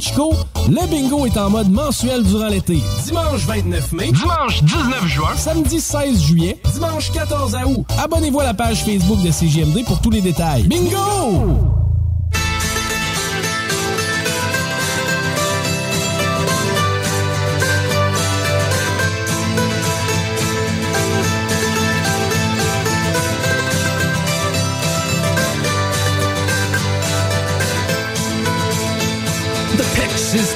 [0.00, 0.32] Chico,
[0.68, 2.78] le bingo est en mode mensuel durant l'été.
[3.04, 7.86] Dimanche 29 mai, dimanche 19 juin, samedi 16 juillet, dimanche 14 août.
[8.02, 10.64] Abonnez-vous à la page Facebook de CGMD pour tous les détails.
[10.64, 11.77] Bingo!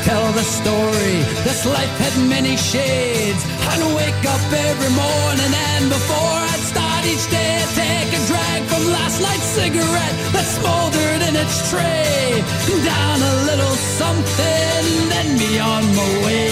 [0.05, 1.17] tell the story.
[1.47, 3.43] This life had many shades.
[3.71, 8.61] I'd wake up every morning and before I'd start each day, I'd take a drag
[8.71, 12.43] from last night's cigarette that smoldered in its tray.
[12.85, 16.51] Down a little something, then be on my way.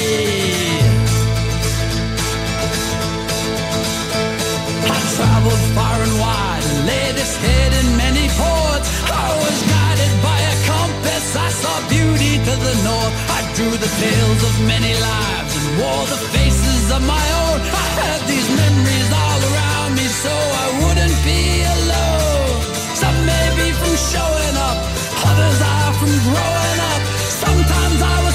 [4.94, 8.88] I traveled far and wide, and laid this head in many ports.
[9.10, 11.26] I was guided by a compass.
[11.46, 13.09] I saw beauty to the north
[13.60, 17.58] through the tales of many lives and wore the faces of my own.
[17.60, 20.32] I had these memories all around me so
[20.64, 21.42] I wouldn't be
[21.76, 22.56] alone.
[23.02, 24.78] Some may be from showing up,
[25.28, 27.02] others are from growing up.
[27.44, 28.29] Sometimes I was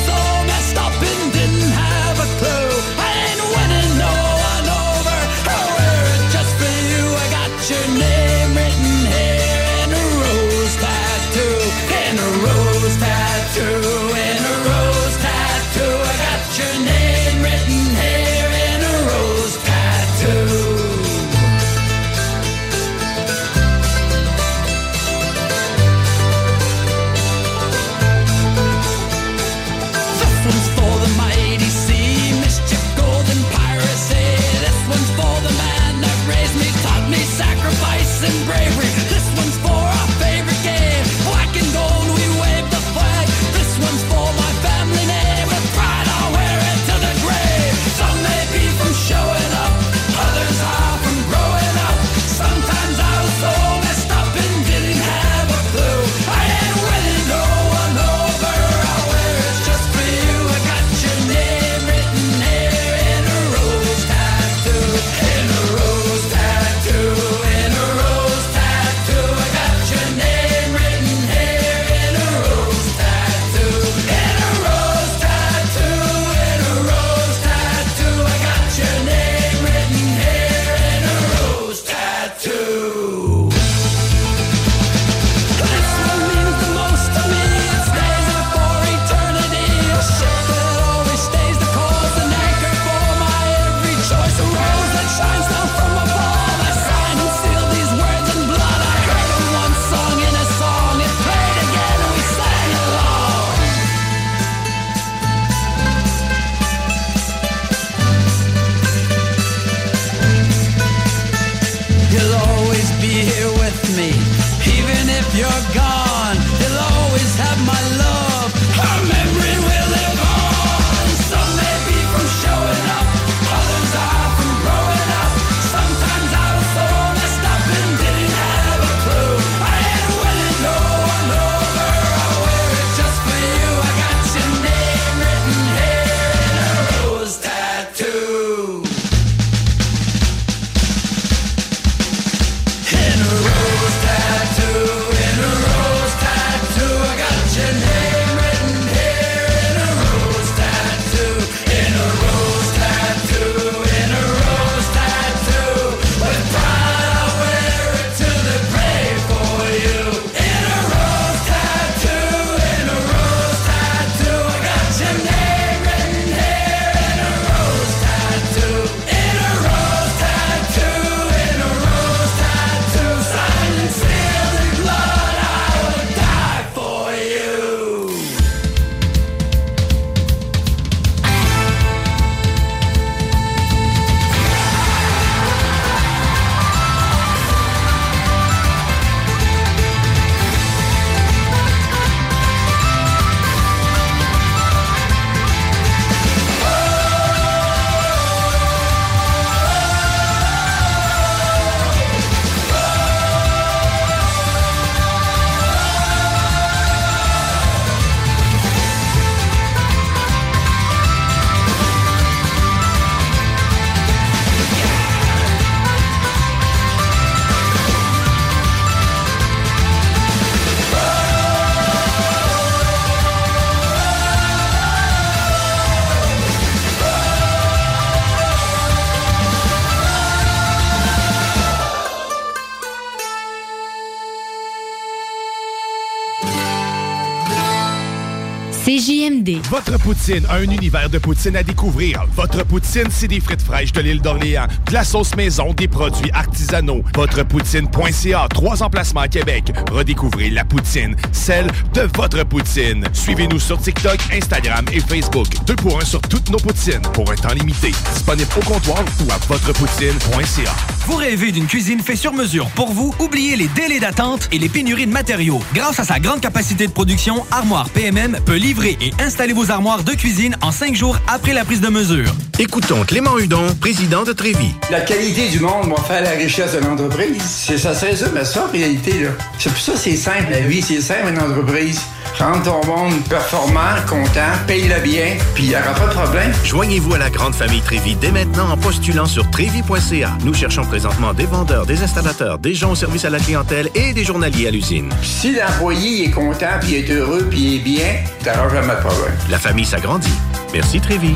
[240.06, 242.23] poutine, un univers de poutine à découvrir.
[242.36, 246.30] Votre poutine, c'est des frites fraîches de l'île d'Orléans, de la sauce maison, des produits
[246.32, 247.02] artisanaux.
[247.15, 249.73] Votrepoutine.ca, trois emplacements à Québec.
[249.91, 251.65] Redécouvrez la poutine, celle
[251.95, 253.03] de votre poutine.
[253.14, 255.48] Suivez-nous sur TikTok, Instagram et Facebook.
[255.65, 257.91] Deux pour un sur toutes nos poutines, pour un temps limité.
[258.14, 260.72] Disponible au comptoir ou à votrepoutine.ca.
[261.07, 263.14] Vous rêvez d'une cuisine faite sur mesure pour vous?
[263.19, 265.61] Oubliez les délais d'attente et les pénuries de matériaux.
[265.73, 269.94] Grâce à sa grande capacité de production, Armoire PMM peut livrer et installer vos armoires
[270.03, 272.30] de cuisine en cinq jours après la prise de mesure.
[272.59, 274.73] Écoutons Clément Hudon, président de Trévis.
[274.91, 277.41] La qualité du monde va faire la richesse de l'entreprise.
[277.41, 279.11] C'est ça, se résume à ça, en réalité.
[279.23, 279.30] là.
[279.59, 282.01] C'est pour ça que c'est simple, la vie, c'est simple, une entreprise.
[282.39, 286.51] Rendre ton monde performant, content, paye-le bien, puis il n'y aura pas de problème.
[286.65, 290.31] Joignez-vous à la grande famille Trévis dès maintenant en postulant sur trévis.ca.
[290.43, 294.11] Nous cherchons présentement des vendeurs, des installateurs, des gens au service à la clientèle et
[294.11, 295.09] des journaliers à l'usine.
[295.23, 299.34] Si l'employé est content, puis est heureux, puis il est bien, t'auras jamais de problème.
[299.49, 300.30] La famille s'agrandit.
[300.74, 301.36] Merci Trévis.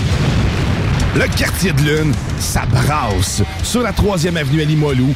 [1.13, 3.43] Le quartier de lune, ça brasse.
[3.63, 4.65] Sur la 3e avenue à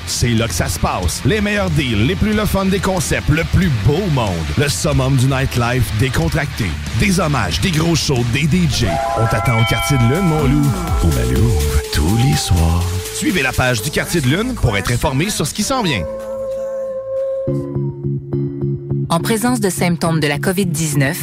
[0.07, 1.21] c'est là que ça se passe.
[1.23, 4.33] Les meilleurs deals, les plus le des concepts, le plus beau monde.
[4.57, 6.65] Le summum du nightlife décontracté.
[6.99, 8.87] Des hommages, des gros shows, des DJ.
[9.17, 10.67] On t'attend au quartier de lune, mon loup.
[11.01, 11.51] Au Malou,
[11.93, 12.83] tous les soirs.
[13.13, 16.03] Suivez la page du quartier de lune pour être informé sur ce qui s'en vient.
[19.09, 21.15] En présence de symptômes de la COVID-19,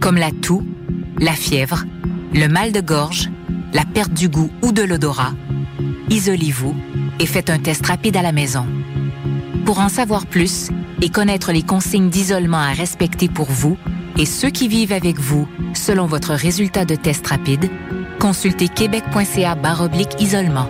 [0.00, 0.66] comme la toux,
[1.20, 1.84] la fièvre,
[2.34, 3.30] le mal de gorge,
[3.72, 5.32] la perte du goût ou de l'odorat,
[6.10, 6.74] isolez-vous
[7.20, 8.66] et faites un test rapide à la maison.
[9.64, 10.70] Pour en savoir plus
[11.02, 13.76] et connaître les consignes d'isolement à respecter pour vous
[14.16, 17.70] et ceux qui vivent avec vous selon votre résultat de test rapide,
[18.18, 20.68] consultez québec.ca baroblique isolement.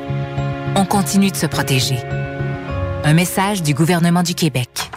[0.75, 1.99] On continue de se protéger.
[3.05, 4.91] Un message du gouvernement du Québec.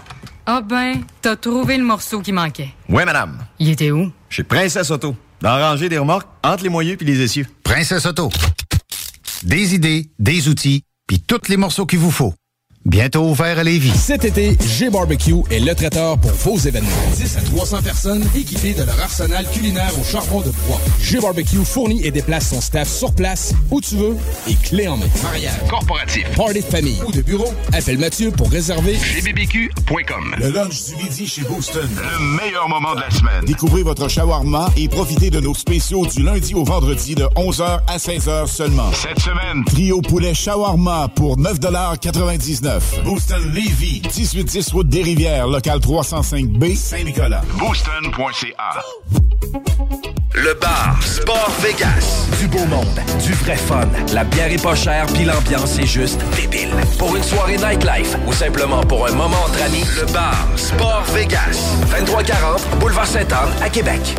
[0.45, 2.69] Ah ben, t'as trouvé le morceau qui manquait.
[2.89, 3.37] Oui, madame.
[3.59, 4.11] Il était où?
[4.29, 5.15] Chez Princesse Auto.
[5.41, 7.47] Dans la rangée des remorques, entre les moyeux puis les essieux.
[7.71, 8.29] Princesse Auto.
[9.43, 12.33] Des idées, des outils, puis tous les morceaux qu'il vous faut.
[12.85, 13.91] Bientôt ouvert à Lévis.
[13.95, 16.89] Cet été, G-Barbecue est le traiteur pour vos événements.
[17.15, 20.81] 10 à 300 personnes équipées de leur arsenal culinaire au charbon de bois.
[20.99, 24.17] G-Barbecue fournit et déplace son staff sur place, où tu veux,
[24.49, 25.05] et clé en main.
[25.21, 26.25] Mariage, Corporatif.
[26.35, 30.35] party de famille ou de bureau, appelle Mathieu pour réserver Chez bbq.com.
[30.39, 31.87] Le lunch du midi chez Booston.
[31.87, 33.45] Le meilleur moment de la semaine.
[33.45, 37.97] Découvrez votre shawarma et profitez de nos spéciaux du lundi au vendredi de 11h à
[37.97, 38.91] 16h seulement.
[38.93, 42.70] Cette semaine, trio poulet shawarma pour 9,99
[43.03, 47.41] Booston Levy, 1810 route des Rivières, local 305B, Saint-Nicolas.
[47.57, 48.81] Booston.ca.
[50.33, 52.27] Le bar Sport Vegas.
[52.39, 53.87] Du beau monde, du vrai fun.
[54.13, 56.69] La bière est pas chère, puis l'ambiance est juste débile.
[56.97, 61.75] Pour une soirée nightlife ou simplement pour un moment entre amis, le bar Sport Vegas.
[61.91, 64.15] 2340 Boulevard Sainte-Anne à Québec.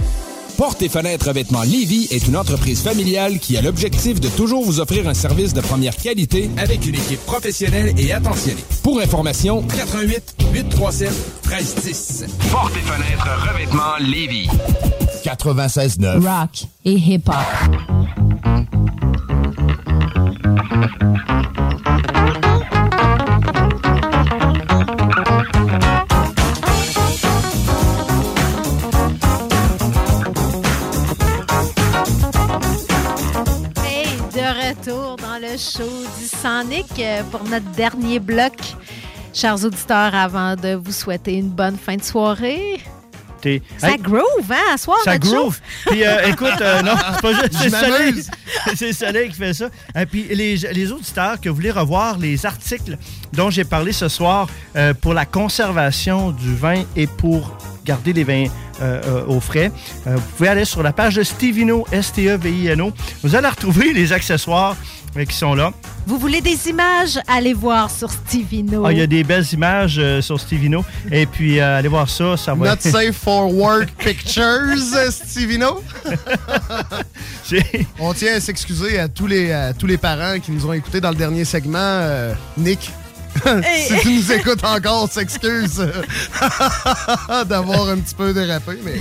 [0.57, 4.81] Porte et fenêtres revêtements Lévis est une entreprise familiale qui a l'objectif de toujours vous
[4.81, 8.65] offrir un service de première qualité avec une équipe professionnelle et attentionnée.
[8.83, 11.11] Pour information, 88 837
[11.49, 12.25] 1310.
[12.51, 14.49] Porte et fenêtres revêtements Lévis.
[15.25, 16.21] 96.9.
[16.21, 17.35] Rock et hip-hop.
[35.59, 35.83] Show
[36.19, 36.87] du Sonic
[37.31, 38.55] pour notre dernier bloc.
[39.35, 42.81] Chers auditeurs, avant de vous souhaiter une bonne fin de soirée.
[43.79, 45.59] Ça Hey, groove, hein, à soir, Ça groove.
[45.87, 48.25] Puis euh, écoute, euh, non, c'est pas juste c'est Soleil.
[48.77, 49.69] C'est Soleil qui fait ça.
[49.99, 52.97] Et puis les, les auditeurs que vous voulez revoir les articles
[53.33, 58.25] dont j'ai parlé ce soir euh, pour la conservation du vin et pour garder les
[58.25, 58.47] vins
[58.81, 59.71] euh, euh, au frais,
[60.07, 62.93] euh, vous pouvez aller sur la page de Stevino, S-T-E-V-I-N-O.
[63.23, 64.77] Vous allez retrouver les accessoires
[65.17, 65.73] euh, qui sont là.
[66.07, 67.21] Vous voulez des images?
[67.29, 68.85] Allez voir sur Stevino.
[68.85, 70.85] Ah, il y a des belles images euh, sur Stevino.
[71.11, 72.37] Et puis, euh, allez voir ça.
[72.37, 74.77] ça va Not safe for work pictures,
[75.11, 75.83] Stevino.
[78.01, 81.01] On tient à s'excuser à tous les à tous les parents qui nous ont écoutés
[81.01, 81.79] dans le dernier segment.
[81.79, 82.91] Euh, Nick,
[83.87, 89.01] si tu nous écoutes encore, s'excuse euh, d'avoir un petit peu dérapé, mais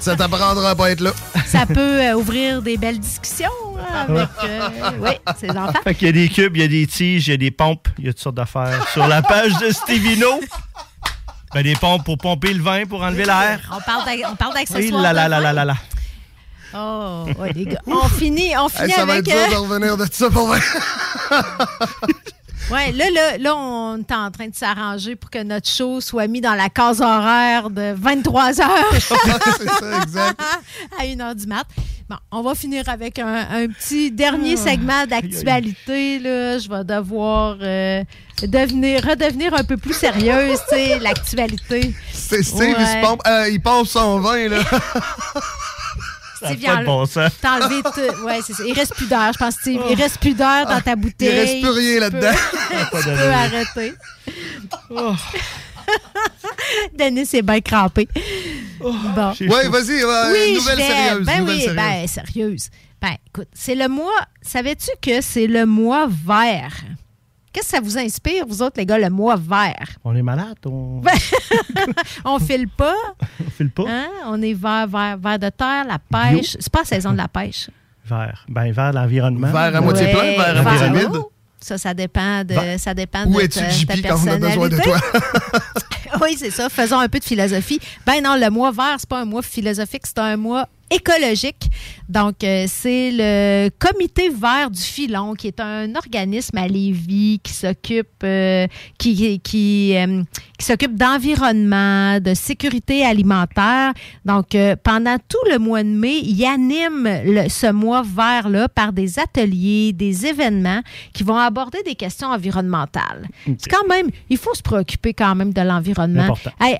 [0.00, 1.12] ça t'apprendra à pas être là.
[1.46, 4.68] Ça peut euh, ouvrir des belles discussions hein, avec euh,
[5.00, 5.10] oui,
[5.40, 5.80] ses enfants.
[5.82, 7.50] Fait qu'il y a des cubes, il y a des tiges, il y a des
[7.50, 8.86] pompes, il y a toutes sortes d'affaires.
[8.92, 10.40] Sur la page de Stevino,
[11.54, 13.60] ben, des pompes pour pomper le vin, pour enlever l'air.
[13.76, 15.02] On parle d'ac- on parle Oui, d'accessoires.
[15.02, 15.74] là, là, là, là, là, là.
[16.74, 17.80] Oh, ouais, les gars.
[17.86, 19.28] On finit, on finit Hey, ça va avec.
[19.28, 20.60] être dur euh, de revenir de ça pour vrai.
[22.70, 26.26] Ouais, là, là, là, on est en train de s'arranger pour que notre show soit
[26.26, 28.68] mis dans la case horaire de 23 heures.
[28.92, 30.40] c'est ça, exact.
[30.98, 31.64] à 1 heure du mat.
[32.08, 36.18] Bon, on va finir avec un, un petit dernier segment d'actualité.
[36.18, 36.58] là.
[36.58, 38.02] Je vais devoir euh,
[38.42, 41.94] devenir, redevenir un peu plus sérieuse, tu sais, l'actualité.
[42.12, 44.58] C'est Steve, il, se pompe, euh, il pompe son vin, là.
[46.48, 47.32] Ça pas de il bon sens.
[47.40, 48.24] T'as enlevé tout.
[48.24, 48.62] Ouais, c'est ça.
[48.66, 49.80] Il reste plus d'air, je pense, Steve.
[49.90, 51.30] Il reste plus d'air dans ta bouteille.
[51.32, 51.40] Oh.
[51.40, 52.32] reste plus rien là-dedans.
[52.32, 53.94] tu peux arrêter.
[56.98, 58.08] Denis est bien crampé.
[58.80, 59.32] Bon.
[59.40, 61.26] Ouais, vas-y, ouais, oui, nouvelle sérieuse.
[61.26, 61.76] Ben nouvelle oui, sérieuse.
[61.76, 62.70] ben sérieuse.
[63.00, 64.20] Ben écoute, c'est le mois.
[64.42, 66.74] Savais-tu que c'est le mois vert?
[67.56, 69.96] Qu'est-ce que ça vous inspire, vous autres, les gars, le mois vert?
[70.04, 71.00] On est malade, on
[72.26, 72.92] On file pas.
[73.40, 73.84] on file pas.
[73.88, 74.08] Hein?
[74.26, 76.54] On est vert, vert, vert de terre, la pêche.
[76.60, 77.70] C'est pas la saison de la pêche.
[78.04, 79.50] Vers, ben, vers l'environnement.
[79.50, 81.22] Vers à moitié Ouais, plein, vers à moitié vide.
[81.58, 84.76] Ça, ça dépend de, ça dépend Où de es-tu, JP, quand on a besoin de
[84.76, 84.98] toi?
[86.20, 86.68] oui, c'est ça.
[86.68, 87.80] Faisons un peu de philosophie.
[88.04, 91.70] Ben non, le mois vert, c'est pas un mois philosophique, c'est un mois écologique.
[92.08, 97.52] Donc, euh, c'est le Comité vert du Filon, qui est un organisme à Lévis qui
[97.52, 98.66] s'occupe euh,
[98.98, 100.22] qui, qui, euh,
[100.58, 103.92] qui s'occupe d'environnement, de sécurité alimentaire.
[104.24, 109.18] Donc, pendant tout le mois de mai, il anime le- ce mois vert-là par des
[109.18, 110.80] ateliers, des événements
[111.12, 113.26] qui vont aborder des questions environnementales.
[113.58, 116.28] C'est quand même, il faut se préoccuper quand même de l'environnement.
[116.60, 116.78] Hey,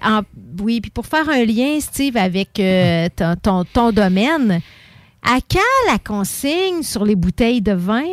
[0.60, 2.60] oui, puis pour faire un lien, Steve, avec
[3.16, 4.60] ton, ton, ton domaine,
[5.26, 8.04] à quand la consigne sur les bouteilles de vin?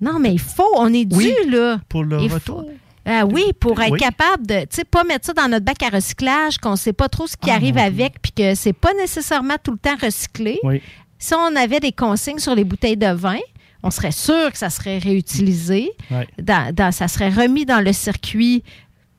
[0.00, 1.80] Non, mais il faut, on est dû, Oui, là.
[1.88, 2.62] pour le Il retour.
[2.62, 2.70] faut-
[3.06, 3.98] Ah oui, pour être Oui.
[3.98, 7.08] capable de, tu sais, pas mettre ça dans notre bac à recyclage, qu'on sait pas
[7.08, 10.58] trop ce qui Ah, arrive avec, puis que c'est pas nécessairement tout le temps recyclé.
[10.62, 10.80] Oui.
[11.18, 13.38] Si on avait des consignes sur les bouteilles de vin,
[13.82, 16.28] on serait sûr que ça serait réutilisé, Ouais.
[16.40, 18.62] dans- dans- ça serait remis dans le circuit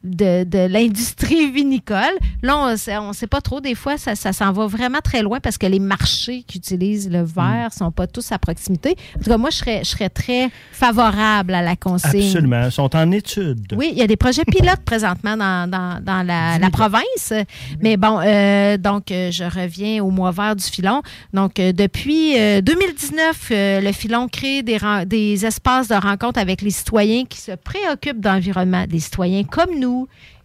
[0.03, 1.97] de, de l'industrie vinicole.
[2.41, 3.61] Là, on on sait pas trop.
[3.61, 7.09] Des fois, ça, ça s'en va vraiment très loin parce que les marchés qui utilisent
[7.09, 7.77] le verre Mm.
[7.77, 8.95] sont pas tous à proximité.
[9.15, 12.25] En tout cas, moi, je serais, je serais très favorable à la consigne.
[12.27, 12.65] Absolument.
[12.65, 13.73] Ils sont en étude.
[13.77, 17.33] Oui, il y a des projets pilotes présentement dans, dans- dans la, la province.
[17.81, 21.01] Mais bon, euh, donc, euh, je reviens au mois vert du filon.
[21.33, 26.61] Donc, euh, depuis euh, 2019, euh, le filon crée des, des espaces de rencontre avec
[26.61, 29.90] les citoyens qui se préoccupent d'environnement, des citoyens comme nous.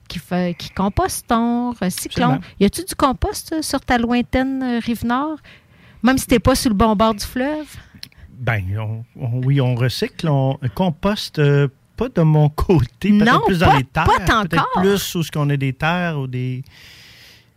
[0.09, 2.35] Qui, fait, qui compostons, recyclons.
[2.35, 2.55] Absolument.
[2.61, 5.39] Y a-tu du compost euh, sur ta lointaine euh, rive nord?
[6.05, 7.67] Même si t'es pas sur le bon bord du fleuve?
[8.39, 11.41] Ben, on- on- oui, on recycle, on composte.
[11.41, 11.67] euh,
[11.97, 14.05] pas de mon côté, peut-être plus dans les terres.
[14.05, 14.83] pas Peut-être encore.
[14.83, 16.63] plus où ce qu'on a des terres ou des.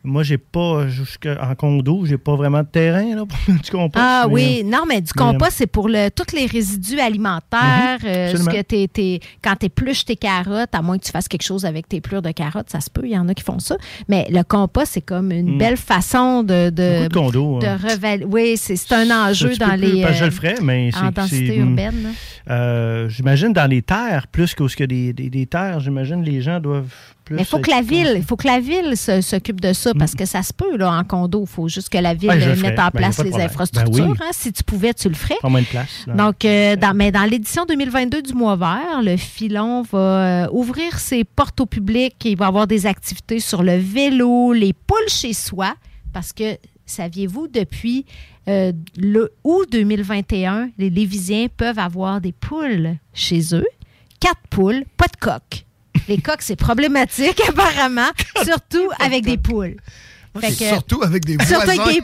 [0.03, 3.97] Moi, j'ai pas, jusqu'en condo, j'ai pas vraiment de terrain là, pour du compost.
[4.01, 6.99] Ah mais, oui, euh, non, mais du euh, compost, c'est pour le, tous les résidus
[6.99, 7.97] alimentaires.
[8.01, 11.65] Mhm, euh, ce quand tu épluches tes carottes, à moins que tu fasses quelque chose
[11.65, 13.75] avec tes plures de carottes, ça se peut, il y en a qui font ça.
[14.07, 15.57] Mais le compost, c'est comme une Mm.
[15.57, 16.69] belle façon de.
[16.69, 17.77] de, de condos, de hein.
[17.81, 20.13] reval- Oui, c'est un enjeu dans plus, les.
[20.13, 22.13] je le ferais, mais c'est En densité urbaine.
[22.49, 26.93] euh, j'imagine dans les terres, plus que des, des, des terres, j'imagine les gens doivent
[27.29, 27.35] plus.
[27.35, 30.15] Mais il faut que la ville, il faut que la ville s'occupe de ça parce
[30.15, 31.43] que ça se peut là en condo.
[31.47, 32.69] Il faut juste que la ville euh, ferais.
[32.71, 33.47] mette en Ben, place les problème.
[33.47, 34.05] infrastructures.
[34.05, 34.17] Ben oui.
[34.21, 34.29] hein.
[34.31, 35.35] Si tu pouvais, tu le ferais.
[35.41, 36.05] Pas moins de place.
[36.07, 36.13] là.
[36.15, 39.97] Donc, euh, dans, mais dans l'édition 2022 du Mois vert, le Filon va
[40.45, 42.15] euh, ouvrir ses portes au public.
[42.25, 45.75] Il va y avoir des activités sur le vélo, les poules chez soi,
[46.13, 48.05] parce que saviez-vous, depuis
[48.47, 53.67] euh, le août 2021, les Lévisiens peuvent avoir des poules chez eux.
[54.19, 55.65] Quatre poules, pas de coq.
[56.07, 58.09] Les coqs, c'est problématique, apparemment,
[58.43, 59.75] surtout avec des poules.
[60.39, 61.81] Fait que- Surtout avec des Surtout voisins.
[61.83, 62.01] avec des-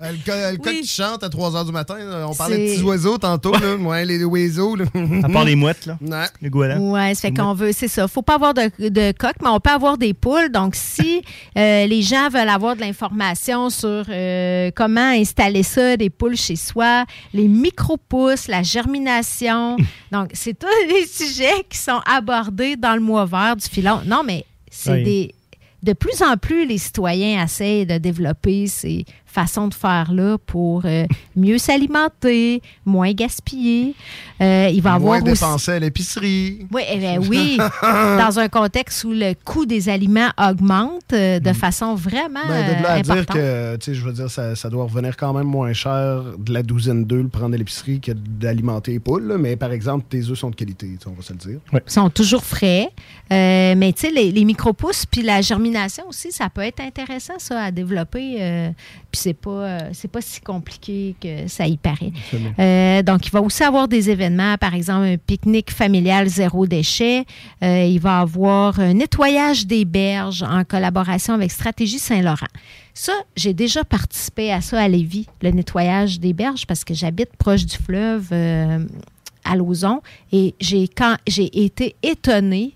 [0.00, 1.96] le le coq qui chante à 3 h du matin.
[2.28, 3.52] on parlait de petits oiseaux tantôt.
[3.52, 3.76] Là.
[3.78, 4.74] Ouais, les oiseaux.
[4.76, 4.84] Là.
[5.22, 5.98] À part les mouettes, là.
[6.00, 6.26] Ouais.
[6.42, 6.90] Les goélands.
[6.92, 8.08] Ouais, ça fait qu'on veut, c'est ça.
[8.08, 10.50] Faut pas avoir de, de coq, mais on peut avoir des poules.
[10.50, 11.22] Donc, si
[11.56, 16.56] euh, les gens veulent avoir de l'information sur euh, comment installer ça, des poules chez
[16.56, 19.76] soi, les micro-pousses, la germination,
[20.12, 24.00] donc c'est tous les sujets qui sont abordés dans le mois vert du filon.
[24.06, 25.04] Non, mais c'est Oui.
[25.04, 25.34] des
[25.82, 31.04] de plus en plus, les citoyens essayent de développer ces façons de faire-là pour euh,
[31.36, 33.94] mieux s'alimenter, moins gaspiller.
[34.40, 35.32] Euh, il va Moins avoir aussi...
[35.42, 36.66] dépenser à l'épicerie.
[36.72, 41.94] Oui, eh oui, dans un contexte où le coût des aliments augmente euh, de façon
[41.94, 44.84] vraiment Ben, de là à dire que, tu sais, je veux dire, ça, ça doit
[44.84, 48.92] revenir quand même moins cher de la douzaine d'œufs le prendre à l'épicerie que d'alimenter
[48.92, 49.26] les poules.
[49.26, 49.38] là.
[49.38, 51.58] Mais par exemple, tes œufs sont de qualité, on va se le dire.
[51.72, 52.88] Ils sont toujours frais.
[53.32, 57.34] Euh, mais tu sais, les, les micro-pousses puis la germination aussi, ça peut être intéressant,
[57.38, 58.36] ça, à développer.
[58.40, 58.70] euh,
[59.18, 62.12] puis c'est pas, euh, c'est pas si compliqué que ça y paraît.
[62.58, 67.24] Euh, donc, il va aussi avoir des événements, par exemple, un pique-nique familial zéro déchet.
[67.62, 72.46] Euh, il va avoir un nettoyage des berges en collaboration avec Stratégie Saint-Laurent.
[72.94, 77.30] Ça, j'ai déjà participé à ça à Lévis, le nettoyage des berges, parce que j'habite
[77.36, 80.00] proche du fleuve à Lauson.
[80.32, 82.74] Et j'ai quand j'ai été étonnée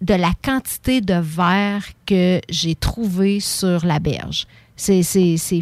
[0.00, 4.46] de la quantité de verre que j'ai trouvé sur la berge.
[4.76, 5.02] C'est,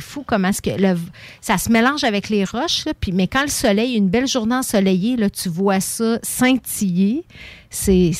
[0.01, 0.99] fou comment est-ce que le,
[1.41, 4.57] ça se mélange avec les roches, là, puis, mais quand le soleil, une belle journée
[4.57, 7.24] ensoleillée, là, tu vois ça scintiller.
[7.70, 8.12] C'est,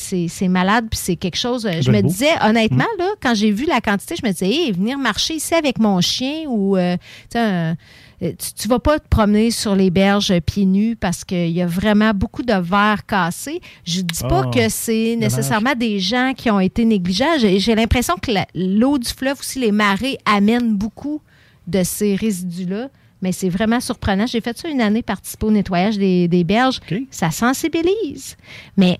[0.49, 1.65] malade, puis c'est quelque chose.
[1.65, 2.07] euh, Je me beau.
[2.09, 5.53] disais, honnêtement, là, quand j'ai vu la quantité, je me disais, hey, venir marcher ici
[5.53, 6.75] avec mon chien ou.
[6.77, 6.97] euh,
[7.35, 7.73] un- euh,
[8.19, 11.61] tu, ne vas pas te promener sur les berges euh, pieds nus parce qu'il y
[11.61, 13.61] a vraiment beaucoup de verre cassés.
[13.85, 17.37] Je dis pas Ah, que c'est nécessairement des gens qui ont été négligents.
[17.39, 21.21] J'ai, l'impression que l'eau du fleuve aussi, les marées amènent beaucoup
[21.67, 22.89] de ces résidus-là.
[23.21, 24.27] Mais c'est vraiment surprenant.
[24.27, 26.79] J'ai fait ça une année, participer au nettoyage des, des berges.
[27.09, 28.37] Ça sensibilise.
[28.77, 28.99] Mais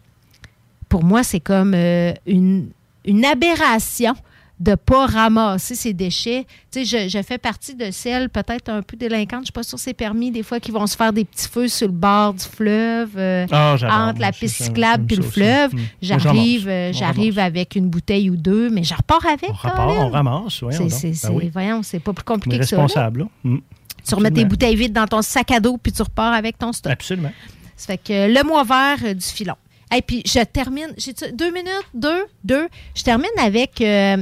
[0.89, 2.69] pour moi, c'est comme euh, une,
[3.05, 4.15] une aberration
[4.59, 6.45] de ne pas ramasser ces déchets.
[6.71, 9.51] Tu sais, je, je fais partie de celles peut-être un peu délinquantes, je ne suis
[9.51, 11.93] pas sûre c'est permis, des fois, qui vont se faire des petits feux sur le
[11.93, 13.75] bord du fleuve, euh, Ah,
[14.09, 15.73] entre la piste cyclable puis le fleuve.
[15.73, 15.77] Mm.
[15.77, 19.49] Moi, J'arrive, euh, j'arrive avec une bouteille ou deux, mais je repars avec.
[19.49, 20.05] On repart, Colin.
[20.05, 21.49] on ramasse, C'est, c'est, Ben c'est- oui.
[21.51, 22.77] voyons, c'est pas plus compliqué que ça.
[22.81, 23.27] responsable, là.
[23.43, 23.57] Mm.
[24.07, 26.71] Tu remets tes bouteilles vides dans ton sac à dos puis tu repars avec ton
[26.71, 26.91] stock.
[26.93, 27.31] Absolument.
[27.75, 29.55] Ça fait que le mois vert euh, du filon.
[29.95, 32.67] Et puis je termine, j'ai deux minutes, deux, deux?
[32.95, 34.17] Je termine avec euh,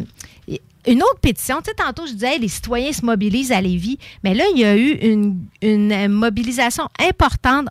[0.87, 1.57] une autre pétition.
[1.61, 3.97] Tu sais, tantôt, je disais, les citoyens se mobilisent à Lévis.
[4.23, 7.67] Mais là, il y a eu une, euh, mobilisation importante.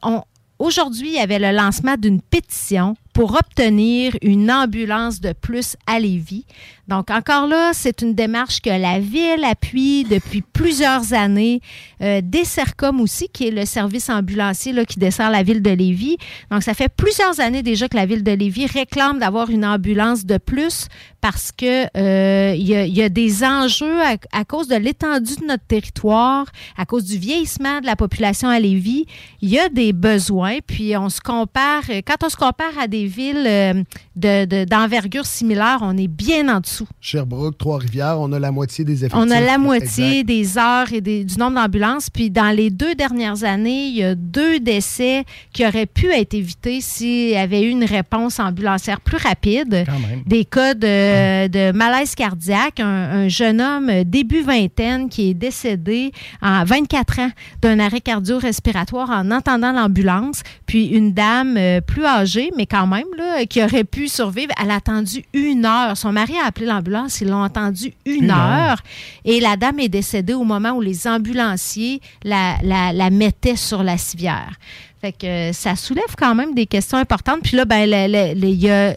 [0.59, 5.99] Aujourd'hui, il y avait le lancement d'une pétition pour obtenir une ambulance de plus à
[5.99, 6.47] Lévis.
[6.89, 11.61] Donc, encore là, c'est une démarche que la Ville appuie depuis plusieurs années.
[12.03, 16.17] Euh, Dessercom aussi, qui est le service ambulancier là, qui dessert la Ville de Lévis.
[16.51, 20.27] Donc, ça fait plusieurs années déjà que la Ville de Lévis réclame d'avoir une ambulance
[20.27, 20.89] de plus
[21.21, 25.65] parce que euh, il y, a, des enjeux à, à cause de l'étendue de notre
[25.65, 26.47] territoire,
[26.77, 29.07] à cause du vieillissement de la population à Lévis.
[29.41, 33.07] Il y a des besoins, puis on se compare, quand on se compare à des
[33.07, 33.85] villes euh,
[34.17, 36.87] de- de- d'envergure similaire, on est bien en dessous.
[37.01, 39.19] Sherbrooke, Trois-Rivières, on a la moitié des effectifs.
[39.19, 40.25] On a la moitié Exact.
[40.27, 42.11] des heures et des- du nombre d'ambulances.
[42.11, 46.35] Puis dans les deux dernières années, il y a deux décès qui auraient pu être
[46.35, 49.85] évités s'il y avait eu une réponse ambulancière plus rapide.
[49.87, 50.23] Quand même.
[50.27, 52.81] Des cas de, de malaise cardiaque.
[52.81, 52.85] Un,
[53.25, 57.31] un jeune homme début vingtaine qui est décédé à 24 ans
[57.63, 60.43] d'un arrêt cardio-respiratoire en entendant l'ambulance.
[60.67, 64.53] Puis une dame euh, plus âgée, mais quand même, là, qui aurait pu survivre.
[64.63, 65.97] Elle a attendu une heure.
[65.97, 67.21] Son mari a appelé l'ambulance.
[67.21, 68.71] Ils l'ont attendu une, Une heure.
[68.71, 68.83] heure.
[69.25, 73.83] Et la dame est décédée au moment où les ambulanciers la, la, la mettaient sur
[73.83, 74.53] la civière.
[75.01, 77.41] Fait que euh, ça soulève quand même des questions importantes.
[77.43, 77.89] Puis là, ben,
[78.37, 78.95] il y a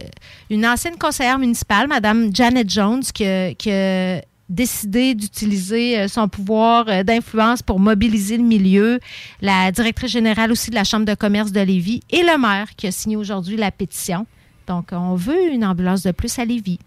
[0.52, 6.27] une ancienne conseillère municipale, Mme Janet Jones, qui a, qui a décidé d'utiliser euh, son
[6.27, 8.99] pouvoir euh, d'influence pour mobiliser le milieu.
[9.41, 12.86] La directrice générale aussi de la Chambre de commerce de Lévis et le maire qui
[12.86, 14.27] a signé aujourd'hui la pétition.
[14.67, 16.79] Donc, on veut une ambulance de plus à Lévis.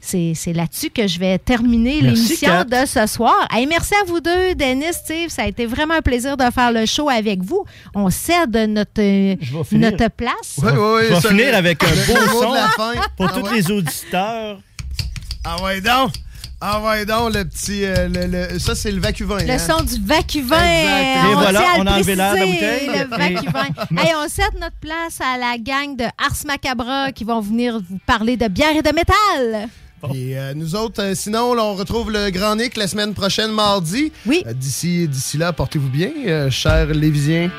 [0.00, 2.64] C'est c'est là-dessus que je vais terminer Merci, l'émission Kat.
[2.64, 3.34] de ce soir.
[3.52, 5.28] Hey, merci à vous deux, Denis, Steve.
[5.28, 7.64] Ça a été vraiment un plaisir de faire le show avec vous.
[7.96, 9.34] On cède notre, euh,
[9.72, 10.60] notre place.
[10.60, 12.54] Je vais- je vais finir avec un beau son
[13.16, 13.56] pour Ah tous ouais?
[13.56, 14.60] les auditeurs.
[15.44, 16.12] Ah ouais, donc!
[16.60, 17.84] Ah ouais, donc, le petit...
[17.84, 19.38] euh, le- le- ça, c'est le vacuvin.
[19.44, 19.58] Le hein?
[19.58, 20.56] son du vacuvin.
[20.60, 21.30] Exact.
[21.30, 22.86] Et voilà, tient à on a enlevé l'air de la bouteille.
[22.88, 23.04] Le
[23.34, 23.64] vacuvin.
[24.02, 27.98] hey, on cède notre place à la gang de Ars Macabra qui vont venir vous
[28.06, 29.68] parler de bière et de métal.
[30.14, 33.52] Et euh, nous autres, euh, sinon, là, on retrouve le Grand Nick la semaine prochaine,
[33.52, 34.12] mardi.
[34.26, 34.42] Oui.
[34.46, 37.50] Euh, D'ici d'ici là, portez-vous bien, euh, chers Lévisiens.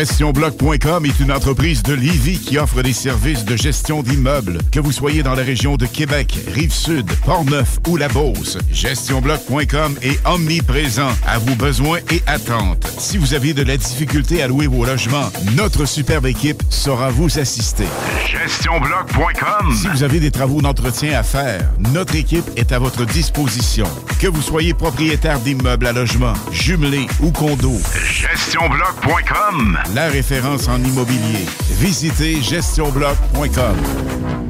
[0.00, 4.92] GestionBloc.com est une entreprise de Lévis qui offre des services de gestion d'immeubles, que vous
[4.92, 8.56] soyez dans la région de Québec, Rive-Sud, Portneuf ou La Beauce.
[8.72, 12.90] GestionBloc.com est omniprésent à vos besoins et attentes.
[12.96, 17.38] Si vous avez de la difficulté à louer vos logements, notre superbe équipe saura vous
[17.38, 17.84] assister.
[18.26, 19.74] GestionBloc.com.
[19.74, 23.86] Si vous avez des travaux d'entretien à faire, notre équipe est à votre disposition.
[24.20, 27.80] Que vous soyez propriétaire d'immeubles à logement, jumelés ou condos.
[28.04, 29.78] GestionBloc.com.
[29.94, 31.46] La référence en immobilier.
[31.78, 34.49] Visitez gestionbloc.com.